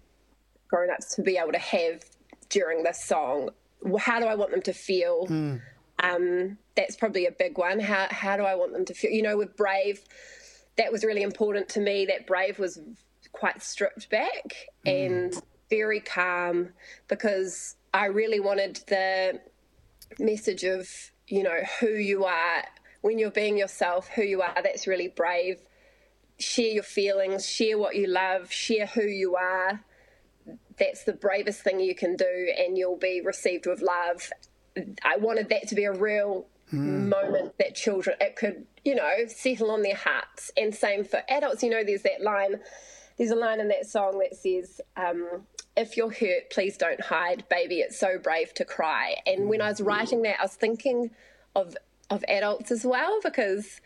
grown-ups 0.67 1.15
to 1.15 1.21
be 1.21 1.37
able 1.37 1.51
to 1.51 1.59
have 1.59 2.03
during 2.49 2.83
this 2.83 3.03
song 3.03 3.49
how 3.99 4.19
do 4.19 4.27
I 4.27 4.35
want 4.35 4.51
them 4.51 4.61
to 4.61 4.73
feel 4.73 5.25
mm. 5.27 5.59
um, 6.03 6.57
that's 6.75 6.95
probably 6.95 7.25
a 7.25 7.31
big 7.31 7.57
one 7.57 7.79
how 7.79 8.07
how 8.11 8.37
do 8.37 8.43
I 8.43 8.55
want 8.55 8.73
them 8.73 8.85
to 8.85 8.93
feel 8.93 9.11
you 9.11 9.23
know 9.23 9.37
with 9.37 9.57
Brave 9.57 10.01
that 10.77 10.91
was 10.91 11.03
really 11.03 11.23
important 11.23 11.67
to 11.69 11.79
me 11.79 12.05
that 12.05 12.27
Brave 12.27 12.59
was 12.59 12.79
quite 13.31 13.63
stripped 13.63 14.09
back 14.11 14.55
mm. 14.85 15.05
and 15.05 15.41
very 15.71 16.01
calm 16.01 16.69
because 17.07 17.75
I 17.93 18.05
really 18.05 18.39
wanted 18.39 18.81
the 18.87 19.39
message 20.19 20.63
of, 20.63 20.87
you 21.27 21.41
know, 21.41 21.61
who 21.79 21.89
you 21.89 22.25
are 22.25 22.63
when 22.99 23.17
you're 23.17 23.31
being 23.31 23.57
yourself, 23.57 24.09
who 24.09 24.21
you 24.21 24.43
are. 24.43 24.53
That's 24.61 24.85
really 24.85 25.07
brave. 25.07 25.59
Share 26.37 26.73
your 26.73 26.83
feelings, 26.83 27.47
share 27.47 27.77
what 27.77 27.95
you 27.95 28.07
love, 28.07 28.51
share 28.51 28.85
who 28.85 29.03
you 29.03 29.35
are. 29.35 29.81
That's 30.77 31.05
the 31.05 31.13
bravest 31.13 31.61
thing 31.61 31.79
you 31.79 31.95
can 31.95 32.15
do, 32.15 32.53
and 32.57 32.77
you'll 32.77 32.97
be 32.97 33.21
received 33.21 33.65
with 33.65 33.81
love. 33.81 34.29
I 35.03 35.17
wanted 35.17 35.49
that 35.49 35.67
to 35.69 35.75
be 35.75 35.85
a 35.85 35.93
real 35.93 36.47
mm. 36.73 37.07
moment 37.07 37.57
that 37.59 37.75
children, 37.75 38.17
it 38.19 38.35
could, 38.35 38.65
you 38.83 38.95
know, 38.95 39.27
settle 39.27 39.71
on 39.71 39.83
their 39.83 39.95
hearts. 39.95 40.51
And 40.57 40.73
same 40.73 41.03
for 41.03 41.21
adults. 41.29 41.61
You 41.63 41.69
know, 41.69 41.83
there's 41.83 42.01
that 42.01 42.21
line 42.21 42.59
there's 43.21 43.29
a 43.29 43.35
line 43.35 43.59
in 43.59 43.67
that 43.67 43.85
song 43.85 44.17
that 44.17 44.35
says, 44.35 44.81
um, 44.97 45.45
if 45.81 45.97
you're 45.97 46.11
hurt, 46.11 46.49
please 46.51 46.77
don't 46.77 47.01
hide, 47.01 47.43
baby. 47.49 47.79
It's 47.79 47.99
so 47.99 48.17
brave 48.17 48.53
to 48.55 48.65
cry. 48.65 49.15
And 49.25 49.49
when 49.49 49.61
I 49.61 49.69
was 49.69 49.81
writing 49.81 50.21
that, 50.23 50.39
I 50.39 50.43
was 50.43 50.55
thinking 50.55 51.11
of 51.55 51.75
of 52.09 52.23
adults 52.27 52.71
as 52.71 52.85
well 52.85 53.19
because 53.23 53.79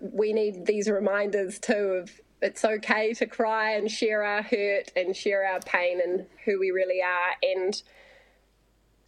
we 0.00 0.32
need 0.32 0.66
these 0.66 0.88
reminders 0.88 1.60
too 1.60 2.02
of 2.02 2.10
it's 2.40 2.64
okay 2.64 3.14
to 3.14 3.26
cry 3.26 3.72
and 3.72 3.88
share 3.88 4.24
our 4.24 4.42
hurt 4.42 4.90
and 4.96 5.16
share 5.16 5.46
our 5.46 5.60
pain 5.60 6.00
and 6.02 6.26
who 6.44 6.58
we 6.58 6.72
really 6.72 7.00
are. 7.00 7.36
And 7.42 7.80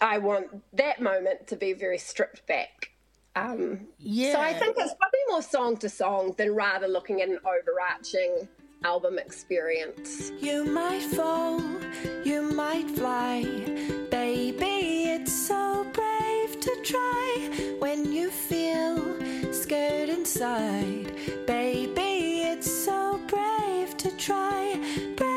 I 0.01 0.19
want 0.19 0.63
that 0.77 1.03
moment 1.03 1.49
to 1.49 1.57
be 1.57 1.73
very 1.73 1.99
stripped 1.99 2.47
back. 2.47 2.93
Um, 3.35 3.89
yeah. 3.99 4.35
So 4.35 4.41
I 4.41 4.53
think 4.53 4.77
it's 4.79 4.95
probably 4.95 5.21
more 5.29 5.43
song 5.43 5.77
to 5.79 5.89
song 5.89 6.35
than 6.39 6.55
rather 6.55 6.87
looking 6.87 7.21
at 7.21 7.29
an 7.29 7.39
overarching 7.45 8.49
album 8.85 9.19
experience. 9.19 10.31
You 10.41 10.65
might 10.65 11.03
fall, 11.03 11.61
you 12.23 12.43
might 12.43 12.91
fly, 12.91 13.43
baby. 14.11 15.05
It's 15.15 15.33
so 15.33 15.87
brave 15.93 16.61
to 16.61 16.77
try 16.83 17.77
when 17.79 18.13
you 18.13 18.31
feel 18.31 19.03
scared 19.53 20.11
inside, 20.11 21.13
baby. 21.47 22.43
It's 22.43 22.71
so 22.71 23.19
brave 23.27 23.97
to 23.97 24.11
try. 24.19 24.79
Brave. 25.17 25.35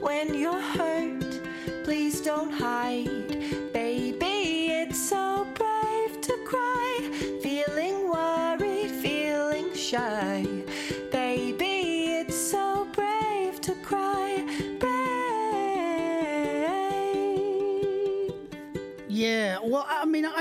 When 0.00 0.34
you're 0.34 0.60
hurt, 0.60 0.95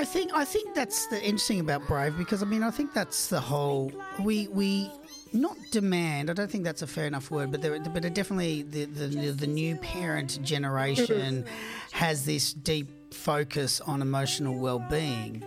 I 0.06 0.08
think 0.08 0.34
I 0.36 0.46
think 0.46 0.76
that's 0.76 1.08
the 1.08 1.20
interesting 1.20 1.60
about 1.60 1.88
Brave 1.88 2.16
because 2.16 2.44
I 2.44 2.46
mean, 2.46 2.62
I 2.62 2.70
think 2.70 2.94
that's 2.94 3.26
the 3.26 3.40
whole 3.40 3.92
we 4.20 4.48
we 4.50 4.92
not 5.34 5.58
demand. 5.72 6.30
I 6.30 6.34
don't 6.34 6.50
think 6.50 6.64
that's 6.64 6.84
a 6.84 6.88
fair 6.88 7.08
enough 7.08 7.32
word, 7.32 7.52
but 7.52 7.64
there, 7.64 7.80
but 7.80 8.14
definitely 8.14 8.62
the, 8.62 8.86
the 8.86 9.08
the 9.32 9.48
new 9.48 9.76
parent 9.78 10.40
generation 10.44 11.44
has 11.92 12.24
this 12.24 12.54
deep 12.54 12.88
focus 13.16 13.82
on 13.82 14.04
emotional 14.04 14.54
well-being. 14.54 15.44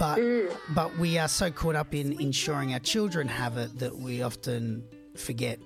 But 0.00 0.18
mm. 0.18 0.56
but 0.70 0.98
we 0.98 1.16
are 1.16 1.28
so 1.28 1.52
caught 1.52 1.76
up 1.76 1.94
in 1.94 2.20
ensuring 2.20 2.72
our 2.72 2.80
children 2.80 3.28
have 3.28 3.58
it 3.58 3.78
that 3.78 3.96
we 3.96 4.22
often 4.22 4.82
forget. 5.16 5.60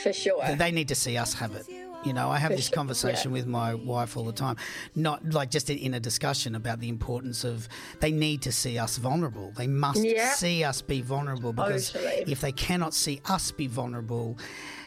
For 0.00 0.12
sure, 0.12 0.40
that 0.40 0.58
they 0.58 0.70
need 0.70 0.86
to 0.86 0.94
see 0.94 1.16
us 1.16 1.34
have 1.34 1.56
it. 1.56 1.66
You 2.04 2.12
know, 2.12 2.30
I 2.30 2.38
have 2.38 2.52
this 2.52 2.68
conversation 2.80 3.30
yeah. 3.30 3.38
with 3.38 3.46
my 3.46 3.74
wife 3.74 4.16
all 4.16 4.24
the 4.24 4.32
time, 4.32 4.56
not 4.94 5.32
like 5.32 5.50
just 5.50 5.70
in 5.70 5.94
a 5.94 6.00
discussion 6.00 6.54
about 6.54 6.80
the 6.80 6.88
importance 6.88 7.44
of 7.44 7.68
they 8.00 8.12
need 8.12 8.42
to 8.42 8.52
see 8.52 8.78
us 8.78 8.96
vulnerable. 8.98 9.52
They 9.56 9.66
must 9.66 10.04
yeah. 10.04 10.32
see 10.34 10.64
us 10.64 10.82
be 10.82 11.00
vulnerable 11.00 11.52
because 11.52 11.92
totally. 11.92 12.24
if 12.26 12.40
they 12.40 12.52
cannot 12.52 12.94
see 12.94 13.20
us 13.26 13.50
be 13.50 13.66
vulnerable, 13.66 14.38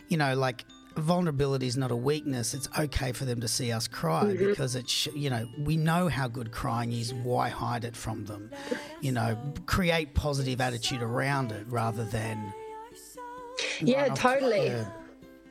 you 0.10 0.18
know, 0.18 0.36
like 0.36 0.66
vulnerability 0.98 1.68
is 1.68 1.78
not 1.78 1.92
a 1.92 1.96
weakness. 1.96 2.54
It's 2.54 2.68
okay 2.78 3.12
for 3.12 3.26
them 3.26 3.42
to 3.42 3.48
see 3.48 3.72
us 3.72 3.88
cry 3.88 4.24
mm-hmm. 4.26 4.48
because 4.48 4.76
it's, 4.76 5.08
you 5.08 5.30
know, 5.30 5.48
we 5.60 5.78
know 5.78 6.08
how 6.08 6.28
good 6.28 6.52
crying 6.52 6.92
is. 6.92 7.14
Why 7.14 7.50
hide 7.50 7.84
it 7.84 7.96
from 7.96 8.26
them? 8.26 8.52
You 9.02 9.12
know, 9.12 9.38
create 9.66 10.14
positive 10.14 10.60
attitude 10.62 11.02
around 11.02 11.52
it 11.52 11.66
rather 11.70 12.04
than. 12.04 12.54
Yeah, 13.80 14.14
totally. 14.14 14.68
Yeah. 14.68 14.90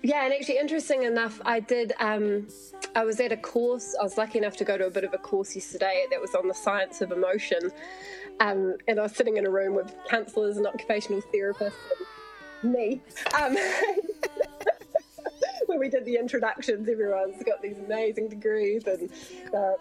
Yeah, 0.03 0.25
and 0.25 0.33
actually, 0.33 0.59
interesting 0.59 1.03
enough, 1.03 1.41
I 1.45 1.61
did. 1.61 1.93
Um, 1.99 2.47
I 2.95 3.05
was 3.05 3.19
at 3.21 3.33
a 3.33 3.37
course. 3.37 3.97
I 3.99 4.05
was 4.05 4.17
lucky 4.17 4.39
enough 4.39 4.57
to 4.59 4.65
go 4.65 4.79
to 4.79 4.87
a 4.87 4.91
bit 4.91 5.05
of 5.05 5.15
a 5.15 5.19
course 5.19 5.55
yesterday 5.55 6.05
that 6.11 6.21
was 6.21 6.35
on 6.35 6.49
the 6.49 6.55
science 6.55 7.01
of 7.01 7.13
emotion, 7.13 7.71
um, 8.41 8.77
and 8.87 8.99
I 8.99 9.03
was 9.03 9.13
sitting 9.13 9.37
in 9.37 9.47
a 9.47 9.51
room 9.51 9.75
with 9.75 9.95
counsellors 10.09 10.57
and 10.57 10.67
occupational 10.67 11.23
therapists 11.35 11.73
and 12.63 12.73
me. 12.73 13.01
Um, 13.35 13.57
when 15.67 15.79
we 15.79 15.89
did 15.89 16.05
the 16.05 16.17
introductions, 16.17 16.89
everyone's 16.89 17.43
got 17.43 17.63
these 17.63 17.79
amazing 17.79 18.29
degrees 18.29 18.87
and. 18.87 19.11
Uh, 19.53 19.73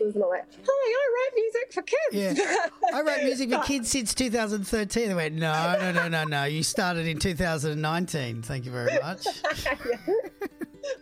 and 0.00 0.14
I'm 0.14 0.28
like, 0.30 0.44
"Hi, 0.66 0.94
I 0.96 1.08
write 1.14 1.30
music 1.34 1.72
for 1.72 1.82
kids." 1.82 2.38
Yeah, 2.40 2.66
I 2.94 3.02
write 3.02 3.24
music 3.24 3.50
for 3.50 3.62
kids 3.62 3.90
since 3.90 4.14
2013. 4.14 5.08
They 5.08 5.14
went, 5.14 5.34
"No, 5.34 5.76
no, 5.80 5.92
no, 5.92 6.08
no, 6.08 6.24
no. 6.24 6.44
You 6.44 6.62
started 6.62 7.06
in 7.06 7.18
2019. 7.18 8.42
Thank 8.42 8.64
you 8.64 8.72
very 8.72 8.98
much." 9.02 9.26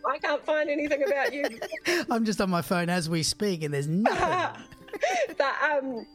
I 0.05 0.17
can't 0.19 0.43
find 0.45 0.69
anything 0.69 1.03
about 1.03 1.33
you. 1.33 1.45
I'm 2.09 2.25
just 2.25 2.41
on 2.41 2.49
my 2.49 2.61
phone 2.61 2.89
as 2.89 3.09
we 3.09 3.23
speak, 3.23 3.63
and 3.63 3.73
there's 3.73 3.87
nothing. 3.87 4.63
but 5.37 5.53
um, 5.63 6.05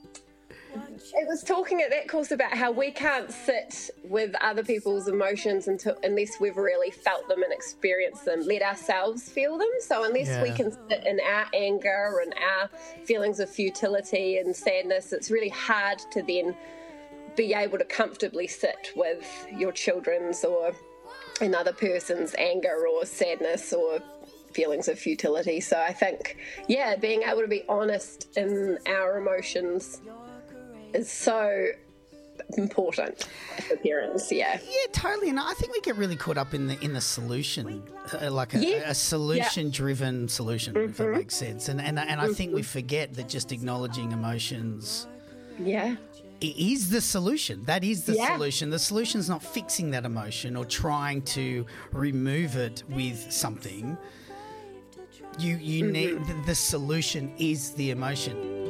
it 1.15 1.29
was 1.29 1.43
talking 1.43 1.83
at 1.83 1.91
that 1.91 2.09
course 2.09 2.31
about 2.31 2.55
how 2.55 2.71
we 2.71 2.91
can't 2.91 3.31
sit 3.31 3.91
with 4.05 4.35
other 4.41 4.62
people's 4.62 5.09
emotions 5.09 5.69
until 5.69 5.97
unless 6.03 6.41
we've 6.41 6.57
really 6.57 6.91
felt 6.91 7.29
them 7.29 7.43
and 7.43 7.53
experienced 7.53 8.25
them, 8.25 8.43
let 8.43 8.62
ourselves 8.62 9.29
feel 9.29 9.59
them. 9.59 9.71
So 9.81 10.05
unless 10.05 10.29
yeah. 10.29 10.43
we 10.43 10.51
can 10.53 10.73
sit 10.88 11.07
in 11.07 11.21
our 11.21 11.47
anger 11.55 12.23
and 12.23 12.35
our 12.35 12.69
feelings 13.05 13.41
of 13.41 13.51
futility 13.51 14.38
and 14.38 14.55
sadness, 14.55 15.12
it's 15.12 15.31
really 15.31 15.51
hard 15.51 15.99
to 16.12 16.23
then 16.23 16.57
be 17.37 17.55
able 17.55 17.79
to 17.79 17.85
comfortably 17.85 18.47
sit 18.47 18.93
with 18.95 19.47
your 19.57 19.73
children's 19.73 20.45
or 20.45 20.73
another 21.41 21.73
person's 21.73 22.35
anger 22.37 22.87
or 22.87 23.05
sadness 23.05 23.73
or 23.73 24.01
feelings 24.53 24.88
of 24.88 24.99
futility. 24.99 25.61
So 25.61 25.81
I 25.81 25.93
think, 25.93 26.37
yeah, 26.69 26.97
being 26.97 27.23
able 27.23 27.41
to 27.41 27.49
be 27.49 27.65
honest 27.69 28.29
in 28.37 28.79
our 28.87 29.19
emotions 29.19 30.01
is 30.95 31.11
so 31.11 31.67
important 32.57 33.29
for 33.69 33.77
parents. 33.77 34.31
Yeah, 34.31 34.59
yeah, 34.63 34.93
totally. 34.93 35.31
And 35.31 35.39
I 35.39 35.53
think 35.55 35.73
we 35.73 35.81
get 35.81 35.97
really 35.97 36.17
caught 36.17 36.39
up 36.39 36.55
in 36.55 36.67
the 36.67 36.79
in 36.81 36.93
the 36.93 37.01
solution, 37.01 37.83
uh, 38.21 38.31
like 38.31 38.55
a, 38.55 38.59
Yeah. 38.59 38.91
a 38.91 38.95
solution 38.95 39.71
driven 39.71 40.29
solution, 40.29 40.77
if 40.77 40.97
that 40.97 41.09
makes 41.09 41.37
mm-hmm. 41.37 41.47
sense. 41.47 41.69
And 41.69 41.81
and 41.81 41.99
and 41.99 42.21
I 42.21 42.29
think 42.29 42.55
we 42.55 42.61
mm-hmm. 42.61 42.71
forget 42.71 43.15
that 43.15 43.29
just 43.29 43.53
acknowledging 43.53 44.13
emotions 44.13 45.07
yeah, 45.59 45.97
i- 46.43 46.55
is 46.57 46.91
the 46.91 47.01
solution. 47.01 47.65
That 47.65 47.85
is 47.85 48.05
the 48.05 48.15
Yeah. 48.15 48.37
solution. 48.37 48.71
The 48.71 48.79
solution 48.79 49.21
is 49.21 49.29
not 49.29 49.43
fixing 49.43 49.91
that 49.93 50.05
emotion 50.05 50.57
or 50.57 50.65
trying 50.65 51.23
to 51.23 51.67
remove 51.93 52.57
it 52.57 52.83
with 52.89 53.33
something. 53.33 53.97
You 55.39 55.57
you 55.57 55.91
need 55.91 56.11
mm-hmm. 56.11 56.41
the, 56.41 56.47
the 56.49 56.55
solution 56.55 57.33
is 57.39 57.71
the 57.73 57.91
emotion. 57.91 58.63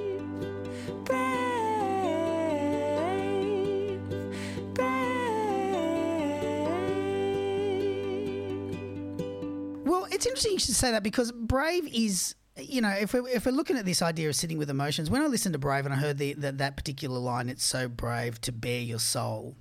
It's 10.22 10.28
interesting 10.28 10.52
you 10.52 10.58
should 10.60 10.76
say 10.76 10.92
that 10.92 11.02
because 11.02 11.32
Brave 11.32 11.92
is, 11.92 12.36
you 12.56 12.80
know, 12.80 12.90
if 12.90 13.12
we're, 13.12 13.26
if 13.26 13.44
we're 13.44 13.50
looking 13.50 13.76
at 13.76 13.84
this 13.84 14.02
idea 14.02 14.28
of 14.28 14.36
sitting 14.36 14.56
with 14.56 14.70
emotions, 14.70 15.10
when 15.10 15.20
I 15.20 15.26
listened 15.26 15.54
to 15.54 15.58
Brave 15.58 15.84
and 15.84 15.92
I 15.92 15.96
heard 15.96 16.18
the, 16.18 16.34
that 16.34 16.58
that 16.58 16.76
particular 16.76 17.18
line, 17.18 17.48
it's 17.48 17.64
so 17.64 17.88
brave 17.88 18.40
to 18.42 18.52
bare 18.52 18.82
your 18.82 19.00
soul. 19.00 19.56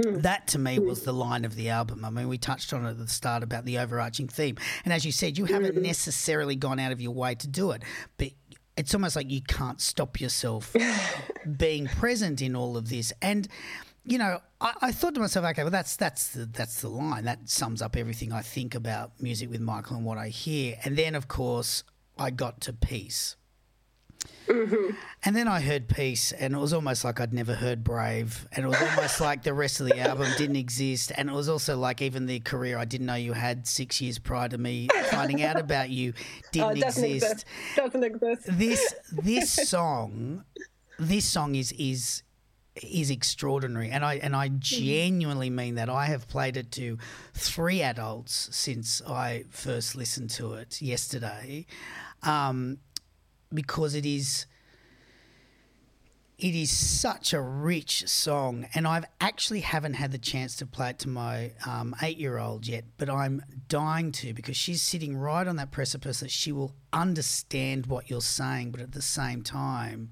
Hmm. 0.00 0.20
That 0.20 0.46
to 0.48 0.60
me 0.60 0.78
was 0.78 1.00
hmm. 1.00 1.06
the 1.06 1.12
line 1.12 1.44
of 1.44 1.56
the 1.56 1.70
album. 1.70 2.04
I 2.04 2.10
mean, 2.10 2.28
we 2.28 2.38
touched 2.38 2.72
on 2.72 2.86
it 2.86 2.90
at 2.90 2.98
the 2.98 3.08
start 3.08 3.42
about 3.42 3.64
the 3.64 3.78
overarching 3.78 4.28
theme. 4.28 4.58
And 4.84 4.92
as 4.92 5.04
you 5.04 5.10
said, 5.10 5.36
you 5.36 5.46
haven't 5.46 5.74
hmm. 5.74 5.82
necessarily 5.82 6.54
gone 6.54 6.78
out 6.78 6.92
of 6.92 7.00
your 7.00 7.12
way 7.12 7.34
to 7.34 7.48
do 7.48 7.72
it, 7.72 7.82
but 8.16 8.28
it's 8.76 8.94
almost 8.94 9.16
like 9.16 9.28
you 9.28 9.42
can't 9.42 9.80
stop 9.80 10.20
yourself 10.20 10.74
being 11.58 11.88
present 11.88 12.40
in 12.40 12.54
all 12.54 12.76
of 12.76 12.90
this. 12.90 13.12
And 13.20 13.48
you 14.04 14.18
know, 14.18 14.40
I, 14.60 14.74
I 14.82 14.92
thought 14.92 15.14
to 15.14 15.20
myself, 15.20 15.46
okay, 15.46 15.62
well, 15.62 15.70
that's 15.70 15.96
that's 15.96 16.28
the 16.28 16.46
that's 16.46 16.80
the 16.80 16.88
line 16.88 17.24
that 17.24 17.48
sums 17.48 17.82
up 17.82 17.96
everything 17.96 18.32
I 18.32 18.42
think 18.42 18.74
about 18.74 19.12
music 19.20 19.50
with 19.50 19.60
Michael 19.60 19.96
and 19.96 20.04
what 20.04 20.18
I 20.18 20.28
hear. 20.28 20.78
And 20.84 20.96
then, 20.96 21.14
of 21.14 21.28
course, 21.28 21.84
I 22.18 22.30
got 22.30 22.60
to 22.62 22.72
peace. 22.72 23.36
Mm-hmm. 24.46 24.96
And 25.24 25.36
then 25.36 25.48
I 25.48 25.60
heard 25.60 25.88
Peace, 25.88 26.32
and 26.32 26.54
it 26.54 26.58
was 26.58 26.72
almost 26.72 27.04
like 27.04 27.20
I'd 27.20 27.32
never 27.32 27.54
heard 27.54 27.84
Brave, 27.84 28.48
and 28.52 28.64
it 28.64 28.68
was 28.68 28.80
almost 28.82 29.20
like 29.20 29.42
the 29.42 29.54
rest 29.54 29.80
of 29.80 29.86
the 29.86 29.98
album 29.98 30.28
didn't 30.36 30.56
exist, 30.56 31.12
and 31.16 31.30
it 31.30 31.32
was 31.32 31.48
also 31.48 31.76
like 31.76 32.02
even 32.02 32.26
the 32.26 32.40
career 32.40 32.76
I 32.76 32.84
didn't 32.84 33.06
know 33.06 33.14
you 33.14 33.32
had 33.32 33.66
six 33.66 34.00
years 34.00 34.18
prior 34.18 34.48
to 34.48 34.58
me 34.58 34.88
finding 35.10 35.42
out 35.42 35.58
about 35.58 35.90
you 35.90 36.14
oh, 36.18 36.50
didn't 36.52 36.78
oh, 36.78 36.80
doesn't 36.80 37.04
exist 37.04 37.32
exist. 37.32 37.46
Doesn't 37.76 38.04
exist. 38.04 38.42
this 38.58 38.94
this 39.12 39.50
song 39.68 40.44
this 40.98 41.26
song 41.26 41.54
is 41.54 41.72
is 41.72 42.22
is 42.82 43.10
extraordinary. 43.10 43.90
And 43.90 44.04
I 44.04 44.14
and 44.16 44.34
I 44.34 44.48
genuinely 44.48 45.50
mean 45.50 45.76
that. 45.76 45.88
I 45.88 46.06
have 46.06 46.28
played 46.28 46.56
it 46.56 46.70
to 46.72 46.98
three 47.34 47.82
adults 47.82 48.48
since 48.52 49.02
I 49.06 49.44
first 49.50 49.96
listened 49.96 50.30
to 50.30 50.54
it 50.54 50.80
yesterday 50.80 51.66
um, 52.22 52.78
because 53.52 53.94
it 53.94 54.06
is 54.06 54.46
it 56.38 56.54
is 56.54 56.70
such 56.70 57.34
a 57.34 57.40
rich 57.40 58.08
song. 58.08 58.66
And 58.74 58.86
I've 58.86 59.04
actually 59.20 59.60
haven't 59.60 59.94
had 59.94 60.10
the 60.10 60.18
chance 60.18 60.56
to 60.56 60.66
play 60.66 60.90
it 60.90 60.98
to 61.00 61.08
my 61.08 61.52
um, 61.66 61.94
eight-year-old 62.02 62.66
yet 62.66 62.84
but 62.96 63.10
I'm 63.10 63.42
dying 63.68 64.12
to 64.12 64.32
because 64.32 64.56
she's 64.56 64.80
sitting 64.80 65.16
right 65.16 65.46
on 65.46 65.56
that 65.56 65.70
precipice 65.70 66.20
that 66.20 66.30
she 66.30 66.50
will 66.50 66.74
understand 66.92 67.86
what 67.86 68.08
you're 68.08 68.20
saying 68.20 68.70
but 68.70 68.80
at 68.80 68.92
the 68.92 69.02
same 69.02 69.42
time 69.42 70.10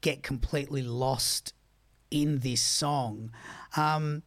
get 0.00 0.22
completely 0.22 0.82
lost 0.82 1.52
in 2.10 2.38
this 2.38 2.60
song 2.60 3.30
um, 3.76 4.22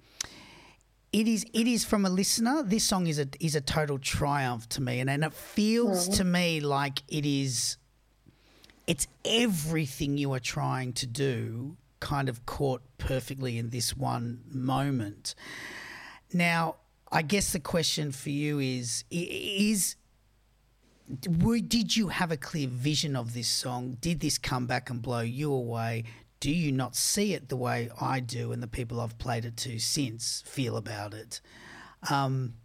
it 1.11 1.27
is 1.27 1.45
it 1.53 1.67
is 1.67 1.83
from 1.83 2.05
a 2.05 2.09
listener 2.09 2.63
this 2.63 2.83
song 2.83 3.07
is 3.07 3.19
a 3.19 3.27
is 3.39 3.55
a 3.55 3.61
total 3.61 3.97
triumph 3.97 4.67
to 4.69 4.81
me 4.81 4.99
and, 4.99 5.09
and 5.09 5.23
it 5.23 5.33
feels 5.33 6.07
to 6.07 6.23
me 6.23 6.59
like 6.59 7.03
it 7.07 7.25
is 7.25 7.77
it's 8.87 9.07
everything 9.25 10.17
you 10.17 10.33
are 10.33 10.39
trying 10.39 10.93
to 10.93 11.07
do 11.07 11.77
kind 12.01 12.27
of 12.27 12.45
caught 12.45 12.81
perfectly 12.97 13.57
in 13.57 13.69
this 13.69 13.95
one 13.95 14.41
moment. 14.51 15.33
Now, 16.33 16.75
I 17.09 17.21
guess 17.21 17.53
the 17.53 17.59
question 17.59 18.11
for 18.11 18.29
you 18.29 18.59
is 18.59 19.05
is 19.09 19.95
did 21.67 21.95
you 21.95 22.07
have 22.07 22.31
a 22.31 22.37
clear 22.37 22.67
vision 22.67 23.15
of 23.15 23.33
this 23.33 23.47
song? 23.47 23.97
Did 24.01 24.19
this 24.19 24.37
come 24.37 24.65
back 24.65 24.89
and 24.89 25.01
blow 25.01 25.21
you 25.21 25.53
away? 25.53 26.05
Do 26.41 26.51
you 26.51 26.71
not 26.71 26.95
see 26.95 27.33
it 27.33 27.47
the 27.49 27.55
way 27.55 27.89
I 28.01 28.19
do 28.19 28.51
and 28.51 28.61
the 28.61 28.67
people 28.67 28.99
I've 28.99 29.17
played 29.19 29.45
it 29.45 29.55
to 29.57 29.77
since 29.79 30.43
feel 30.45 30.75
about 30.75 31.13
it? 31.13 31.39
Um, 32.09 32.55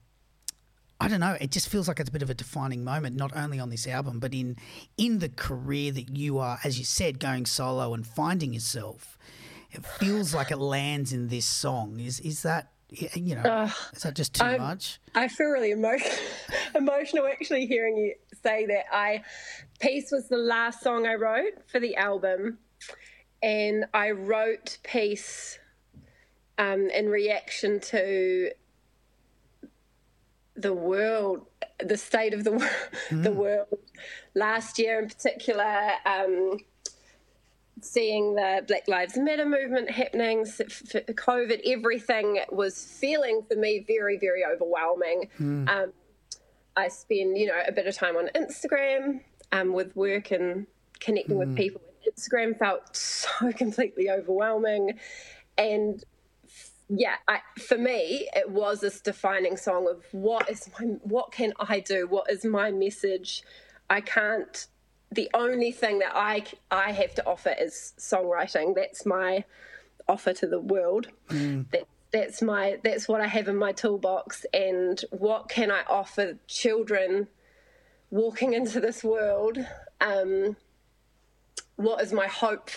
I 0.99 1.09
don't 1.09 1.21
know. 1.21 1.37
It 1.39 1.51
just 1.51 1.69
feels 1.69 1.87
like 1.87 2.01
it's 2.01 2.09
a 2.09 2.13
bit 2.13 2.23
of 2.23 2.31
a 2.31 2.35
defining 2.35 2.83
moment, 2.83 3.17
not 3.17 3.37
only 3.37 3.61
on 3.61 3.69
this 3.69 3.87
album, 3.87 4.19
but 4.19 4.33
in 4.33 4.57
in 4.97 5.19
the 5.19 5.29
career 5.29 5.93
that 5.93 6.17
you 6.17 6.39
are, 6.39 6.59
as 6.65 6.79
you 6.79 6.87
said, 6.87 7.21
going 7.21 7.45
solo 7.45 7.93
and 7.93 8.07
finding 8.07 8.55
yourself. 8.55 9.19
It 9.71 9.85
feels 9.85 10.35
like 10.35 10.51
it 10.51 10.57
lands 10.59 11.13
in 11.13 11.29
this 11.29 11.45
song. 11.45 12.01
Is 12.01 12.19
is 12.21 12.43
that 12.45 12.71
you 13.15 13.35
know? 13.35 13.71
is 13.93 14.05
that 14.05 14.15
just 14.15 14.33
too 14.37 14.45
I'm- 14.45 14.61
much? 14.61 14.99
I 15.15 15.29
feel 15.29 15.49
really 15.49 15.73
emo- 15.73 15.99
emotional 16.75 17.27
actually 17.27 17.67
hearing 17.67 17.99
you 17.99 18.15
say 18.43 18.65
that. 18.65 18.85
I 18.91 19.23
Peace 19.81 20.09
was 20.11 20.29
the 20.29 20.39
last 20.39 20.81
song 20.81 21.07
I 21.07 21.17
wrote 21.17 21.53
for 21.71 21.79
the 21.79 21.97
album, 21.97 22.57
and 23.43 23.87
I 23.95 24.11
wrote 24.11 24.79
Peace 24.83 25.59
um, 26.59 26.89
in 26.89 27.09
reaction 27.09 27.81
to 27.81 28.51
the 30.55 30.73
world, 30.73 31.47
the 31.79 31.97
state 31.97 32.33
of 32.35 32.45
the 32.45 32.53
wor- 32.53 32.71
the 33.11 33.31
world 33.33 33.69
last 34.35 34.79
year 34.79 34.99
in 35.01 35.09
particular. 35.09 35.91
Um, 36.05 36.59
seeing 37.83 38.35
the 38.37 38.65
Black 38.67 38.89
Lives 38.89 39.19
Matter 39.19 39.45
movement 39.45 39.91
happening, 39.91 40.41
s- 40.41 40.61
f- 40.63 40.95
f- 40.95 41.07
COVID, 41.15 41.61
everything 41.67 42.41
was 42.51 42.83
feeling 42.83 43.43
for 43.47 43.55
me 43.55 43.85
very, 43.87 44.17
very 44.17 44.43
overwhelming. 44.47 45.29
Um, 45.69 45.93
I 46.75 46.89
spend, 46.89 47.37
you 47.37 47.47
know, 47.47 47.61
a 47.67 47.73
bit 47.73 47.87
of 47.87 47.95
time 47.95 48.17
on 48.17 48.29
Instagram 48.35 49.21
um, 49.53 49.75
with 49.75 49.95
work 49.95 50.31
and 50.31 50.67
connecting 51.01 51.37
with 51.37 51.55
people. 51.55 51.83
Instagram 52.11 52.59
felt 52.59 52.97
so 52.97 53.53
completely 53.57 54.11
overwhelming, 54.11 54.99
and 55.59 56.05
yeah, 56.89 57.17
I, 57.27 57.41
for 57.61 57.77
me, 57.77 58.29
it 58.35 58.51
was 58.51 58.81
this 58.81 59.01
defining 59.01 59.57
song 59.57 59.89
of 59.89 60.05
what 60.13 60.49
is 60.49 60.71
my, 60.79 60.87
what 61.03 61.33
can 61.33 61.53
I 61.59 61.81
do? 61.81 62.07
What 62.07 62.31
is 62.31 62.45
my 62.45 62.71
message? 62.71 63.43
I 63.91 64.01
can't. 64.01 64.67
The 65.11 65.31
only 65.35 65.73
thing 65.73 65.99
that 66.01 66.13
I 66.15 66.45
I 66.71 66.93
have 66.93 67.15
to 67.17 67.27
offer 67.27 67.55
is 67.59 67.95
songwriting. 67.99 68.75
That's 68.75 69.05
my 69.05 69.45
offer 70.09 70.33
to 70.35 70.47
the 70.47 70.61
world. 70.61 71.09
That, 71.73 71.85
that's 72.13 72.41
my 72.41 72.79
that's 72.85 73.09
what 73.09 73.21
I 73.21 73.27
have 73.27 73.49
in 73.49 73.57
my 73.57 73.73
toolbox. 73.73 74.47
And 74.55 75.03
what 75.11 75.49
can 75.49 75.71
I 75.71 75.83
offer 75.89 76.39
children 76.47 77.29
walking 78.11 78.53
into 78.53 78.81
this 78.81 79.03
world? 79.03 79.59
Um, 80.01 80.57
what 81.77 82.03
is 82.03 82.13
my 82.13 82.27
hope 82.27 82.71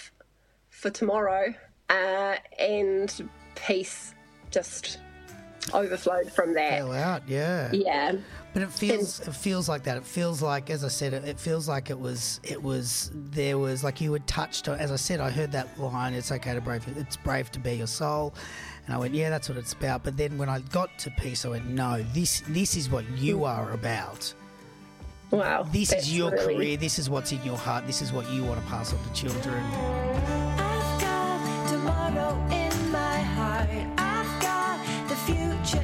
for 0.69 0.89
tomorrow? 0.89 1.53
Uh, 1.89 2.35
and 2.59 3.29
peace 3.55 4.13
just 4.51 4.99
overflowed 5.73 6.31
from 6.31 6.53
that. 6.53 6.79
Fell 6.79 6.93
out, 6.93 7.27
yeah. 7.27 7.71
Yeah. 7.71 8.15
But 8.53 8.63
it 8.63 8.71
feels 8.71 9.19
it 9.27 9.35
feels 9.35 9.69
like 9.69 9.83
that. 9.83 9.97
It 9.97 10.05
feels 10.05 10.41
like, 10.41 10.69
as 10.71 10.83
I 10.83 10.87
said, 10.87 11.13
it, 11.13 11.23
it 11.23 11.39
feels 11.39 11.67
like 11.67 11.89
it 11.91 11.99
was 11.99 12.39
it 12.43 12.61
was 12.61 13.11
there 13.13 13.59
was 13.59 13.83
like 13.83 14.01
you 14.01 14.11
had 14.13 14.25
touched. 14.25 14.67
As 14.67 14.91
I 14.91 14.95
said, 14.95 15.19
I 15.19 15.29
heard 15.29 15.51
that 15.51 15.79
line. 15.79 16.13
It's 16.13 16.31
okay 16.31 16.55
to 16.55 16.61
brave. 16.61 16.83
It's 16.97 17.15
brave 17.15 17.51
to 17.51 17.59
be 17.59 17.73
your 17.73 17.87
soul. 17.87 18.33
And 18.85 18.95
I 18.95 18.97
went, 18.97 19.13
yeah, 19.13 19.29
that's 19.29 19.49
what 19.49 19.57
it's 19.59 19.73
about. 19.73 20.03
But 20.03 20.17
then 20.17 20.37
when 20.39 20.49
I 20.49 20.61
got 20.61 20.97
to 20.99 21.11
peace, 21.11 21.45
I 21.45 21.49
went, 21.49 21.67
no, 21.67 22.03
this 22.13 22.41
this 22.47 22.75
is 22.75 22.89
what 22.89 23.07
you 23.11 23.43
are 23.43 23.71
about. 23.71 24.33
Wow. 25.31 25.63
This 25.71 25.91
is 25.93 26.15
your 26.15 26.31
really- 26.31 26.55
career. 26.55 26.77
This 26.77 26.97
is 26.99 27.09
what's 27.09 27.31
in 27.31 27.43
your 27.43 27.57
heart. 27.57 27.85
This 27.85 28.01
is 28.01 28.11
what 28.11 28.29
you 28.31 28.43
want 28.43 28.59
to 28.61 28.67
pass 28.67 28.93
on 28.93 28.99
to 29.03 29.13
children. 29.13 29.63
I've 29.63 31.01
got 31.01 31.69
tomorrow 31.69 32.33
in 32.51 32.91
my 32.91 33.17
heart. 33.37 33.69
I've 33.97 34.41
got 34.41 34.79
the 35.07 35.15
future 35.15 35.83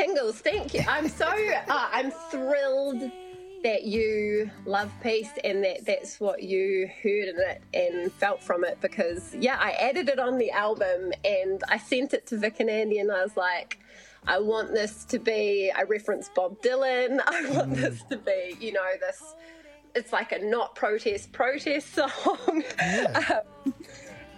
tingles. 0.00 0.40
Thank 0.40 0.74
you. 0.74 0.84
I'm 0.88 1.08
so 1.08 1.26
uh, 1.26 1.62
I'm 1.68 2.10
thrilled 2.10 3.10
that 3.62 3.84
you 3.84 4.50
love 4.64 4.90
peace 5.02 5.28
and 5.44 5.62
that 5.62 5.84
that's 5.84 6.18
what 6.18 6.42
you 6.42 6.88
heard 7.02 7.28
in 7.28 7.36
it 7.38 7.62
and 7.74 8.10
felt 8.12 8.42
from 8.42 8.64
it 8.64 8.80
because 8.80 9.34
yeah, 9.34 9.58
I 9.60 9.72
added 9.72 10.08
it 10.08 10.18
on 10.18 10.38
the 10.38 10.50
album 10.50 11.12
and 11.24 11.62
I 11.68 11.76
sent 11.78 12.14
it 12.14 12.26
to 12.28 12.38
Vic 12.38 12.60
and 12.60 12.70
Andy 12.70 12.98
and 12.98 13.10
I 13.10 13.22
was 13.22 13.36
like. 13.36 13.78
I 14.26 14.38
want 14.38 14.74
this 14.74 15.06
to 15.06 15.18
be, 15.18 15.72
I 15.74 15.84
reference 15.84 16.28
Bob 16.28 16.60
Dylan. 16.60 17.20
I 17.26 17.50
want 17.52 17.74
this 17.74 18.02
to 18.10 18.18
be, 18.18 18.54
you 18.60 18.70
know, 18.70 18.84
this, 19.00 19.34
it's 19.94 20.12
like 20.12 20.32
a 20.32 20.38
not 20.38 20.74
protest, 20.74 21.32
protest 21.32 21.94
song. 21.94 22.62
Yeah. 22.78 23.40
um, 23.64 23.74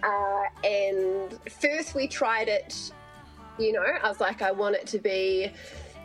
uh, 0.01 0.43
and 0.65 1.37
first 1.59 1.95
we 1.95 2.07
tried 2.07 2.47
it, 2.47 2.93
you 3.59 3.71
know, 3.71 3.81
I 3.83 4.07
was 4.09 4.19
like, 4.19 4.41
I 4.41 4.51
want 4.51 4.75
it 4.75 4.87
to 4.87 4.99
be, 4.99 5.51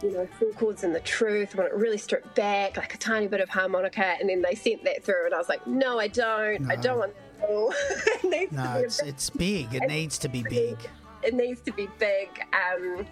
you 0.02 0.12
know, 0.12 0.28
full 0.38 0.52
chords 0.52 0.84
and 0.84 0.94
the 0.94 1.00
truth. 1.00 1.54
I 1.54 1.58
want 1.62 1.72
it 1.72 1.76
really 1.76 1.98
stripped 1.98 2.34
back, 2.34 2.76
like 2.76 2.94
a 2.94 2.98
tiny 2.98 3.26
bit 3.28 3.40
of 3.40 3.48
harmonica. 3.48 4.04
And 4.20 4.28
then 4.28 4.42
they 4.42 4.54
sent 4.54 4.84
that 4.84 5.02
through, 5.04 5.26
and 5.26 5.34
I 5.34 5.38
was 5.38 5.48
like, 5.48 5.66
no, 5.66 5.98
I 5.98 6.08
don't. 6.08 6.70
I 6.70 6.76
don't 6.76 6.98
want 6.98 7.14
that. 7.38 7.44
at 7.44 7.50
all. 7.50 7.72
it 8.32 8.52
No, 8.52 8.62
to 8.62 8.72
be 8.72 8.78
a 8.78 8.82
it's 8.84 9.00
bit- 9.00 9.08
it's 9.08 9.30
big. 9.30 9.68
It 9.74 9.88
needs 9.88 10.18
to 10.18 10.28
be 10.28 10.42
big. 10.42 10.76
It 11.22 11.34
needs 11.34 11.60
to 11.62 11.72
be 11.72 11.88
big. 11.98 12.28
Um, 12.52 13.06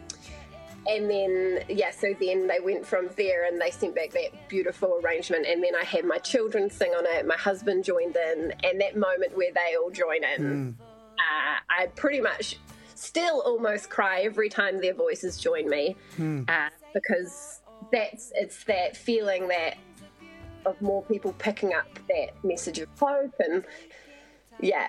and 0.89 1.11
then, 1.11 1.65
yeah, 1.69 1.91
so 1.91 2.15
then 2.21 2.47
they 2.47 2.61
went 2.61 2.87
from 2.87 3.09
there 3.17 3.47
and 3.47 3.61
they 3.61 3.73
sent 3.73 3.97
back 3.97 4.11
that 4.13 4.49
beautiful 4.49 5.01
arrangement. 5.03 5.45
And 5.45 5.61
then 5.63 5.75
I 5.75 5.83
had 5.85 6.05
my 6.05 6.19
children 6.19 6.71
sing 6.71 6.93
on 6.93 7.05
it, 7.07 7.27
my 7.27 7.37
husband 7.37 7.83
joined 7.83 8.15
in, 8.15 8.55
and 8.63 8.81
that 8.81 8.97
moment 8.97 9.37
where 9.37 9.51
they 9.53 9.75
all 9.77 9.91
join 9.91 10.23
in, 10.23 10.77
uh, 11.19 11.59
I 11.69 11.87
pretty 11.97 12.21
much 12.21 12.61
still 12.99 13.41
almost 13.45 13.91
cry 13.91 14.21
every 14.23 14.49
time 14.49 14.81
their 14.81 14.95
voices 14.95 15.39
join 15.39 15.69
me 15.69 15.95
uh, 16.19 16.69
because 16.95 17.61
that's 17.93 18.33
it's 18.35 18.65
that 18.65 18.97
feeling 18.97 19.49
that 19.49 19.77
of 20.65 20.81
more 20.83 21.03
people 21.05 21.33
picking 21.39 21.73
up 21.75 21.87
that 22.09 22.31
message 22.43 22.79
of 22.81 22.89
hope 22.99 23.35
and 23.39 23.65
yeah. 24.61 24.89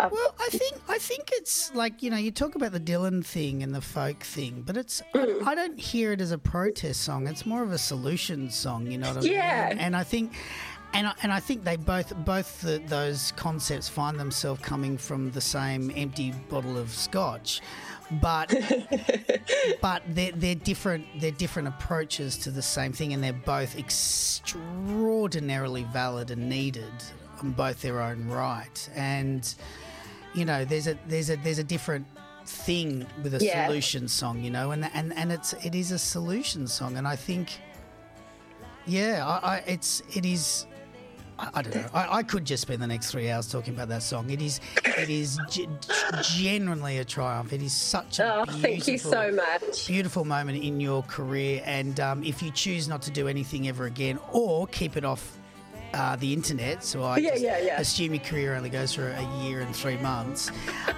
I've- 0.00 0.12
Well, 0.12 0.34
I 0.40 0.48
think 0.50 0.74
I 0.88 0.98
think 0.98 1.30
it's 1.34 1.72
like 1.72 2.02
you 2.02 2.10
know 2.10 2.16
you 2.16 2.32
talk 2.32 2.56
about 2.56 2.72
the 2.72 2.80
Dylan 2.80 3.24
thing 3.24 3.62
and 3.62 3.72
the 3.72 3.80
folk 3.80 4.20
thing, 4.24 4.62
but 4.66 4.76
it's 4.76 5.00
I, 5.14 5.40
I 5.46 5.54
don't 5.54 5.78
hear 5.78 6.10
it 6.12 6.20
as 6.20 6.32
a 6.32 6.38
protest 6.38 7.02
song. 7.02 7.28
It's 7.28 7.46
more 7.46 7.62
of 7.62 7.70
a 7.70 7.78
solution 7.78 8.50
song. 8.50 8.90
You 8.90 8.98
know 8.98 9.14
what 9.14 9.24
I 9.24 9.28
Yeah. 9.28 9.68
mean? 9.68 9.78
And 9.78 9.94
I 9.96 10.02
think. 10.02 10.32
And 10.94 11.08
I, 11.08 11.12
and 11.24 11.32
I 11.32 11.40
think 11.40 11.64
they 11.64 11.74
both 11.76 12.14
both 12.24 12.60
the, 12.60 12.80
those 12.86 13.32
concepts 13.36 13.88
find 13.88 14.16
themselves 14.18 14.60
coming 14.62 14.96
from 14.96 15.32
the 15.32 15.40
same 15.40 15.90
empty 15.96 16.30
bottle 16.48 16.78
of 16.78 16.88
scotch, 16.90 17.60
but 18.22 18.48
but 19.82 20.02
they're, 20.08 20.30
they're 20.32 20.54
different 20.54 21.04
they're 21.20 21.32
different 21.32 21.66
approaches 21.68 22.38
to 22.38 22.50
the 22.52 22.62
same 22.62 22.92
thing, 22.92 23.12
and 23.12 23.22
they're 23.24 23.32
both 23.32 23.76
extraordinarily 23.76 25.82
valid 25.92 26.30
and 26.30 26.48
needed 26.48 26.92
on 27.42 27.50
both 27.50 27.82
their 27.82 28.00
own 28.00 28.28
right. 28.28 28.88
And 28.94 29.52
you 30.32 30.44
know, 30.44 30.64
there's 30.64 30.86
a 30.86 30.96
there's 31.08 31.28
a 31.28 31.34
there's 31.36 31.58
a 31.58 31.64
different 31.64 32.06
thing 32.46 33.04
with 33.22 33.34
a 33.34 33.44
Yeah. 33.44 33.66
solution 33.66 34.06
song, 34.06 34.44
you 34.44 34.50
know, 34.50 34.70
and 34.70 34.88
and 34.94 35.12
and 35.14 35.32
it's 35.32 35.54
it 35.54 35.74
is 35.74 35.90
a 35.90 35.98
solution 35.98 36.68
song, 36.68 36.96
and 36.96 37.08
I 37.08 37.16
think, 37.16 37.50
yeah, 38.86 39.26
I, 39.26 39.56
I 39.56 39.62
it's 39.66 40.02
it 40.14 40.24
is. 40.24 40.66
I, 41.38 41.50
I 41.54 41.62
don't 41.62 41.74
know. 41.74 41.88
I, 41.92 42.18
I 42.18 42.22
could 42.22 42.44
just 42.44 42.62
spend 42.62 42.80
the 42.82 42.86
next 42.86 43.10
three 43.10 43.30
hours 43.30 43.50
talking 43.50 43.74
about 43.74 43.88
that 43.88 44.02
song. 44.02 44.30
It 44.30 44.40
is, 44.40 44.60
it 44.84 45.10
is 45.10 45.38
g- 45.50 45.68
genuinely 46.22 46.98
a 46.98 47.04
triumph. 47.04 47.52
It 47.52 47.62
is 47.62 47.72
such 47.72 48.18
a 48.20 48.40
Oh, 48.40 48.44
beautiful, 48.44 48.60
thank 48.62 48.86
you 48.88 48.98
so 48.98 49.30
much. 49.32 49.86
beautiful 49.86 50.24
moment 50.24 50.62
in 50.62 50.80
your 50.80 51.02
career. 51.04 51.62
And 51.64 51.98
um, 52.00 52.22
if 52.24 52.42
you 52.42 52.50
choose 52.50 52.88
not 52.88 53.02
to 53.02 53.10
do 53.10 53.28
anything 53.28 53.68
ever 53.68 53.86
again, 53.86 54.18
or 54.32 54.66
keep 54.68 54.96
it 54.96 55.04
off 55.04 55.38
uh, 55.92 56.16
the 56.16 56.32
internet, 56.32 56.82
so 56.82 57.02
I 57.04 57.18
Yeah, 57.18 57.30
just 57.30 57.42
yeah, 57.42 57.58
yeah. 57.60 57.80
assume 57.80 58.14
your 58.14 58.22
career 58.24 58.54
only 58.54 58.68
goes 58.70 58.92
for 58.92 59.08
a 59.10 59.42
year 59.44 59.60
and 59.60 59.74
three 59.74 59.96
months, 59.98 60.50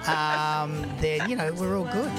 um, 0.06 0.82
then 1.00 1.28
you 1.28 1.36
know 1.36 1.52
we're 1.52 1.76
all 1.76 1.84
good. 1.84 2.10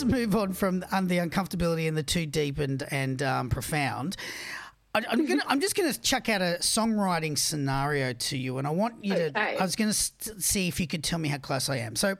Let's 0.00 0.12
move 0.12 0.36
on 0.36 0.52
from 0.52 0.78
the 0.78 0.86
uncomfortability 1.18 1.88
and 1.88 1.96
the 1.96 2.04
too 2.04 2.24
deep 2.24 2.60
and 2.60 2.86
and 2.92 3.20
um, 3.20 3.50
profound. 3.50 4.16
I, 4.94 5.02
I'm 5.10 5.26
gonna. 5.26 5.42
I'm 5.48 5.60
just 5.60 5.74
gonna 5.74 5.92
chuck 5.92 6.28
out 6.28 6.40
a 6.40 6.58
songwriting 6.60 7.36
scenario 7.36 8.12
to 8.12 8.38
you, 8.38 8.58
and 8.58 8.66
I 8.68 8.70
want 8.70 9.04
you 9.04 9.14
to. 9.14 9.32
I 9.36 9.60
was 9.60 9.74
gonna 9.74 9.92
st- 9.92 10.40
see 10.40 10.68
if 10.68 10.78
you 10.78 10.86
could 10.86 11.02
tell 11.02 11.18
me 11.18 11.28
how 11.28 11.38
close 11.38 11.68
I 11.68 11.78
am. 11.78 11.96
So, 11.96 12.14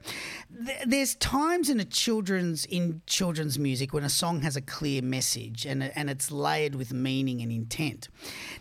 th- 0.66 0.78
there's 0.86 1.14
times 1.14 1.70
in 1.70 1.78
a 1.78 1.84
children's 1.84 2.64
in 2.64 3.00
children's 3.06 3.60
music 3.60 3.94
when 3.94 4.02
a 4.02 4.10
song 4.10 4.40
has 4.40 4.56
a 4.56 4.60
clear 4.60 5.00
message 5.00 5.64
and 5.64 5.84
and 5.84 6.10
it's 6.10 6.32
layered 6.32 6.74
with 6.74 6.92
meaning 6.92 7.42
and 7.42 7.52
intent. 7.52 8.08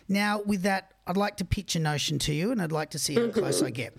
Now, 0.08 0.42
with 0.46 0.62
that, 0.62 0.92
I'd 1.08 1.16
like 1.16 1.38
to 1.38 1.44
pitch 1.44 1.74
a 1.74 1.80
notion 1.80 2.20
to 2.20 2.32
you, 2.32 2.52
and 2.52 2.62
I'd 2.62 2.70
like 2.70 2.90
to 2.90 3.00
see 3.00 3.16
how 3.16 3.30
close 3.30 3.64
I 3.64 3.70
get. 3.70 3.96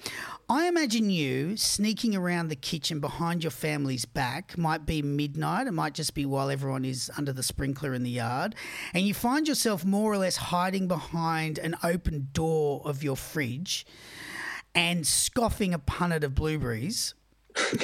I 0.51 0.67
imagine 0.67 1.11
you 1.11 1.57
sneaking 1.57 2.15
around 2.15 2.47
the 2.47 2.55
kitchen 2.55 2.99
behind 2.99 3.43
your 3.43 3.51
family's 3.51 4.05
back. 4.05 4.57
Might 4.57 4.83
be 4.83 5.03
midnight. 5.03 5.67
It 5.67 5.73
might 5.73 5.93
just 5.93 6.15
be 6.15 6.25
while 6.25 6.49
everyone 6.49 6.85
is 6.85 7.11
under 7.15 7.31
the 7.31 7.43
sprinkler 7.43 7.93
in 7.93 8.01
the 8.01 8.09
yard, 8.09 8.55
and 8.95 9.05
you 9.05 9.13
find 9.13 9.47
yourself 9.47 9.85
more 9.85 10.11
or 10.11 10.17
less 10.17 10.37
hiding 10.37 10.87
behind 10.87 11.59
an 11.59 11.75
open 11.83 12.29
door 12.33 12.81
of 12.83 13.03
your 13.03 13.15
fridge 13.15 13.85
and 14.73 15.05
scoffing 15.05 15.71
a 15.71 15.77
punnet 15.77 16.23
of 16.23 16.33
blueberries, 16.33 17.13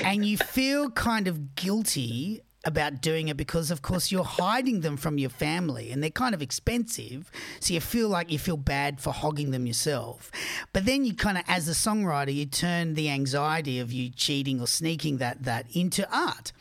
and 0.03 0.25
you 0.25 0.35
feel 0.35 0.89
kind 0.89 1.27
of 1.27 1.53
guilty 1.53 2.41
about 2.65 2.99
doing 2.99 3.27
it 3.27 3.37
because 3.37 3.69
of 3.69 3.81
course 3.81 4.11
you're 4.11 4.23
hiding 4.23 4.81
them 4.81 4.97
from 4.97 5.17
your 5.17 5.29
family 5.29 5.91
and 5.91 6.01
they're 6.01 6.09
kind 6.09 6.33
of 6.33 6.41
expensive 6.41 7.31
so 7.59 7.73
you 7.73 7.79
feel 7.79 8.09
like 8.09 8.31
you 8.31 8.39
feel 8.39 8.57
bad 8.57 8.99
for 8.99 9.13
hogging 9.13 9.51
them 9.51 9.67
yourself 9.67 10.31
but 10.73 10.85
then 10.85 11.05
you 11.05 11.13
kind 11.13 11.37
of 11.37 11.43
as 11.47 11.69
a 11.69 11.71
songwriter 11.71 12.33
you 12.33 12.45
turn 12.45 12.95
the 12.95 13.09
anxiety 13.09 13.79
of 13.79 13.93
you 13.93 14.09
cheating 14.09 14.59
or 14.59 14.67
sneaking 14.67 15.17
that 15.17 15.43
that 15.43 15.65
into 15.75 16.07
art 16.15 16.51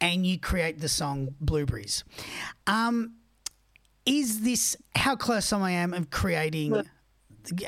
and 0.00 0.26
you 0.26 0.38
create 0.38 0.80
the 0.80 0.88
song 0.88 1.34
blueberries 1.40 2.02
um, 2.66 3.14
is 4.04 4.42
this 4.42 4.76
how 4.94 5.14
close 5.14 5.52
am 5.52 5.62
I 5.62 5.70
am 5.72 5.94
of 5.94 6.10
creating 6.10 6.84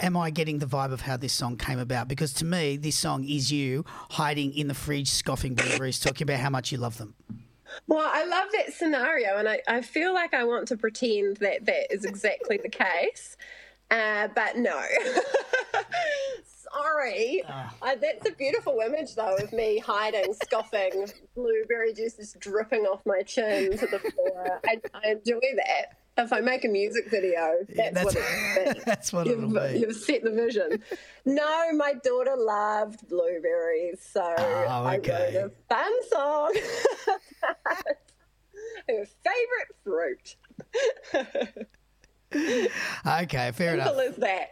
am 0.01 0.17
I 0.17 0.31
getting 0.31 0.59
the 0.59 0.67
vibe 0.67 0.93
of 0.93 1.03
how 1.03 1.17
this 1.17 1.33
song 1.33 1.57
came 1.57 1.79
about? 1.79 2.09
Because 2.09 2.33
to 2.35 2.45
me, 2.45 2.77
this 2.77 2.97
song 2.97 3.25
is 3.25 3.53
you 3.53 3.85
hiding 4.11 4.53
in 4.55 4.69
the 4.69 4.75
fridge, 4.75 5.09
scoffing 5.09 5.55
blueberries, 5.55 6.01
talking 6.01 6.25
about 6.25 6.41
how 6.41 6.51
much 6.51 6.73
you 6.73 6.79
love 6.79 6.99
them. 6.99 7.15
Well, 7.87 8.09
I 8.11 8.25
love 8.25 8.49
that 8.53 8.75
scenario, 8.75 9.37
and 9.37 9.49
I, 9.49 9.61
I 9.67 9.81
feel 9.83 10.13
like 10.13 10.35
I 10.35 10.45
want 10.45 10.69
to 10.69 10.77
pretend 10.77 11.39
that 11.39 11.67
that 11.67 11.93
is 11.93 12.05
exactly 12.05 12.59
the 12.63 12.69
case, 12.69 13.37
uh, 13.91 14.29
but 14.35 14.57
no. 14.57 14.81
Sorry. 16.73 17.43
Uh, 17.49 17.95
that's 18.01 18.29
a 18.29 18.33
beautiful 18.33 18.81
image, 18.85 19.15
though, 19.15 19.37
of 19.37 19.53
me 19.53 19.79
hiding, 19.79 20.35
scoffing, 20.35 21.07
blueberry 21.35 21.95
juice 21.95 22.15
just 22.15 22.39
dripping 22.41 22.83
off 22.83 23.01
my 23.07 23.23
chin 23.23 23.77
to 23.79 23.87
the 23.87 23.99
floor. 23.99 24.61
I, 24.67 24.81
I 24.95 25.11
enjoy 25.13 25.41
that. 25.57 25.98
If 26.19 26.33
I 26.33 26.41
make 26.41 26.65
a 26.65 26.69
music 26.69 27.09
video, 27.11 27.59
that's, 27.75 27.95
that's- 27.95 28.05
what 28.05 28.17
it'll 28.17 28.75
be. 28.75 28.81
That's 28.85 29.13
what 29.13 29.27
You've, 29.27 29.39
it'll 29.55 29.69
be. 29.73 29.79
you've 29.79 29.97
set 29.97 30.23
the 30.25 30.31
vision. 30.33 30.83
No, 31.25 31.73
my 31.75 31.95
daughter 32.05 32.35
loved 32.37 33.09
blueberries, 33.09 34.01
so 34.13 34.35
oh, 34.37 34.43
I 34.67 34.97
wrote 34.97 35.09
okay. 35.09 35.37
a 35.37 35.51
fun 35.73 35.93
song. 36.11 36.55
Her 38.89 39.05
favorite 39.25 39.77
fruit. 39.85 40.37
Okay, 43.07 43.53
fair 43.53 43.75
enough. 43.75 43.87
Simple 43.97 44.01
as 44.01 44.17
that. 44.17 44.49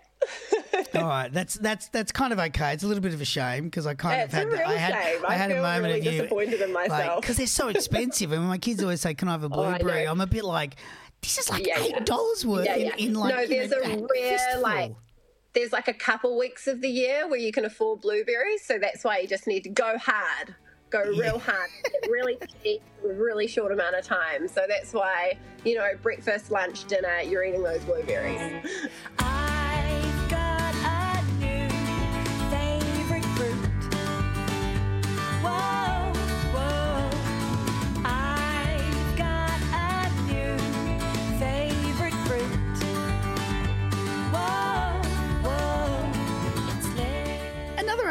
All 0.94 1.02
right, 1.08 1.32
that's 1.32 1.54
that's 1.54 1.88
that's 1.88 2.10
kind 2.12 2.32
of 2.32 2.38
okay. 2.38 2.72
It's 2.72 2.82
a 2.82 2.86
little 2.86 3.02
bit 3.02 3.12
of 3.14 3.20
a 3.20 3.24
shame 3.24 3.64
because 3.64 3.86
I 3.86 3.94
kind 3.94 4.22
It's 4.22 4.32
of 4.32 4.38
had 4.38 4.46
a 4.48 4.50
real 4.50 4.60
I 4.66 4.74
had 4.74 4.94
shame. 4.94 5.24
I 5.26 5.32
I 5.32 5.34
had 5.36 5.50
a 5.50 5.60
moment 5.60 5.84
really 5.84 5.98
of 6.00 6.04
you 6.04 6.10
disappointed 6.22 6.60
in 6.62 6.72
myself. 6.72 7.20
because 7.20 7.36
they're 7.36 7.46
so 7.46 7.68
expensive. 7.74 8.32
and 8.32 8.40
when 8.42 8.48
my 8.48 8.58
kids 8.58 8.82
always 8.82 9.00
say, 9.00 9.14
"Can 9.14 9.28
I 9.28 9.32
have 9.32 9.42
a 9.42 9.46
Oh, 9.46 9.48
blueberry?" 9.50 10.04
know. 10.04 10.10
I'm 10.10 10.20
a 10.20 10.26
bit 10.26 10.44
like, 10.44 10.76
"This 11.22 11.38
is 11.38 11.50
like 11.50 11.66
Yeah, 11.66 11.78
yeah. 11.80 11.96
eight 11.98 12.04
dollars 12.06 12.44
worth 12.46 12.64
Yeah, 12.66 12.76
in, 12.76 12.86
yeah. 12.86 12.96
in 12.96 13.14
like 13.14 13.34
No, 13.34 13.40
you 13.42 13.48
know, 13.48 13.66
there's 13.68 13.72
a 13.72 13.76
a 13.76 14.06
rare, 14.06 14.38
fistful." 14.38 14.62
like, 14.62 14.94
there's 15.54 15.72
like 15.72 15.88
a 15.88 15.94
couple 15.94 16.38
weeks 16.38 16.66
of 16.66 16.80
the 16.80 16.88
year 16.88 17.28
where 17.28 17.38
you 17.38 17.52
can 17.52 17.64
afford 17.64 18.00
blueberries. 18.02 18.64
So 18.64 18.78
that's 18.78 19.02
why 19.04 19.18
you 19.18 19.28
just 19.28 19.46
need 19.46 19.62
to 19.64 19.70
go 19.70 19.96
hard, 19.98 20.54
go 20.90 21.02
real 21.02 21.38
hard, 21.38 21.70
get 21.84 22.10
really 22.10 22.38
cheap 22.62 22.82
really 23.02 23.46
short 23.46 23.72
amount 23.72 23.94
of 23.96 24.04
time. 24.04 24.48
So 24.48 24.66
that's 24.68 24.92
why, 24.92 25.38
you 25.64 25.76
know, 25.76 25.88
breakfast, 26.02 26.50
lunch, 26.50 26.84
dinner, 26.86 27.20
you're 27.20 27.44
eating 27.44 27.62
those 27.62 27.82
blueberries. 27.84 28.64
I've 29.18 29.45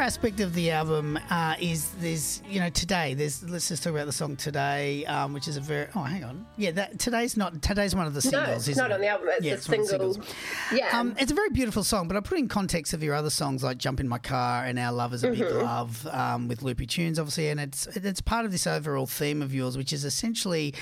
aspect 0.06 0.38
of 0.38 0.54
the 0.54 0.70
album 0.70 1.18
uh, 1.30 1.56
is 1.58 1.90
there's 1.98 2.40
you 2.48 2.60
know 2.60 2.70
today 2.70 3.12
there's 3.14 3.42
let's 3.50 3.66
just 3.66 3.82
talk 3.82 3.92
about 3.92 4.06
the 4.06 4.12
song 4.12 4.36
today, 4.36 5.04
um, 5.06 5.32
which 5.32 5.48
is 5.48 5.56
a 5.56 5.60
very 5.60 5.88
oh 5.96 6.02
hang 6.04 6.22
on 6.22 6.46
yeah 6.56 6.70
that 6.70 6.96
today's 7.00 7.36
not 7.36 7.60
today's 7.60 7.92
one 7.92 8.06
of 8.06 8.14
the 8.14 8.18
No, 8.30 8.30
singles. 8.30 8.56
it's 8.58 8.68
isn't 8.68 8.82
not 8.84 8.92
it? 8.92 8.94
on 8.94 9.00
the 9.00 9.08
album. 9.08 9.26
It's 9.32 9.44
yeah, 9.44 9.52
a 9.52 9.54
it's 9.56 9.68
one 9.68 9.80
of 9.80 9.84
the 9.86 9.88
single. 9.90 10.12
singles. 10.14 10.34
Yeah. 10.72 10.96
Um, 11.00 11.16
it's 11.18 11.32
a 11.32 11.34
very 11.34 11.50
beautiful 11.50 11.82
song, 11.82 12.06
but 12.06 12.16
I 12.16 12.20
put 12.20 12.38
in 12.38 12.46
context 12.46 12.94
of 12.94 13.02
your 13.02 13.14
other 13.16 13.30
songs 13.30 13.64
like 13.64 13.78
"Jump 13.78 13.98
in 13.98 14.06
My 14.06 14.18
Car" 14.18 14.64
and 14.64 14.78
"Our 14.78 14.92
Love 14.92 15.12
Is 15.12 15.24
a 15.24 15.30
Big 15.30 15.40
Mm-hmm. 15.40 15.64
Love" 15.64 16.06
um, 16.12 16.46
with 16.46 16.62
loopy 16.62 16.86
tunes, 16.86 17.18
obviously, 17.18 17.48
and 17.48 17.58
it's 17.58 17.88
it's 17.96 18.20
part 18.20 18.44
of 18.46 18.52
this 18.52 18.64
overall 18.68 19.06
theme 19.06 19.42
of 19.42 19.52
yours, 19.52 19.76
which 19.76 19.92
is 19.92 20.04
essentially 20.04 20.72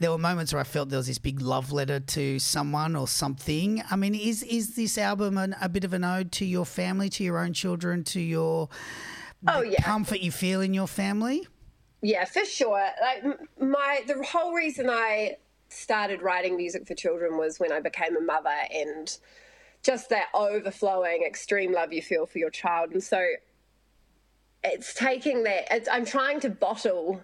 there 0.00 0.10
were 0.10 0.18
moments 0.18 0.52
where 0.52 0.60
I 0.60 0.64
felt 0.64 0.88
there 0.88 0.96
was 0.98 1.06
this 1.06 1.18
big 1.18 1.40
love 1.40 1.70
letter 1.70 2.00
to 2.00 2.40
someone 2.40 2.96
or 2.96 3.06
something. 3.06 3.80
I 3.92 3.94
mean, 3.94 4.16
is 4.16 4.42
is 4.42 4.74
this 4.74 4.98
album 4.98 5.38
an, 5.38 5.54
a 5.62 5.68
bit 5.68 5.84
of 5.84 5.92
an 5.92 6.02
ode 6.02 6.32
to 6.32 6.44
your 6.44 6.66
family, 6.66 7.08
to 7.10 7.22
your 7.22 7.38
own 7.38 7.52
children, 7.52 8.02
to 8.04 8.20
your 8.20 8.68
oh, 9.48 9.62
yeah. 9.62 9.82
comfort 9.82 10.20
you 10.20 10.30
feel 10.30 10.60
in 10.60 10.74
your 10.74 10.88
family? 10.88 11.46
Yeah, 12.02 12.24
for 12.24 12.44
sure. 12.44 12.88
Like 13.00 13.38
my 13.60 14.02
the 14.06 14.22
whole 14.24 14.52
reason 14.52 14.90
I 14.90 15.36
started 15.68 16.20
writing 16.20 16.56
music 16.56 16.86
for 16.86 16.94
children 16.94 17.38
was 17.38 17.58
when 17.58 17.72
I 17.72 17.80
became 17.80 18.16
a 18.16 18.20
mother 18.20 18.50
and 18.74 19.16
just 19.82 20.10
that 20.10 20.26
overflowing 20.34 21.22
extreme 21.26 21.72
love 21.72 21.92
you 21.92 22.02
feel 22.02 22.26
for 22.26 22.38
your 22.38 22.50
child. 22.50 22.90
And 22.92 23.02
so 23.02 23.24
it's 24.62 24.94
taking 24.94 25.44
that 25.44 25.68
it's, 25.70 25.88
I'm 25.90 26.04
trying 26.04 26.40
to 26.40 26.50
bottle 26.50 27.20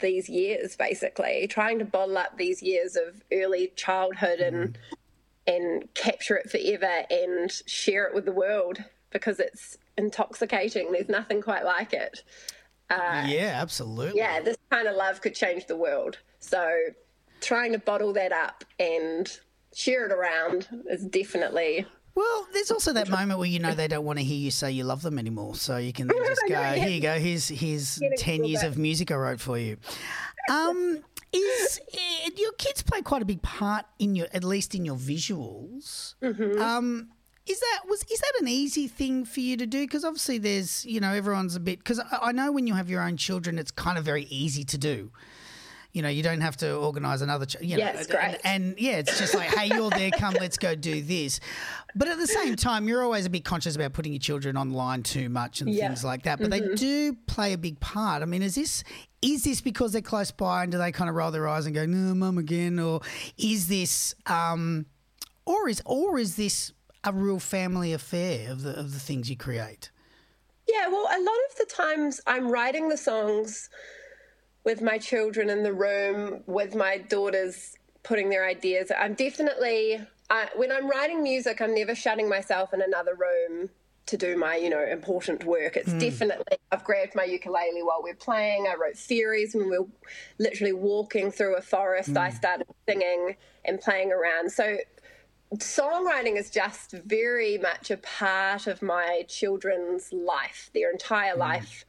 these 0.00 0.28
years 0.28 0.76
basically, 0.76 1.46
trying 1.46 1.78
to 1.78 1.84
bottle 1.84 2.18
up 2.18 2.36
these 2.36 2.62
years 2.62 2.96
of 2.96 3.22
early 3.32 3.72
childhood 3.76 4.40
and 4.40 4.74
mm-hmm. 4.74 5.54
and 5.54 5.94
capture 5.94 6.36
it 6.36 6.50
forever 6.50 7.04
and 7.10 7.50
share 7.66 8.06
it 8.06 8.14
with 8.14 8.24
the 8.24 8.32
world 8.32 8.78
because 9.10 9.38
it's 9.38 9.78
intoxicating. 9.96 10.92
There's 10.92 11.08
nothing 11.08 11.40
quite 11.42 11.64
like 11.64 11.92
it 11.92 12.22
yeah, 12.90 13.58
absolutely. 13.60 14.20
Uh, 14.20 14.24
yeah, 14.24 14.40
this 14.40 14.56
kind 14.70 14.88
of 14.88 14.96
love 14.96 15.20
could 15.20 15.34
change 15.34 15.66
the 15.66 15.76
world. 15.76 16.18
So 16.40 16.78
trying 17.40 17.72
to 17.72 17.78
bottle 17.78 18.12
that 18.14 18.32
up 18.32 18.64
and 18.78 19.30
share 19.74 20.06
it 20.06 20.12
around 20.12 20.68
is 20.88 21.04
definitely 21.04 21.86
Well, 22.14 22.46
there's 22.52 22.70
also 22.70 22.92
that 22.92 23.08
moment 23.08 23.38
where 23.38 23.48
you 23.48 23.58
know 23.58 23.74
they 23.74 23.88
don't 23.88 24.04
want 24.04 24.18
to 24.18 24.24
hear 24.24 24.38
you 24.38 24.50
say 24.50 24.70
you 24.70 24.84
love 24.84 25.02
them 25.02 25.18
anymore, 25.18 25.54
so 25.54 25.76
you 25.76 25.92
can 25.92 26.08
just 26.08 26.42
go, 26.48 26.62
"Here 26.62 26.88
you 26.88 27.00
go. 27.00 27.18
Here's 27.18 27.48
here's 27.48 28.00
ten 28.16 28.44
years 28.44 28.62
of 28.62 28.78
music 28.78 29.10
I 29.10 29.16
wrote 29.16 29.40
for 29.40 29.58
you." 29.58 29.78
Um, 30.50 31.02
is 31.32 31.80
eh, 31.92 32.30
your 32.36 32.52
kids 32.52 32.82
play 32.82 33.00
quite 33.02 33.22
a 33.22 33.24
big 33.24 33.40
part 33.40 33.86
in 33.98 34.14
your, 34.14 34.28
at 34.32 34.44
least 34.44 34.74
in 34.74 34.84
your 34.84 34.96
visuals? 34.96 36.14
Um, 36.60 37.08
is 37.46 37.60
that 37.60 37.80
was 37.88 38.02
is 38.10 38.20
that 38.20 38.32
an 38.40 38.48
easy 38.48 38.88
thing 38.88 39.24
for 39.24 39.40
you 39.40 39.56
to 39.56 39.66
do? 39.66 39.82
Because 39.82 40.04
obviously 40.04 40.38
there's 40.38 40.84
you 40.84 41.00
know 41.00 41.12
everyone's 41.12 41.56
a 41.56 41.60
bit 41.60 41.78
because 41.78 41.98
I, 42.00 42.18
I 42.22 42.32
know 42.32 42.50
when 42.52 42.66
you 42.66 42.74
have 42.74 42.88
your 42.88 43.02
own 43.02 43.16
children, 43.16 43.58
it's 43.58 43.70
kind 43.70 43.98
of 43.98 44.04
very 44.04 44.24
easy 44.24 44.64
to 44.64 44.78
do. 44.78 45.10
You 45.92 46.02
know, 46.02 46.08
you 46.08 46.24
don't 46.24 46.40
have 46.40 46.56
to 46.56 46.74
organise 46.74 47.20
another. 47.20 47.46
Ch- 47.46 47.60
you 47.60 47.76
know, 47.76 47.84
Yeah, 47.84 47.90
it's 47.90 48.08
and- 48.08 48.18
great. 48.18 48.40
and 48.42 48.74
yeah, 48.80 48.96
it's 48.96 49.16
just 49.16 49.32
like, 49.32 49.54
hey, 49.54 49.68
you're 49.72 49.90
there, 49.90 50.10
come, 50.10 50.34
let's 50.34 50.58
go 50.58 50.74
do 50.74 51.00
this. 51.00 51.38
But 51.94 52.08
at 52.08 52.18
the 52.18 52.26
same 52.26 52.56
time, 52.56 52.88
you're 52.88 53.04
always 53.04 53.26
a 53.26 53.30
bit 53.30 53.44
conscious 53.44 53.76
about 53.76 53.92
putting 53.92 54.12
your 54.12 54.18
children 54.18 54.56
online 54.56 55.04
too 55.04 55.28
much 55.28 55.60
and 55.60 55.70
Yeah. 55.70 55.86
things 55.86 56.02
like 56.04 56.24
that. 56.24 56.40
But 56.40 56.50
they 56.50 56.58
do 56.74 57.14
play 57.28 57.52
a 57.52 57.58
big 57.58 57.78
part. 57.78 58.22
I 58.22 58.24
mean, 58.24 58.42
is 58.42 58.56
this 58.56 58.82
is 59.22 59.44
this 59.44 59.60
because 59.60 59.92
they're 59.92 60.02
close 60.02 60.32
by 60.32 60.64
and 60.64 60.72
do 60.72 60.78
they 60.78 60.90
kind 60.90 61.08
of 61.08 61.14
roll 61.14 61.30
their 61.30 61.46
eyes 61.46 61.64
and 61.64 61.74
go, 61.76 61.86
no, 61.86 62.12
mum 62.12 62.38
again, 62.38 62.80
or 62.80 63.00
is 63.38 63.68
this, 63.68 64.16
um, 64.26 64.86
or 65.46 65.68
is 65.68 65.80
or 65.86 66.18
is 66.18 66.34
this 66.34 66.72
a 67.04 67.12
real 67.12 67.38
family 67.38 67.92
affair 67.92 68.50
of 68.50 68.62
the 68.62 68.78
of 68.78 68.92
the 68.92 68.98
things 68.98 69.30
you 69.30 69.36
create? 69.36 69.90
Yeah, 70.68 70.88
well, 70.88 71.06
a 71.06 71.20
lot 71.20 71.38
of 71.50 71.56
the 71.58 71.66
times 71.66 72.20
I'm 72.26 72.50
writing 72.50 72.88
the 72.88 72.96
songs 72.96 73.68
with 74.64 74.80
my 74.80 74.96
children 74.98 75.50
in 75.50 75.62
the 75.62 75.72
room, 75.72 76.42
with 76.46 76.74
my 76.74 76.98
daughters 76.98 77.76
putting 78.02 78.30
their 78.30 78.46
ideas. 78.46 78.90
I'm 78.96 79.14
definitely, 79.14 80.00
uh, 80.30 80.46
when 80.56 80.72
I'm 80.72 80.88
writing 80.88 81.22
music, 81.22 81.60
I'm 81.60 81.74
never 81.74 81.94
shutting 81.94 82.28
myself 82.28 82.72
in 82.72 82.80
another 82.80 83.14
room 83.14 83.68
to 84.06 84.16
do 84.16 84.36
my, 84.36 84.56
you 84.56 84.68
know, 84.68 84.84
important 84.84 85.44
work. 85.44 85.76
It's 85.76 85.92
definitely, 85.94 86.58
I've 86.70 86.84
grabbed 86.84 87.14
my 87.14 87.24
ukulele 87.24 87.82
while 87.82 88.00
we're 88.02 88.14
playing. 88.14 88.66
I 88.66 88.74
wrote 88.74 88.96
theories 88.96 89.54
when 89.54 89.70
we're 89.70 89.86
literally 90.38 90.74
walking 90.74 91.30
through 91.30 91.56
a 91.56 91.62
forest. 91.62 92.16
I 92.16 92.30
started 92.30 92.66
singing 92.86 93.36
and 93.64 93.80
playing 93.80 94.12
around. 94.12 94.52
So 94.52 94.76
songwriting 95.52 96.36
is 96.36 96.50
just 96.50 96.92
very 96.92 97.58
much 97.58 97.90
a 97.90 97.96
part 97.96 98.66
of 98.66 98.82
my 98.82 99.24
children's 99.28 100.12
life, 100.12 100.70
their 100.74 100.90
entire 100.90 101.34
mm. 101.34 101.38
life. 101.38 101.84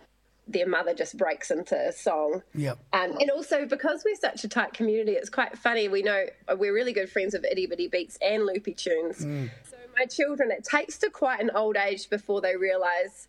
Their 0.47 0.67
mother 0.67 0.93
just 0.93 1.17
breaks 1.17 1.49
into 1.49 1.75
a 1.75 1.91
song. 1.91 2.43
Yep. 2.53 2.77
Um, 2.93 3.17
and 3.19 3.31
also 3.31 3.65
because 3.65 4.03
we're 4.05 4.15
such 4.15 4.43
a 4.43 4.47
tight 4.47 4.73
community, 4.73 5.13
it's 5.13 5.29
quite 5.29 5.57
funny. 5.57 5.87
We 5.87 6.03
know 6.03 6.25
uh, 6.47 6.55
we're 6.55 6.73
really 6.73 6.93
good 6.93 7.09
friends 7.09 7.33
of 7.33 7.43
Itty 7.43 7.65
Bitty 7.65 7.87
Beats 7.87 8.19
and 8.21 8.45
Loopy 8.45 8.75
Tunes. 8.75 9.25
Mm. 9.25 9.49
So 9.67 9.77
my 9.97 10.05
children, 10.05 10.51
it 10.51 10.63
takes 10.63 10.99
to 10.99 11.09
quite 11.09 11.39
an 11.39 11.49
old 11.55 11.77
age 11.77 12.11
before 12.11 12.41
they 12.41 12.55
realise, 12.55 13.27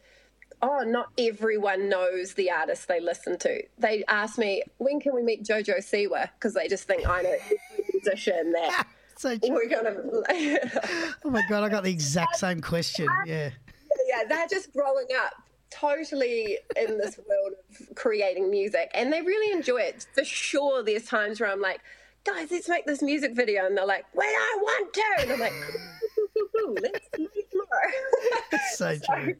oh, 0.61 0.81
not 0.81 1.09
everyone 1.17 1.89
knows 1.89 2.35
the 2.35 2.51
artist 2.51 2.87
they 2.87 3.01
listen 3.01 3.39
to. 3.39 3.63
They 3.79 4.05
ask 4.09 4.37
me, 4.37 4.63
when 4.77 5.01
can 5.01 5.15
we 5.15 5.23
meet 5.23 5.43
Jojo 5.43 5.79
Siwa? 5.79 6.29
Because 6.35 6.53
they 6.53 6.69
just 6.69 6.85
think 6.85 7.09
I 7.09 7.23
know 7.23 7.31
every 7.31 7.59
musician 7.95 8.53
that 8.53 8.87
So 9.19 9.39
true. 9.39 9.51
we're 9.51 9.69
gonna. 9.69 9.97
Oh 11.25 11.31
my 11.31 11.43
god, 11.49 11.65
I 11.65 11.71
got 11.71 11.85
the 11.85 11.91
exact 11.91 12.37
same 12.37 12.61
question. 12.61 13.09
Yeah. 13.27 13.51
yeah, 14.09 14.25
they're 14.29 14.47
just 14.49 14.73
growing 14.75 15.07
up 15.19 15.33
totally 15.71 16.59
in 16.77 16.99
this 16.99 17.19
world 17.19 17.55
of 17.71 17.97
creating 17.97 18.51
music 18.51 18.91
and 18.95 19.11
they 19.13 19.23
really 19.23 19.53
enjoy 19.53 19.79
it. 19.79 20.07
For 20.13 20.25
sure, 20.25 20.83
there's 20.83 21.07
times 21.07 21.41
where 21.41 21.51
I'm 21.51 21.63
like, 21.63 21.81
guys, 22.25 22.51
let's 22.51 22.69
make 22.69 22.85
this 22.85 23.01
music 23.01 23.35
video. 23.35 23.65
And 23.67 23.77
they're 23.77 23.87
like, 23.87 24.05
when 24.13 24.29
I 24.29 24.59
want 24.61 24.93
to. 24.93 25.05
And 25.21 25.33
I'm 25.33 25.41
like, 25.41 25.53
let's 26.83 27.09
make 27.19 27.55
more. 27.55 28.59
So 28.75 28.99
true. 28.99 29.37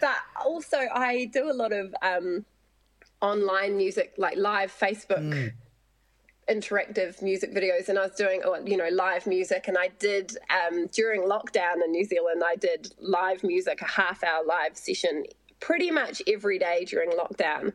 but 0.00 0.16
also, 0.44 0.76
I 0.76 1.30
do 1.32 1.50
a 1.50 1.54
lot 1.54 1.72
of 1.72 1.94
um, 2.02 2.44
online 3.22 3.76
music, 3.76 4.14
like 4.18 4.36
live 4.36 4.70
Facebook 4.78 5.52
interactive 6.48 7.22
music 7.22 7.54
videos 7.54 7.88
and 7.88 7.98
I 7.98 8.02
was 8.02 8.12
doing 8.16 8.42
oh, 8.44 8.56
you 8.66 8.76
know 8.76 8.88
live 8.88 9.26
music 9.26 9.68
and 9.68 9.78
I 9.78 9.88
did 9.98 10.36
um, 10.50 10.88
during 10.88 11.22
lockdown 11.22 11.74
in 11.84 11.92
New 11.92 12.04
Zealand 12.04 12.42
I 12.44 12.56
did 12.56 12.92
live 13.00 13.44
music 13.44 13.80
a 13.80 13.86
half 13.86 14.24
hour 14.24 14.44
live 14.44 14.76
session 14.76 15.24
pretty 15.60 15.90
much 15.90 16.20
every 16.26 16.58
day 16.58 16.84
during 16.84 17.10
lockdown. 17.10 17.72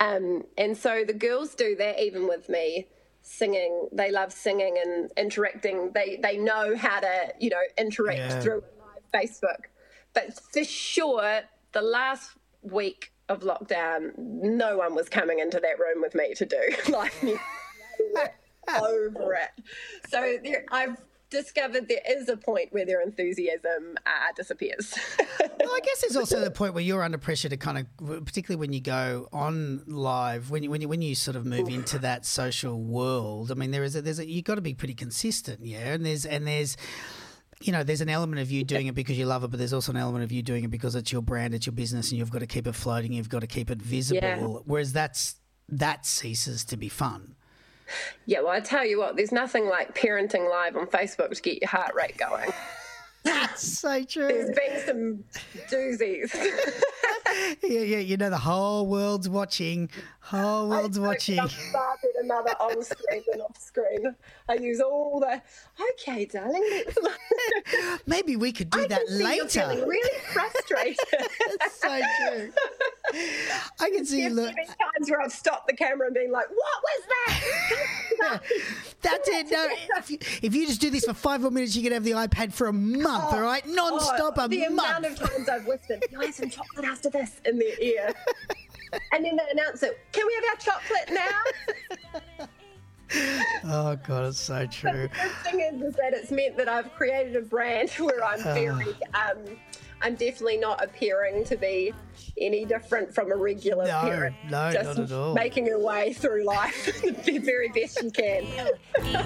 Um, 0.00 0.42
and 0.58 0.76
so 0.76 1.04
the 1.06 1.14
girls 1.14 1.54
do 1.54 1.74
that 1.76 1.98
even 2.02 2.28
with 2.28 2.48
me 2.50 2.88
singing. 3.22 3.88
They 3.92 4.10
love 4.10 4.32
singing 4.32 4.76
and 4.84 5.10
interacting. 5.16 5.92
They 5.94 6.18
they 6.22 6.36
know 6.36 6.76
how 6.76 7.00
to 7.00 7.32
you 7.40 7.50
know 7.50 7.62
interact 7.78 8.18
Yeah. 8.18 8.40
through 8.40 8.62
live 8.78 9.22
Facebook. 9.24 9.64
But 10.12 10.38
for 10.52 10.64
sure 10.64 11.40
the 11.72 11.82
last 11.82 12.32
week 12.60 13.12
of 13.30 13.40
lockdown 13.40 14.12
no 14.18 14.76
one 14.76 14.94
was 14.94 15.08
coming 15.08 15.38
into 15.38 15.58
that 15.60 15.78
room 15.78 16.02
with 16.02 16.14
me 16.14 16.34
to 16.34 16.44
do 16.44 16.60
live 16.92 17.22
music 17.22 17.40
over 18.68 19.34
it. 19.34 19.64
So 20.08 20.38
there, 20.42 20.64
I've 20.70 20.96
discovered 21.30 21.88
there 21.88 22.02
is 22.06 22.28
a 22.28 22.36
point 22.36 22.72
where 22.72 22.84
their 22.84 23.00
enthusiasm 23.00 23.96
uh, 24.06 24.32
disappears. 24.36 24.94
Well, 25.40 25.70
I 25.74 25.80
guess 25.80 26.00
there's 26.02 26.16
also 26.16 26.40
the 26.40 26.50
point 26.62 26.74
where 26.74 26.82
you're 26.82 27.02
under 27.02 27.18
pressure 27.18 27.48
to 27.48 27.56
kind 27.56 27.78
of, 27.78 28.24
particularly 28.24 28.60
when 28.60 28.72
you 28.72 28.80
go 28.80 29.28
on 29.32 29.82
live, 29.86 30.50
when 30.50 30.62
you 30.62 30.70
when 30.70 30.80
you 30.80 30.88
when 30.88 31.02
you 31.02 31.14
sort 31.14 31.36
of 31.36 31.46
move 31.46 31.68
into 31.68 31.98
that 32.00 32.26
social 32.26 32.82
world. 32.82 33.50
I 33.50 33.54
mean, 33.54 33.70
there 33.70 33.84
is 33.84 33.96
a, 33.96 34.02
there's 34.02 34.18
a, 34.18 34.28
you've 34.28 34.44
got 34.44 34.56
to 34.56 34.60
be 34.60 34.74
pretty 34.74 34.94
consistent, 34.94 35.64
yeah. 35.64 35.94
And 35.94 36.04
there's 36.04 36.26
and 36.26 36.46
there's 36.46 36.76
you 37.60 37.72
know, 37.72 37.84
there's 37.84 38.00
an 38.00 38.08
element 38.08 38.40
of 38.40 38.50
you 38.50 38.64
doing 38.64 38.86
it 38.88 38.94
because 38.94 39.16
you 39.16 39.24
love 39.24 39.44
it, 39.44 39.48
but 39.48 39.58
there's 39.58 39.72
also 39.72 39.92
an 39.92 39.98
element 39.98 40.24
of 40.24 40.32
you 40.32 40.42
doing 40.42 40.64
it 40.64 40.70
because 40.70 40.94
it's 40.94 41.12
your 41.12 41.22
brand, 41.22 41.54
it's 41.54 41.66
your 41.66 41.72
business, 41.72 42.10
and 42.10 42.18
you've 42.18 42.30
got 42.30 42.40
to 42.40 42.46
keep 42.46 42.66
it 42.66 42.74
floating. 42.74 43.12
You've 43.12 43.28
got 43.28 43.40
to 43.40 43.46
keep 43.46 43.70
it 43.70 43.80
visible. 43.80 44.20
Yeah. 44.20 44.46
Whereas 44.64 44.92
that's 44.92 45.36
that 45.68 46.04
ceases 46.04 46.64
to 46.66 46.76
be 46.76 46.88
fun. 46.88 47.36
Yeah, 48.26 48.40
well, 48.40 48.50
I 48.50 48.60
tell 48.60 48.86
you 48.86 48.98
what, 48.98 49.16
there's 49.16 49.32
nothing 49.32 49.66
like 49.66 49.94
parenting 49.94 50.50
live 50.50 50.76
on 50.76 50.86
Facebook 50.86 51.34
to 51.34 51.42
get 51.42 51.60
your 51.60 51.70
heart 51.70 51.94
rate 51.94 52.16
going. 52.16 52.50
That's 53.24 53.78
so 53.78 54.02
true. 54.04 54.26
There's 54.26 54.50
been 54.56 54.86
some 54.86 55.24
doozies. 55.70 56.34
Yeah, 57.62 57.80
yeah, 57.80 57.98
you 57.98 58.18
know 58.18 58.28
the 58.28 58.36
whole 58.36 58.86
world's 58.86 59.28
watching. 59.28 59.88
Whole 60.24 60.68
world's 60.68 61.00
watching. 61.00 61.38
I'm 61.40 61.48
better 61.48 62.24
mother 62.24 62.50
on 62.60 62.82
screen 62.84 63.22
than 63.30 63.40
off 63.40 63.60
screen. 63.60 64.14
I 64.48 64.54
use 64.54 64.80
all 64.80 65.18
the. 65.20 65.42
Okay, 65.92 66.26
darling. 66.26 66.62
Maybe 68.06 68.36
we 68.36 68.52
could 68.52 68.70
do 68.70 68.82
I 68.82 68.86
that 68.86 69.00
can 69.06 69.18
see 69.18 69.36
You're 69.36 69.48
feeling 69.48 69.78
later. 69.78 69.88
really 69.88 70.18
frustrated. 70.32 70.96
That's 71.58 71.80
so 71.80 72.00
true. 72.28 72.52
I 73.80 73.90
can 73.90 74.06
see 74.06 74.22
you 74.22 74.30
look. 74.30 74.54
times 74.54 75.10
where 75.10 75.20
I've 75.20 75.32
stopped 75.32 75.66
the 75.66 75.74
camera 75.74 76.06
and 76.06 76.14
been 76.14 76.30
like, 76.30 76.46
"What 76.48 76.82
was 76.84 77.02
that?" 78.20 78.42
That's 79.02 79.28
it. 79.28 79.50
No, 79.50 79.68
if 79.98 80.10
you, 80.10 80.18
if 80.40 80.54
you 80.54 80.66
just 80.68 80.80
do 80.80 80.90
this 80.90 81.04
for 81.04 81.14
five 81.14 81.40
more 81.40 81.50
minutes, 81.50 81.74
you 81.74 81.82
can 81.82 81.92
have 81.92 82.04
the 82.04 82.12
iPad 82.12 82.52
for 82.52 82.68
a 82.68 82.72
month. 82.72 83.24
Oh, 83.32 83.36
all 83.36 83.42
right, 83.42 83.64
oh, 83.66 83.72
non-stop 83.72 84.34
Oh, 84.36 84.44
a 84.44 84.48
the 84.48 84.68
month. 84.68 84.88
amount 85.00 85.06
of 85.06 85.16
times 85.18 85.48
I've 85.48 85.66
whispered, 85.66 86.00
"Can 86.08 86.20
I 86.20 86.26
have 86.26 86.34
some 86.34 86.48
chocolate 86.48 86.84
after 86.84 87.10
this?" 87.10 87.40
in 87.44 87.58
their 87.58 87.78
ear, 87.80 88.14
and 89.12 89.24
then 89.24 89.36
they 89.36 89.50
announce 89.52 89.82
it. 89.82 89.98
Can 90.12 90.26
we 90.26 90.34
have 90.34 90.44
our 90.50 90.56
chocolate 90.60 91.10
now? 92.40 92.46
oh 93.64 93.96
god, 94.06 94.26
it's 94.26 94.38
so 94.38 94.66
true. 94.66 94.92
The 94.92 95.08
good 95.08 95.32
thing 95.44 95.60
is, 95.60 95.82
is 95.82 95.94
that 95.96 96.12
it's 96.14 96.30
meant 96.30 96.56
that 96.56 96.68
I've 96.68 96.92
created 96.94 97.36
a 97.36 97.42
brand 97.42 97.90
where 97.98 98.24
I'm 98.24 98.40
Ah. 98.44 98.54
very, 98.54 98.88
um, 99.14 99.56
I'm 100.04 100.14
definitely 100.16 100.56
not 100.56 100.82
appearing 100.82 101.44
to 101.44 101.56
be 101.56 101.92
any 102.40 102.64
different 102.64 103.14
from 103.14 103.30
a 103.30 103.36
regular 103.36 103.86
No, 103.86 104.00
parent. 104.00 104.34
no, 104.50 104.72
Just 104.72 104.98
not 104.98 105.10
at 105.10 105.12
all. 105.12 105.34
Making 105.34 105.66
your 105.66 105.78
way 105.78 106.12
through 106.12 106.44
life 106.44 106.86
the 107.24 107.38
very 107.38 107.68
best 107.68 108.02
you 108.02 108.10
can. 108.10 108.44
Eat 108.44 109.16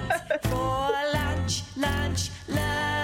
for 0.43 0.91
lunch, 1.13 1.63
lunch, 1.77 2.29
lunch. 2.47 2.96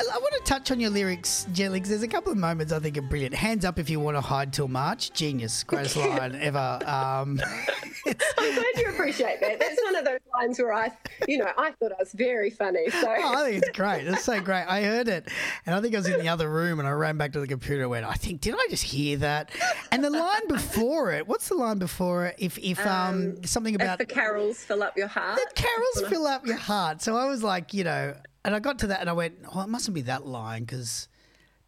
I, 0.00 0.14
I 0.14 0.18
want 0.18 0.32
to 0.32 0.40
touch 0.44 0.70
on 0.70 0.80
your 0.80 0.90
lyrics, 0.90 1.44
'cause 1.54 1.88
there's 1.88 2.02
a 2.02 2.08
couple 2.08 2.32
of 2.32 2.38
moments 2.38 2.72
I 2.72 2.78
think 2.78 2.96
are 2.96 3.02
brilliant. 3.02 3.34
Hands 3.34 3.64
up 3.64 3.78
if 3.78 3.90
you 3.90 4.00
want 4.00 4.16
to 4.16 4.22
hide 4.22 4.52
till 4.52 4.68
March. 4.68 5.12
Genius. 5.12 5.62
Greatest 5.64 5.96
line 5.96 6.34
ever. 6.40 6.78
Um, 6.86 7.38
I'm 8.06 8.54
glad 8.54 8.64
you 8.76 8.86
appreciate 8.88 9.40
that. 9.40 9.60
That's 9.60 9.82
one 9.82 9.96
of 9.96 10.04
those 10.06 10.20
lines 10.34 10.58
where 10.58 10.72
I, 10.72 10.90
you 11.28 11.36
know, 11.38 11.50
I 11.58 11.72
thought 11.72 11.92
I 11.92 11.96
was 11.98 12.12
very 12.12 12.48
funny. 12.48 12.88
So 12.88 13.06
oh, 13.08 13.34
I 13.44 13.50
think 13.50 13.62
it's 13.62 13.76
great. 13.76 14.06
It's 14.06 14.24
so 14.24 14.40
great. 14.40 14.64
I 14.66 14.82
heard 14.82 15.08
it. 15.08 15.28
And 15.66 15.74
I 15.74 15.80
think 15.82 15.94
I 15.94 15.98
was 15.98 16.08
in 16.08 16.18
the 16.20 16.28
other 16.28 16.48
room 16.48 16.78
and 16.78 16.88
I 16.88 16.92
ran 16.92 17.18
back 17.18 17.32
to 17.32 17.40
the 17.40 17.46
computer 17.46 17.82
and 17.82 17.90
went, 17.90 18.06
I 18.06 18.14
think, 18.14 18.40
did 18.40 18.54
I 18.54 18.66
just 18.70 18.84
hear 18.84 19.18
that? 19.18 19.50
And 19.92 20.02
the 20.02 20.10
line 20.10 20.48
before 20.48 21.12
it, 21.12 21.28
what's 21.28 21.48
the 21.48 21.56
line 21.56 21.78
before 21.78 22.26
it? 22.26 22.36
If, 22.38 22.56
if 22.58 22.84
um, 22.86 23.44
something 23.44 23.74
if 23.74 23.82
about 23.82 23.98
the 23.98 24.06
carols 24.06 24.58
fill 24.64 24.82
up 24.82 24.96
your 24.96 25.08
heart. 25.08 25.38
The 25.54 25.62
carols 25.62 26.10
fill 26.10 26.26
up 26.26 26.46
your 26.46 26.56
heart. 26.56 27.02
So 27.02 27.16
I 27.16 27.26
was 27.26 27.42
like, 27.42 27.74
you 27.74 27.84
know, 27.84 28.14
and 28.44 28.54
I 28.54 28.58
got 28.60 28.78
to 28.80 28.86
that 28.88 29.00
and 29.00 29.08
I 29.10 29.12
went, 29.12 29.34
oh, 29.54 29.60
it 29.62 29.68
mustn't 29.68 29.94
be 29.94 30.02
that 30.02 30.26
line 30.26 30.64
because 30.64 31.08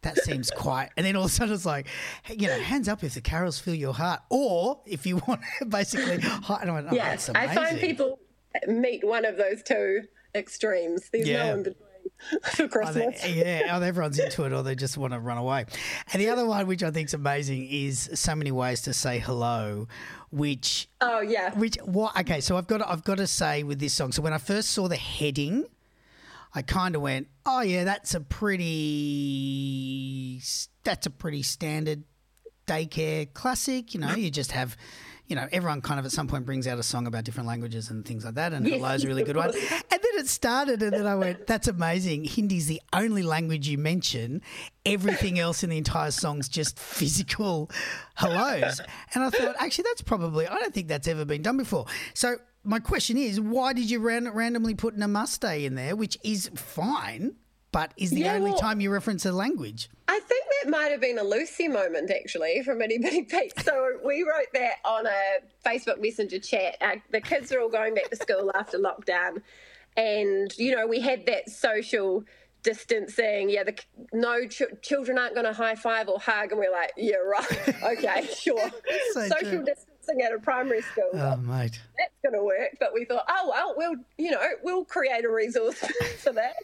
that 0.01 0.17
seems 0.23 0.49
quite. 0.51 0.89
And 0.97 1.05
then 1.05 1.15
all 1.15 1.25
of 1.25 1.31
a 1.31 1.33
sudden 1.33 1.53
it's 1.53 1.65
like, 1.65 1.87
hey, 2.23 2.35
you 2.37 2.47
know, 2.47 2.59
hands 2.59 2.87
up 2.89 3.03
if 3.03 3.13
the 3.13 3.21
carols 3.21 3.59
fill 3.59 3.73
your 3.75 3.93
heart, 3.93 4.21
or 4.29 4.81
if 4.85 5.05
you 5.05 5.17
want 5.27 5.41
to 5.59 5.65
basically. 5.79 6.15
And 6.61 6.69
I 6.69 6.73
went, 6.73 6.87
oh, 6.91 6.95
Yes, 6.95 7.29
I 7.33 7.53
find 7.53 7.79
people 7.79 8.19
meet 8.67 9.03
one 9.03 9.25
of 9.25 9.37
those 9.37 9.63
two 9.63 10.01
extremes. 10.35 11.09
There's 11.11 11.27
Yeah. 11.27 11.45
no 11.47 11.53
in 11.53 11.63
between 11.63 11.77
for 12.43 12.63
Either- 12.63 12.67
Christmas. 12.69 13.27
yeah, 13.27 13.75
either 13.75 13.85
everyone's 13.85 14.19
into 14.19 14.43
it 14.45 14.53
or 14.53 14.61
they 14.63 14.75
just 14.75 14.97
want 14.97 15.13
to 15.13 15.19
run 15.19 15.37
away. 15.37 15.65
And 16.11 16.21
the 16.21 16.29
other 16.29 16.45
one, 16.45 16.67
which 16.67 16.83
I 16.83 16.91
think 16.91 17.07
is 17.07 17.13
amazing, 17.13 17.67
is 17.69 18.09
so 18.13 18.35
many 18.35 18.51
ways 18.51 18.81
to 18.83 18.93
say 18.93 19.19
hello, 19.19 19.87
which 20.31 20.87
Oh 21.01 21.21
yeah, 21.21 21.53
Which 21.57 21.77
what? 21.83 22.17
Okay, 22.19 22.39
so 22.41 22.57
I've 22.57 22.67
got 22.67 22.77
to, 22.77 22.89
I've 22.89 23.03
got 23.03 23.17
to 23.17 23.27
say 23.27 23.63
with 23.63 23.79
this 23.79 23.93
song. 23.93 24.11
So 24.11 24.21
when 24.21 24.33
I 24.33 24.37
first 24.37 24.69
saw 24.71 24.87
the 24.87 24.95
heading, 24.95 25.65
I 26.55 26.61
kind 26.61 26.95
of 26.95 27.01
went, 27.01 27.27
"Oh 27.45 27.61
yeah, 27.61 27.83
that's 27.83 28.13
a 28.13 28.21
pretty 28.21 28.73
that's 30.83 31.05
a 31.05 31.09
pretty 31.09 31.43
standard 31.43 32.03
daycare 32.67 33.31
classic." 33.33 33.93
You 33.93 34.01
know, 34.01 34.15
you 34.15 34.31
just 34.31 34.51
have. 34.51 34.75
You 35.25 35.37
know, 35.37 35.47
everyone 35.53 35.79
kind 35.79 36.01
of 36.01 36.05
at 36.05 36.11
some 36.11 36.27
point 36.27 36.45
brings 36.45 36.67
out 36.67 36.77
a 36.79 36.83
song 36.83 37.07
about 37.07 37.23
different 37.23 37.47
languages 37.47 37.89
and 37.89 38.05
things 38.05 38.25
like 38.25 38.35
that, 38.35 38.51
and 38.51 38.67
Yes, 38.67 38.81
hello's 38.81 39.05
a 39.05 39.07
really 39.07 39.23
good 39.23 39.37
one. 39.37 39.53
And 39.71 39.83
then 39.89 40.21
it 40.21 40.27
started, 40.27 40.83
and 40.83 40.91
then 40.91 41.07
I 41.07 41.15
went, 41.15 41.47
"That's 41.47 41.69
amazing." 41.69 42.25
Hindi's 42.25 42.67
the 42.67 42.81
only 42.91 43.23
language 43.23 43.69
you 43.69 43.77
mention. 43.77 44.41
Everything 44.85 45.39
else 45.39 45.63
in 45.63 45.69
the 45.69 45.77
entire 45.77 46.11
song's 46.11 46.49
just 46.49 46.77
physical 46.77 47.71
hellos. 48.15 48.81
And 49.15 49.23
I 49.23 49.29
thought, 49.29 49.55
actually, 49.59 49.85
that's 49.85 50.01
probably 50.01 50.45
I 50.45 50.59
don't 50.59 50.73
think 50.73 50.89
that's 50.89 51.07
ever 51.07 51.23
been 51.23 51.41
done 51.41 51.55
before. 51.55 51.85
So 52.13 52.35
my 52.63 52.79
question 52.79 53.17
is, 53.17 53.39
why 53.39 53.73
did 53.73 53.89
you 53.89 53.99
ran- 53.99 54.29
randomly 54.29 54.75
put 54.75 54.97
namaste 54.97 55.63
in 55.65 55.75
there, 55.75 55.95
which 55.95 56.17
is 56.23 56.49
fine, 56.55 57.35
but 57.71 57.93
is 57.97 58.11
the 58.11 58.21
Yeah, 58.21 58.35
only 58.35 58.51
well- 58.51 58.59
time 58.59 58.79
you 58.81 58.91
reference 58.91 59.25
a 59.25 59.31
language? 59.31 59.89
I 60.07 60.19
think 60.19 60.45
that 60.63 60.69
might 60.69 60.91
have 60.91 61.01
been 61.01 61.17
a 61.17 61.23
Lucy 61.23 61.67
moment 61.67 62.11
actually 62.11 62.61
from 62.63 62.81
Itty 62.81 62.99
Bitty 62.99 63.21
Beats. 63.23 63.63
So 63.65 63.99
we 64.05 64.21
wrote 64.23 64.47
that 64.53 64.75
on 64.85 65.05
a 65.07 65.39
Facebook 65.65 65.99
Messenger 65.99 66.39
chat. 66.39 66.77
Uh, 66.81 66.95
the 67.11 67.19
kids 67.21 67.51
are 67.51 67.59
all 67.59 67.69
going 67.69 67.95
back 67.95 68.09
to 68.11 68.15
school 68.15 68.51
after 68.55 68.77
lockdown, 68.77 69.41
and 69.97 70.51
you 70.57 70.75
know 70.75 70.85
we 70.87 70.99
had 70.99 71.25
that 71.25 71.49
social 71.49 72.23
distancing. 72.61 73.49
Yeah, 73.49 73.63
the 73.63 73.77
no 74.13 74.47
ch- 74.47 74.61
children 74.81 75.17
aren't 75.17 75.33
going 75.33 75.45
to 75.47 75.53
high 75.53 75.75
five 75.75 76.07
or 76.09 76.19
hug, 76.19 76.51
and 76.51 76.59
we're 76.59 76.71
like, 76.71 76.91
yeah, 76.95 77.15
right, 77.17 77.83
okay, 77.83 78.27
sure. 78.35 78.69
So 79.13 79.27
social 79.27 79.49
true. 79.49 79.65
distancing 79.65 79.92
at 80.09 80.33
a 80.33 80.39
primary 80.39 80.81
school. 80.81 81.09
Oh, 81.13 81.37
mate. 81.37 81.79
that's 81.97 82.13
going 82.23 82.33
to 82.33 82.43
work. 82.43 82.77
But 82.79 82.93
we 82.93 83.05
thought, 83.05 83.25
oh 83.27 83.49
well, 83.49 83.73
we'll 83.77 83.95
you 84.17 84.31
know 84.31 84.41
we'll 84.63 84.85
create 84.85 85.25
a 85.25 85.29
resource 85.29 85.79
for 86.19 86.33
that. 86.33 86.55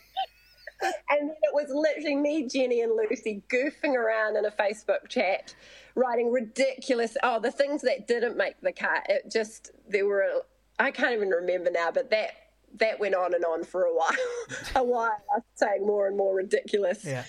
and 0.81 1.29
then 1.29 1.35
it 1.41 1.53
was 1.53 1.69
literally 1.69 2.15
me, 2.15 2.47
Jenny, 2.47 2.81
and 2.81 2.93
Lucy 2.95 3.43
goofing 3.49 3.95
around 3.95 4.37
in 4.37 4.45
a 4.45 4.51
Facebook 4.51 5.09
chat, 5.09 5.53
writing 5.95 6.31
ridiculous. 6.31 7.17
Oh, 7.23 7.39
the 7.39 7.51
things 7.51 7.81
that 7.81 8.07
didn't 8.07 8.37
make 8.37 8.59
the 8.61 8.71
cut. 8.71 9.03
It 9.09 9.31
just 9.31 9.71
there 9.87 10.05
were. 10.05 10.43
I 10.77 10.91
can't 10.91 11.11
even 11.13 11.29
remember 11.29 11.71
now, 11.71 11.91
but 11.91 12.09
that 12.11 12.31
that 12.75 12.99
went 12.99 13.15
on 13.15 13.33
and 13.33 13.43
on 13.43 13.63
for 13.63 13.83
a 13.83 13.93
while. 13.93 14.11
a 14.75 14.83
while, 14.83 15.17
us 15.35 15.43
saying 15.55 15.85
more 15.85 16.07
and 16.07 16.15
more 16.17 16.35
ridiculous. 16.35 17.03
Yeah. 17.03 17.23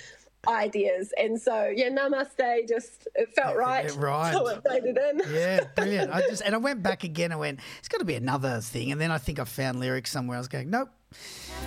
Ideas 0.49 1.13
and 1.19 1.41
so 1.41 1.71
yeah, 1.75 1.91
namaste. 1.91 2.67
Just 2.67 3.09
it 3.15 3.29
felt 3.35 3.57
right. 3.57 3.85
it 3.85 3.95
rhymed. 3.97 4.35
So 4.35 4.49
it 4.49 4.63
made 4.69 4.85
it 4.85 4.97
in. 4.97 5.21
Yeah, 5.35 5.65
brilliant. 5.77 6.13
I 6.13 6.23
just 6.23 6.43
and 6.43 6.55
I 6.55 6.59
went 6.59 6.83
back 6.83 7.05
again. 7.05 7.31
I 7.31 7.37
went, 7.37 7.61
it's 7.79 7.89
got 7.89 7.99
to 7.99 8.07
be 8.07 8.15
another 8.15 8.61
thing. 8.61 8.91
And 8.91 9.01
then 9.01 9.11
I 9.11 9.19
think 9.19 9.39
I 9.39 9.45
found 9.45 9.81
lyrics 9.81 10.11
somewhere. 10.11 10.37
I 10.37 10.41
was 10.41 10.49
going, 10.49 10.71
nope. 10.71 10.89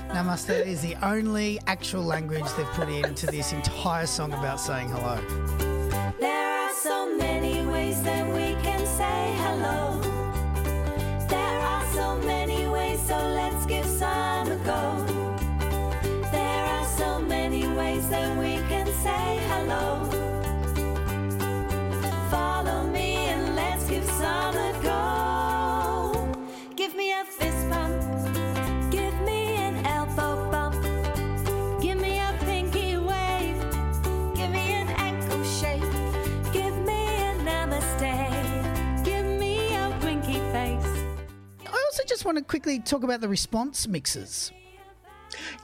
Namaste 0.09 0.65
is 0.65 0.81
the 0.81 0.95
only 1.05 1.59
actual 1.67 2.03
language 2.03 2.45
they've 2.57 2.65
put 2.67 2.89
into 2.89 3.27
this 3.27 3.53
entire 3.53 4.07
song 4.07 4.33
about 4.33 4.59
saying 4.59 4.89
hello. 4.89 5.19
There 6.19 6.67
are 6.67 6.73
so 6.73 7.15
many 7.15 7.52
just 42.23 42.33
want 42.33 42.37
to 42.37 42.43
quickly 42.45 42.79
talk 42.79 43.03
about 43.03 43.19
the 43.19 43.27
response 43.27 43.85
mixes. 43.85 44.53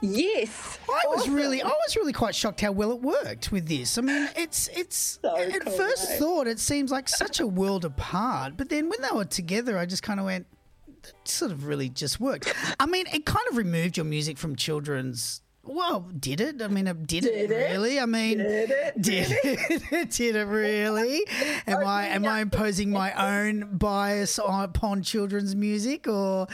Yes, 0.02 0.78
I 0.86 1.04
was 1.08 1.20
Awesome. 1.20 1.34
really, 1.34 1.62
I 1.62 1.68
was 1.68 1.96
really 1.96 2.12
quite 2.12 2.34
shocked 2.34 2.60
how 2.60 2.70
well 2.70 2.92
it 2.92 3.00
worked 3.00 3.50
with 3.50 3.66
this. 3.66 3.96
I 3.96 4.02
mean, 4.02 4.28
it's, 4.36 4.68
it's. 4.68 5.18
So 5.22 5.34
at 5.38 5.58
cool, 5.64 5.72
first 5.72 6.10
eh? 6.10 6.18
thought, 6.18 6.46
it 6.46 6.58
seems 6.58 6.90
like 6.90 7.08
such 7.08 7.40
a 7.40 7.46
world 7.46 7.86
apart, 7.86 8.58
but 8.58 8.68
then 8.68 8.90
when 8.90 9.00
they 9.00 9.08
were 9.16 9.24
together, 9.24 9.78
I 9.78 9.86
just 9.86 10.02
kind 10.02 10.20
of 10.20 10.26
went, 10.26 10.46
that 11.02 11.14
sort 11.26 11.50
of 11.50 11.64
really 11.64 11.88
just 11.88 12.20
worked. 12.20 12.52
I 12.78 12.84
mean, 12.84 13.06
it 13.06 13.24
kind 13.24 13.46
of 13.50 13.56
removed 13.56 13.96
your 13.96 14.04
music 14.04 14.36
from 14.36 14.54
children's 14.54 15.40
well, 15.72 16.00
did 16.18 16.40
it? 16.40 16.60
I 16.60 16.68
mean, 16.68 16.86
it- 16.86 17.06
did, 17.06 17.22
Did 17.24 17.34
it, 17.34 17.50
it? 17.50 17.70
really? 17.70 18.00
I 18.00 18.06
mean, 18.06 18.38
Did 18.38 18.70
it? 18.70 18.94
did 19.02 19.26
it? 19.44 20.10
did 20.10 20.36
it 20.36 20.44
really? 20.44 21.24
Am 21.66 21.86
I 21.86 22.08
am 22.08 22.26
I 22.26 22.40
imposing 22.40 22.90
my 22.90 23.12
own 23.12 23.76
bias 23.76 24.38
on, 24.38 24.64
upon 24.64 25.02
children's 25.02 25.54
music, 25.54 26.06
or 26.08 26.46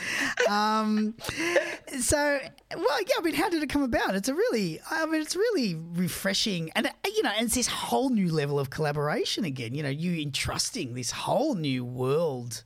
um, 0.49 1.15
so? 2.01 2.39
Well, 2.77 3.01
yeah. 3.03 3.15
I 3.19 3.23
mean, 3.23 3.35
how 3.35 3.49
did 3.49 3.63
it 3.63 3.69
come 3.69 3.83
about? 3.83 4.15
It's 4.17 4.29
a 4.29 4.35
really, 4.35 4.81
I 4.91 5.07
mean, 5.07 5.23
it's 5.23 5.37
really 5.37 5.75
refreshing, 5.75 6.71
and 6.77 6.87
uh, 6.87 6.91
you 7.07 7.23
know, 7.23 7.33
and 7.37 7.47
it's 7.47 7.55
this 7.55 7.69
whole 7.69 8.11
new 8.11 8.31
level 8.33 8.59
of 8.59 8.71
collaboration 8.71 9.45
again. 9.45 9.75
You 9.75 9.83
know, 9.83 9.89
you 9.89 10.21
entrusting 10.21 10.95
this 10.95 11.11
whole 11.11 11.55
new 11.55 11.85
world. 11.85 12.65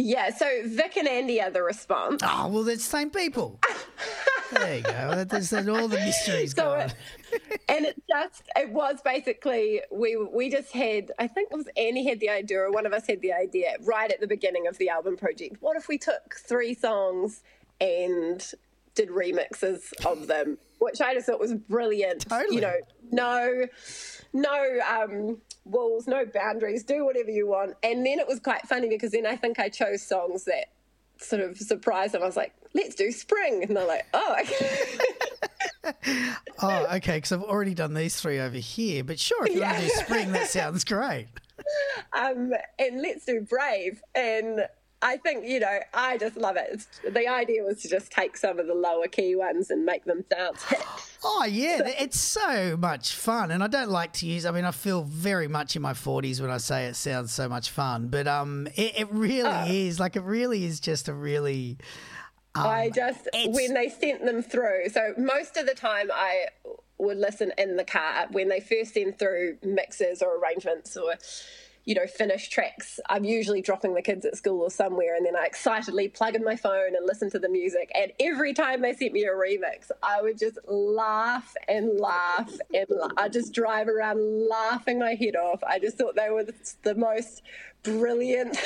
Yeah, 0.00 0.30
so 0.30 0.46
Vic 0.64 0.96
and 0.96 1.08
Andy 1.08 1.42
are 1.42 1.50
the 1.50 1.62
response. 1.62 2.22
Oh 2.24 2.48
well, 2.48 2.62
they're 2.62 2.76
the 2.76 2.80
same 2.82 3.10
people. 3.10 3.58
There 4.52 4.76
you 4.76 4.82
go. 4.82 5.24
There's, 5.24 5.50
there's 5.50 5.68
all 5.68 5.88
the 5.88 5.96
mysteries 5.96 6.54
So 6.54 6.64
going. 6.64 6.90
it, 7.32 7.60
and 7.68 7.84
it 7.86 8.02
just 8.08 8.42
it 8.56 8.70
was 8.70 9.00
basically 9.04 9.82
we 9.90 10.16
we 10.16 10.50
just 10.50 10.72
had 10.72 11.12
I 11.18 11.26
think 11.26 11.50
it 11.50 11.56
was 11.56 11.68
Annie 11.76 12.08
had 12.08 12.20
the 12.20 12.30
idea 12.30 12.60
or 12.60 12.70
one 12.70 12.86
of 12.86 12.92
us 12.92 13.06
had 13.06 13.20
the 13.20 13.32
idea 13.32 13.76
right 13.82 14.10
at 14.10 14.20
the 14.20 14.26
beginning 14.26 14.66
of 14.66 14.78
the 14.78 14.88
album 14.88 15.16
project. 15.16 15.56
What 15.60 15.76
if 15.76 15.88
we 15.88 15.98
took 15.98 16.36
three 16.36 16.74
songs 16.74 17.42
and 17.80 18.44
did 18.98 19.10
remixes 19.10 19.92
of 20.04 20.26
them, 20.26 20.58
which 20.80 21.00
I 21.00 21.14
just 21.14 21.26
thought 21.26 21.38
was 21.38 21.54
brilliant. 21.54 22.28
Totally. 22.28 22.56
You 22.56 22.60
know, 22.62 22.74
no 23.12 23.66
no 24.32 24.78
um 24.90 25.38
walls, 25.64 26.08
no 26.08 26.24
boundaries, 26.26 26.82
do 26.82 27.04
whatever 27.04 27.30
you 27.30 27.46
want. 27.46 27.76
And 27.82 28.04
then 28.04 28.18
it 28.18 28.26
was 28.26 28.40
quite 28.40 28.62
funny 28.62 28.88
because 28.88 29.12
then 29.12 29.24
I 29.24 29.36
think 29.36 29.60
I 29.60 29.68
chose 29.68 30.02
songs 30.02 30.44
that 30.46 30.66
sort 31.20 31.42
of 31.42 31.56
surprised 31.58 32.14
them. 32.14 32.22
I 32.22 32.26
was 32.26 32.36
like, 32.36 32.52
let's 32.74 32.94
do 32.94 33.10
spring. 33.12 33.64
And 33.64 33.76
they're 33.76 33.86
like, 33.86 34.06
oh, 34.14 34.36
okay. 34.40 34.98
Oh, 36.60 36.86
okay. 36.96 37.16
Because 37.16 37.32
I've 37.32 37.42
already 37.42 37.72
done 37.72 37.94
these 37.94 38.20
three 38.20 38.40
over 38.40 38.56
here. 38.56 39.04
But 39.04 39.18
sure, 39.18 39.46
if 39.46 39.54
you 39.54 39.62
want 39.62 39.76
to 39.76 39.82
do 39.82 39.88
spring, 39.88 40.32
that 40.32 40.48
sounds 40.48 40.84
great. 40.84 41.28
um, 42.12 42.52
and 42.78 43.00
let's 43.00 43.24
do 43.24 43.40
Brave. 43.40 44.02
And 44.14 44.66
I 45.00 45.16
think, 45.18 45.44
you 45.46 45.60
know, 45.60 45.78
I 45.94 46.18
just 46.18 46.36
love 46.36 46.56
it. 46.56 46.66
It's, 46.72 46.86
the 47.08 47.28
idea 47.28 47.62
was 47.62 47.80
to 47.82 47.88
just 47.88 48.10
take 48.10 48.36
some 48.36 48.58
of 48.58 48.66
the 48.66 48.74
lower 48.74 49.06
key 49.06 49.36
ones 49.36 49.70
and 49.70 49.84
make 49.84 50.04
them 50.04 50.24
dance. 50.30 50.64
Oh 51.24 51.44
yeah, 51.44 51.80
it's 51.84 52.18
so 52.20 52.76
much 52.76 53.12
fun, 53.12 53.50
and 53.50 53.60
I 53.60 53.66
don't 53.66 53.90
like 53.90 54.12
to 54.14 54.26
use. 54.26 54.46
I 54.46 54.52
mean, 54.52 54.64
I 54.64 54.70
feel 54.70 55.02
very 55.02 55.48
much 55.48 55.74
in 55.74 55.82
my 55.82 55.92
forties 55.92 56.40
when 56.40 56.48
I 56.48 56.58
say 56.58 56.86
it 56.86 56.94
sounds 56.94 57.32
so 57.32 57.48
much 57.48 57.70
fun, 57.70 58.06
but 58.06 58.28
um, 58.28 58.68
it, 58.76 59.00
it 59.00 59.08
really 59.10 59.88
is. 59.88 59.98
Like, 59.98 60.14
it 60.14 60.22
really 60.22 60.64
is 60.64 60.78
just 60.78 61.08
a 61.08 61.12
really. 61.12 61.76
I 62.54 62.90
just, 62.94 63.26
Um, 63.34 63.40
it's- 63.40 63.56
when 63.56 63.74
they 63.74 63.88
sent 63.88 64.24
them 64.24 64.42
through, 64.42 64.90
so 64.90 65.12
most 65.18 65.56
of 65.56 65.66
the 65.66 65.74
time 65.74 66.08
I 66.14 66.46
would 66.98 67.16
listen 67.18 67.52
in 67.58 67.74
the 67.74 67.84
car 67.84 68.28
when 68.30 68.48
they 68.48 68.60
first 68.60 68.94
send 68.94 69.18
through 69.18 69.58
mixes 69.64 70.22
or 70.22 70.38
arrangements 70.38 70.96
or, 70.96 71.14
you 71.88 71.94
know, 71.94 72.06
finished 72.06 72.52
tracks. 72.52 73.00
I'm 73.08 73.24
usually 73.24 73.62
dropping 73.62 73.94
the 73.94 74.02
kids 74.02 74.26
at 74.26 74.36
school 74.36 74.60
or 74.60 74.70
somewhere, 74.70 75.16
and 75.16 75.24
then 75.24 75.34
I 75.34 75.46
excitedly 75.46 76.08
plug 76.08 76.34
in 76.34 76.44
my 76.44 76.54
phone 76.54 76.94
and 76.94 77.06
listen 77.06 77.30
to 77.30 77.38
the 77.38 77.48
music. 77.48 77.90
And 77.94 78.12
every 78.20 78.52
time 78.52 78.82
they 78.82 78.92
sent 78.92 79.14
me 79.14 79.24
a 79.24 79.30
remix, 79.30 79.90
I 80.02 80.20
would 80.20 80.38
just 80.38 80.58
laugh 80.66 81.54
and 81.66 81.98
laugh 81.98 82.52
and 82.74 82.86
la- 82.90 83.08
I 83.16 83.30
just 83.30 83.54
drive 83.54 83.88
around 83.88 84.18
laughing 84.50 84.98
my 84.98 85.14
head 85.14 85.34
off. 85.34 85.64
I 85.64 85.78
just 85.78 85.96
thought 85.96 86.14
they 86.14 86.28
were 86.28 86.44
the, 86.44 86.54
the 86.82 86.94
most 86.94 87.40
brilliant. 87.82 88.56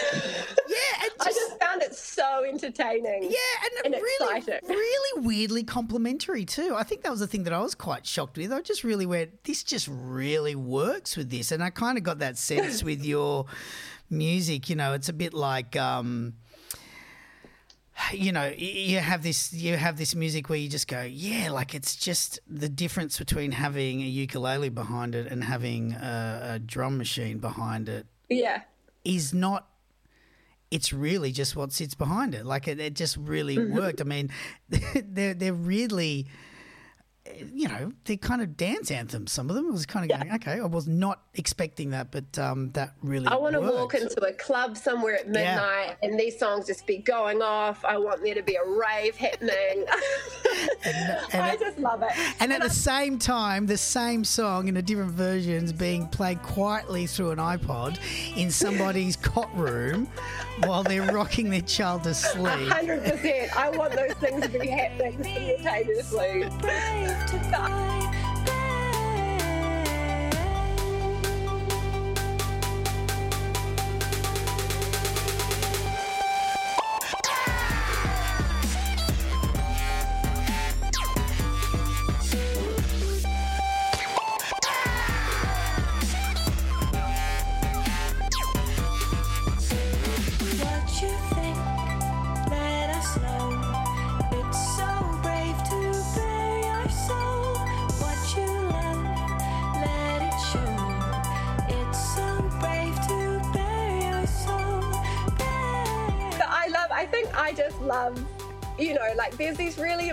Yeah, 0.68 1.02
and 1.02 1.10
I 1.20 1.26
just 1.26 1.58
found 1.58 1.82
it 1.82 1.94
so 1.94 2.44
entertaining. 2.44 3.24
Yeah, 3.24 3.38
and, 3.84 3.94
and 3.94 4.02
really, 4.02 4.38
exciting. 4.38 4.68
really 4.68 5.26
weirdly 5.26 5.62
complimentary 5.64 6.44
too. 6.44 6.74
I 6.76 6.82
think 6.82 7.02
that 7.02 7.10
was 7.10 7.20
the 7.20 7.26
thing 7.26 7.44
that 7.44 7.52
I 7.52 7.60
was 7.60 7.74
quite 7.74 8.06
shocked 8.06 8.36
with. 8.36 8.52
I 8.52 8.60
just 8.60 8.84
really 8.84 9.06
went, 9.06 9.44
this 9.44 9.62
just 9.62 9.88
really 9.90 10.54
works 10.54 11.16
with 11.16 11.30
this, 11.30 11.52
and 11.52 11.62
I 11.62 11.70
kind 11.70 11.98
of 11.98 12.04
got 12.04 12.18
that 12.20 12.38
sense 12.38 12.82
with 12.84 13.04
your 13.04 13.46
music. 14.10 14.68
You 14.68 14.76
know, 14.76 14.94
it's 14.94 15.08
a 15.08 15.14
bit 15.14 15.34
like. 15.34 15.76
Um, 15.76 16.34
you 18.10 18.32
know, 18.32 18.52
you 18.56 18.98
have 18.98 19.22
this 19.22 19.52
you 19.52 19.76
have 19.76 19.96
this 19.98 20.14
music 20.14 20.48
where 20.48 20.58
you 20.58 20.68
just 20.68 20.88
go, 20.88 21.02
yeah, 21.02 21.50
like 21.50 21.74
it's 21.74 21.94
just 21.94 22.40
the 22.48 22.68
difference 22.68 23.18
between 23.18 23.52
having 23.52 24.00
a 24.00 24.06
ukulele 24.06 24.70
behind 24.70 25.14
it 25.14 25.30
and 25.30 25.44
having 25.44 25.92
a, 25.92 26.54
a 26.54 26.58
drum 26.58 26.96
machine 26.98 27.38
behind 27.38 27.88
it 27.88 28.06
Yeah. 28.28 28.62
Is 29.04 29.32
not 29.34 29.68
it's 30.70 30.92
really 30.92 31.32
just 31.32 31.54
what 31.54 31.70
sits 31.70 31.94
behind 31.94 32.34
it. 32.34 32.46
Like 32.46 32.66
it, 32.66 32.80
it 32.80 32.94
just 32.94 33.18
really 33.18 33.58
mm-hmm. 33.58 33.76
worked. 33.76 34.00
I 34.00 34.04
mean 34.04 34.30
they're 34.94 35.34
they're 35.34 35.52
really 35.52 36.26
you 37.54 37.68
know 37.68 37.92
they're 38.04 38.16
kind 38.16 38.42
of 38.42 38.56
dance 38.56 38.90
anthems 38.90 39.30
some 39.30 39.48
of 39.48 39.54
them 39.54 39.68
I 39.68 39.70
was 39.70 39.86
kind 39.86 40.10
of 40.10 40.18
going 40.18 40.34
okay 40.34 40.58
i 40.60 40.66
was 40.66 40.88
not 40.88 41.22
expecting 41.34 41.90
that 41.90 42.10
but 42.10 42.36
um 42.38 42.70
that 42.72 42.94
really 43.02 43.26
I 43.26 43.36
want 43.36 43.54
to 43.54 43.60
walk 43.60 43.94
into 43.94 44.20
a 44.24 44.32
club 44.32 44.76
somewhere 44.76 45.16
at 45.16 45.28
midnight 45.28 45.96
and 46.02 46.18
these 46.18 46.38
songs 46.38 46.66
just 46.66 46.86
be 46.86 46.98
going 46.98 47.42
off. 47.42 47.84
I 47.84 47.96
want 47.98 48.22
there 48.22 48.34
to 48.34 48.42
be 48.42 48.56
a 48.56 48.64
rave 48.64 49.16
happening. 49.16 49.52
and 50.84 51.18
I 51.42 51.56
just 51.58 51.78
love 51.78 52.02
it. 52.02 52.12
and 52.40 52.52
at 52.52 52.62
the 52.62 52.70
same 52.70 53.18
time, 53.18 53.66
the 53.66 53.76
same 53.76 54.24
song 54.24 54.68
in 54.68 54.76
a 54.76 54.82
different 54.82 55.12
versions 55.12 55.72
being 55.72 56.08
played 56.08 56.42
quietly 56.42 57.06
through 57.06 57.30
an 57.30 57.38
iPod 57.38 57.98
in 58.36 58.50
somebody's 58.50 59.16
cot 59.16 59.54
room 59.56 60.08
while 60.60 60.82
they're 60.82 61.10
rocking 61.12 61.50
their 61.50 61.60
child 61.62 62.04
to 62.04 62.14
sleep. 62.14 62.46
100%. 62.46 63.56
I 63.56 63.70
want 63.70 63.94
those 63.94 64.14
things 64.14 64.42
to 64.42 64.58
be 64.58 64.68
happening 64.68 65.22
simultaneously. 65.62 66.44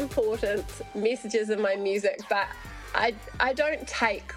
Important 0.10 0.66
messages 0.96 1.50
in 1.50 1.62
my 1.62 1.76
music, 1.76 2.20
but 2.30 2.48
I, 2.96 3.14
I 3.40 3.54
don't 3.54 3.88
take 3.88 4.34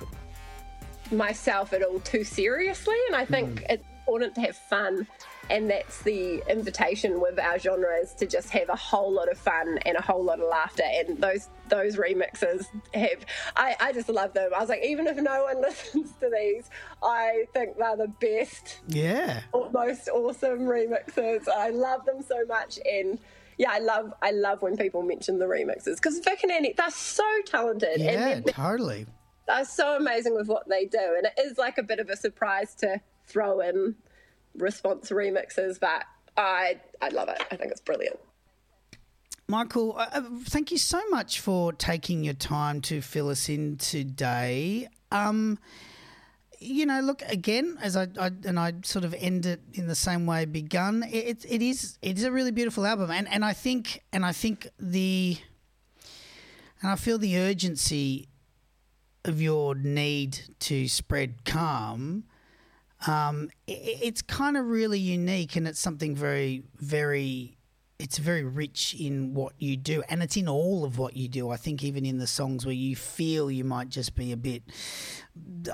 myself 1.10 1.72
at 1.72 1.82
all 1.82 2.00
too 2.00 2.24
seriously. 2.24 2.96
And 3.08 3.16
I 3.16 3.24
think 3.24 3.60
hmm. 3.60 3.66
it's 3.70 3.84
important 4.00 4.34
to 4.34 4.42
have 4.42 4.56
fun. 4.56 5.06
And 5.50 5.68
that's 5.68 6.02
the 6.02 6.42
invitation 6.48 7.20
with 7.20 7.38
our 7.38 7.58
genre 7.58 7.96
is 7.96 8.14
to 8.14 8.26
just 8.26 8.50
have 8.50 8.68
a 8.68 8.76
whole 8.76 9.12
lot 9.12 9.30
of 9.30 9.36
fun 9.38 9.78
and 9.84 9.96
a 9.96 10.00
whole 10.00 10.22
lot 10.22 10.40
of 10.40 10.48
laughter. 10.48 10.84
And 10.84 11.18
those 11.18 11.48
those 11.68 11.96
remixes 11.96 12.66
have, 12.94 13.24
I, 13.56 13.74
I 13.80 13.92
just 13.92 14.08
love 14.08 14.34
them. 14.34 14.50
I 14.54 14.60
was 14.60 14.68
like, 14.68 14.84
even 14.84 15.06
if 15.06 15.16
no 15.16 15.44
one 15.44 15.60
listens 15.62 16.12
to 16.20 16.30
these, 16.30 16.68
I 17.02 17.46
think 17.54 17.78
they're 17.78 17.96
the 17.96 18.12
best 18.20 18.80
Yeah. 18.88 19.40
most 19.72 20.08
awesome 20.08 20.60
remixes. 20.60 21.48
I 21.48 21.70
love 21.70 22.04
them 22.04 22.22
so 22.22 22.44
much, 22.46 22.78
and 22.90 23.18
yeah, 23.58 23.70
I 23.70 23.78
love 23.78 24.12
I 24.22 24.30
love 24.32 24.62
when 24.62 24.76
people 24.76 25.02
mention 25.02 25.38
the 25.38 25.44
remixes 25.46 25.96
because 25.96 26.18
Vic 26.20 26.42
and 26.42 26.52
Annie 26.52 26.74
they're 26.76 26.90
so 26.90 27.24
talented 27.46 28.00
Yeah, 28.00 28.28
and 28.28 28.44
they're, 28.44 28.52
totally. 28.54 29.06
they're 29.46 29.64
so 29.64 29.96
amazing 29.96 30.34
with 30.34 30.48
what 30.48 30.68
they 30.68 30.86
do, 30.86 31.14
and 31.16 31.26
it 31.26 31.34
is 31.38 31.58
like 31.58 31.78
a 31.78 31.82
bit 31.82 31.98
of 31.98 32.08
a 32.08 32.16
surprise 32.16 32.74
to 32.76 33.00
throw 33.26 33.60
in 33.60 33.96
response 34.56 35.10
remixes, 35.10 35.78
but 35.80 36.04
I 36.36 36.80
I 37.00 37.08
love 37.08 37.28
it. 37.28 37.42
I 37.50 37.56
think 37.56 37.70
it's 37.72 37.80
brilliant. 37.80 38.18
Michael, 39.48 39.96
uh, 39.98 40.06
uh, 40.12 40.22
thank 40.44 40.70
you 40.70 40.78
so 40.78 41.00
much 41.10 41.40
for 41.40 41.72
taking 41.72 42.24
your 42.24 42.34
time 42.34 42.80
to 42.82 43.02
fill 43.02 43.28
us 43.28 43.48
in 43.48 43.76
today. 43.76 44.88
Um, 45.10 45.58
you 46.62 46.86
know, 46.86 47.00
look 47.00 47.22
again, 47.22 47.78
as 47.82 47.96
I, 47.96 48.08
I 48.18 48.30
and 48.44 48.58
I 48.58 48.74
sort 48.84 49.04
of 49.04 49.14
end 49.14 49.46
it 49.46 49.60
in 49.74 49.86
the 49.86 49.94
same 49.94 50.26
way 50.26 50.44
begun. 50.44 51.02
It, 51.02 51.44
it, 51.44 51.44
it 51.48 51.62
is 51.62 51.98
it 52.02 52.18
is 52.18 52.24
a 52.24 52.32
really 52.32 52.50
beautiful 52.50 52.86
album, 52.86 53.10
and 53.10 53.28
and 53.28 53.44
I 53.44 53.52
think 53.52 54.02
and 54.12 54.24
I 54.24 54.32
think 54.32 54.68
the 54.78 55.38
and 56.80 56.90
I 56.90 56.96
feel 56.96 57.18
the 57.18 57.38
urgency 57.38 58.28
of 59.24 59.40
your 59.40 59.74
need 59.74 60.40
to 60.60 60.88
spread 60.88 61.44
calm. 61.44 62.24
Um, 63.06 63.50
i 63.68 63.98
it's 64.02 64.22
kind 64.22 64.56
of 64.56 64.66
really 64.66 65.00
unique, 65.00 65.56
and 65.56 65.66
it's 65.66 65.80
something 65.80 66.14
very 66.14 66.62
very 66.76 67.58
it's 68.02 68.18
very 68.18 68.42
rich 68.42 68.96
in 68.98 69.32
what 69.32 69.52
you 69.58 69.76
do, 69.76 70.02
and 70.08 70.24
it's 70.24 70.36
in 70.36 70.48
all 70.48 70.84
of 70.84 70.98
what 70.98 71.16
you 71.16 71.28
do. 71.28 71.50
I 71.50 71.56
think 71.56 71.84
even 71.84 72.04
in 72.04 72.18
the 72.18 72.26
songs 72.26 72.66
where 72.66 72.74
you 72.74 72.96
feel 72.96 73.48
you 73.48 73.62
might 73.62 73.90
just 73.90 74.16
be 74.16 74.32
a 74.32 74.36
bit, 74.36 74.64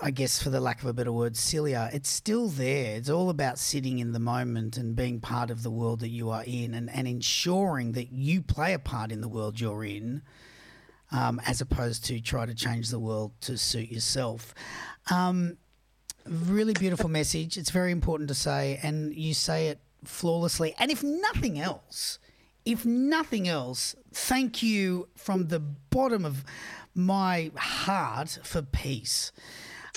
I 0.02 0.10
guess, 0.10 0.42
for 0.42 0.50
the 0.50 0.60
lack 0.60 0.82
of 0.82 0.88
a 0.88 0.92
better 0.92 1.10
word, 1.10 1.38
sillier. 1.38 1.88
It's 1.90 2.10
still 2.10 2.48
there. 2.48 2.96
It's 2.96 3.08
all 3.08 3.30
about 3.30 3.58
sitting 3.58 3.98
in 3.98 4.12
the 4.12 4.18
moment 4.18 4.76
and 4.76 4.94
being 4.94 5.20
part 5.20 5.50
of 5.50 5.62
the 5.62 5.70
world 5.70 6.00
that 6.00 6.10
you 6.10 6.28
are 6.28 6.44
in, 6.44 6.74
and 6.74 6.90
and 6.90 7.08
ensuring 7.08 7.92
that 7.92 8.12
you 8.12 8.42
play 8.42 8.74
a 8.74 8.78
part 8.78 9.10
in 9.10 9.22
the 9.22 9.28
world 9.28 9.58
you're 9.58 9.84
in. 9.84 10.20
Um, 11.10 11.40
as 11.46 11.62
opposed 11.62 12.04
to 12.04 12.20
try 12.20 12.44
to 12.44 12.54
change 12.54 12.90
the 12.90 12.98
world 12.98 13.32
to 13.40 13.56
suit 13.56 13.90
yourself. 13.90 14.54
Um, 15.10 15.56
really 16.26 16.74
beautiful 16.74 17.08
message. 17.20 17.56
It's 17.56 17.70
very 17.70 17.92
important 17.92 18.28
to 18.28 18.34
say, 18.34 18.78
and 18.82 19.14
you 19.14 19.32
say 19.32 19.68
it 19.68 19.80
flawlessly. 20.04 20.74
And 20.78 20.90
if 20.90 21.02
nothing 21.02 21.58
else, 21.58 22.18
if 22.64 22.84
nothing 22.84 23.48
else, 23.48 23.94
thank 24.12 24.62
you 24.62 25.08
from 25.16 25.48
the 25.48 25.60
bottom 25.60 26.24
of 26.24 26.44
my 26.94 27.50
heart 27.56 28.38
for 28.42 28.62
peace. 28.62 29.32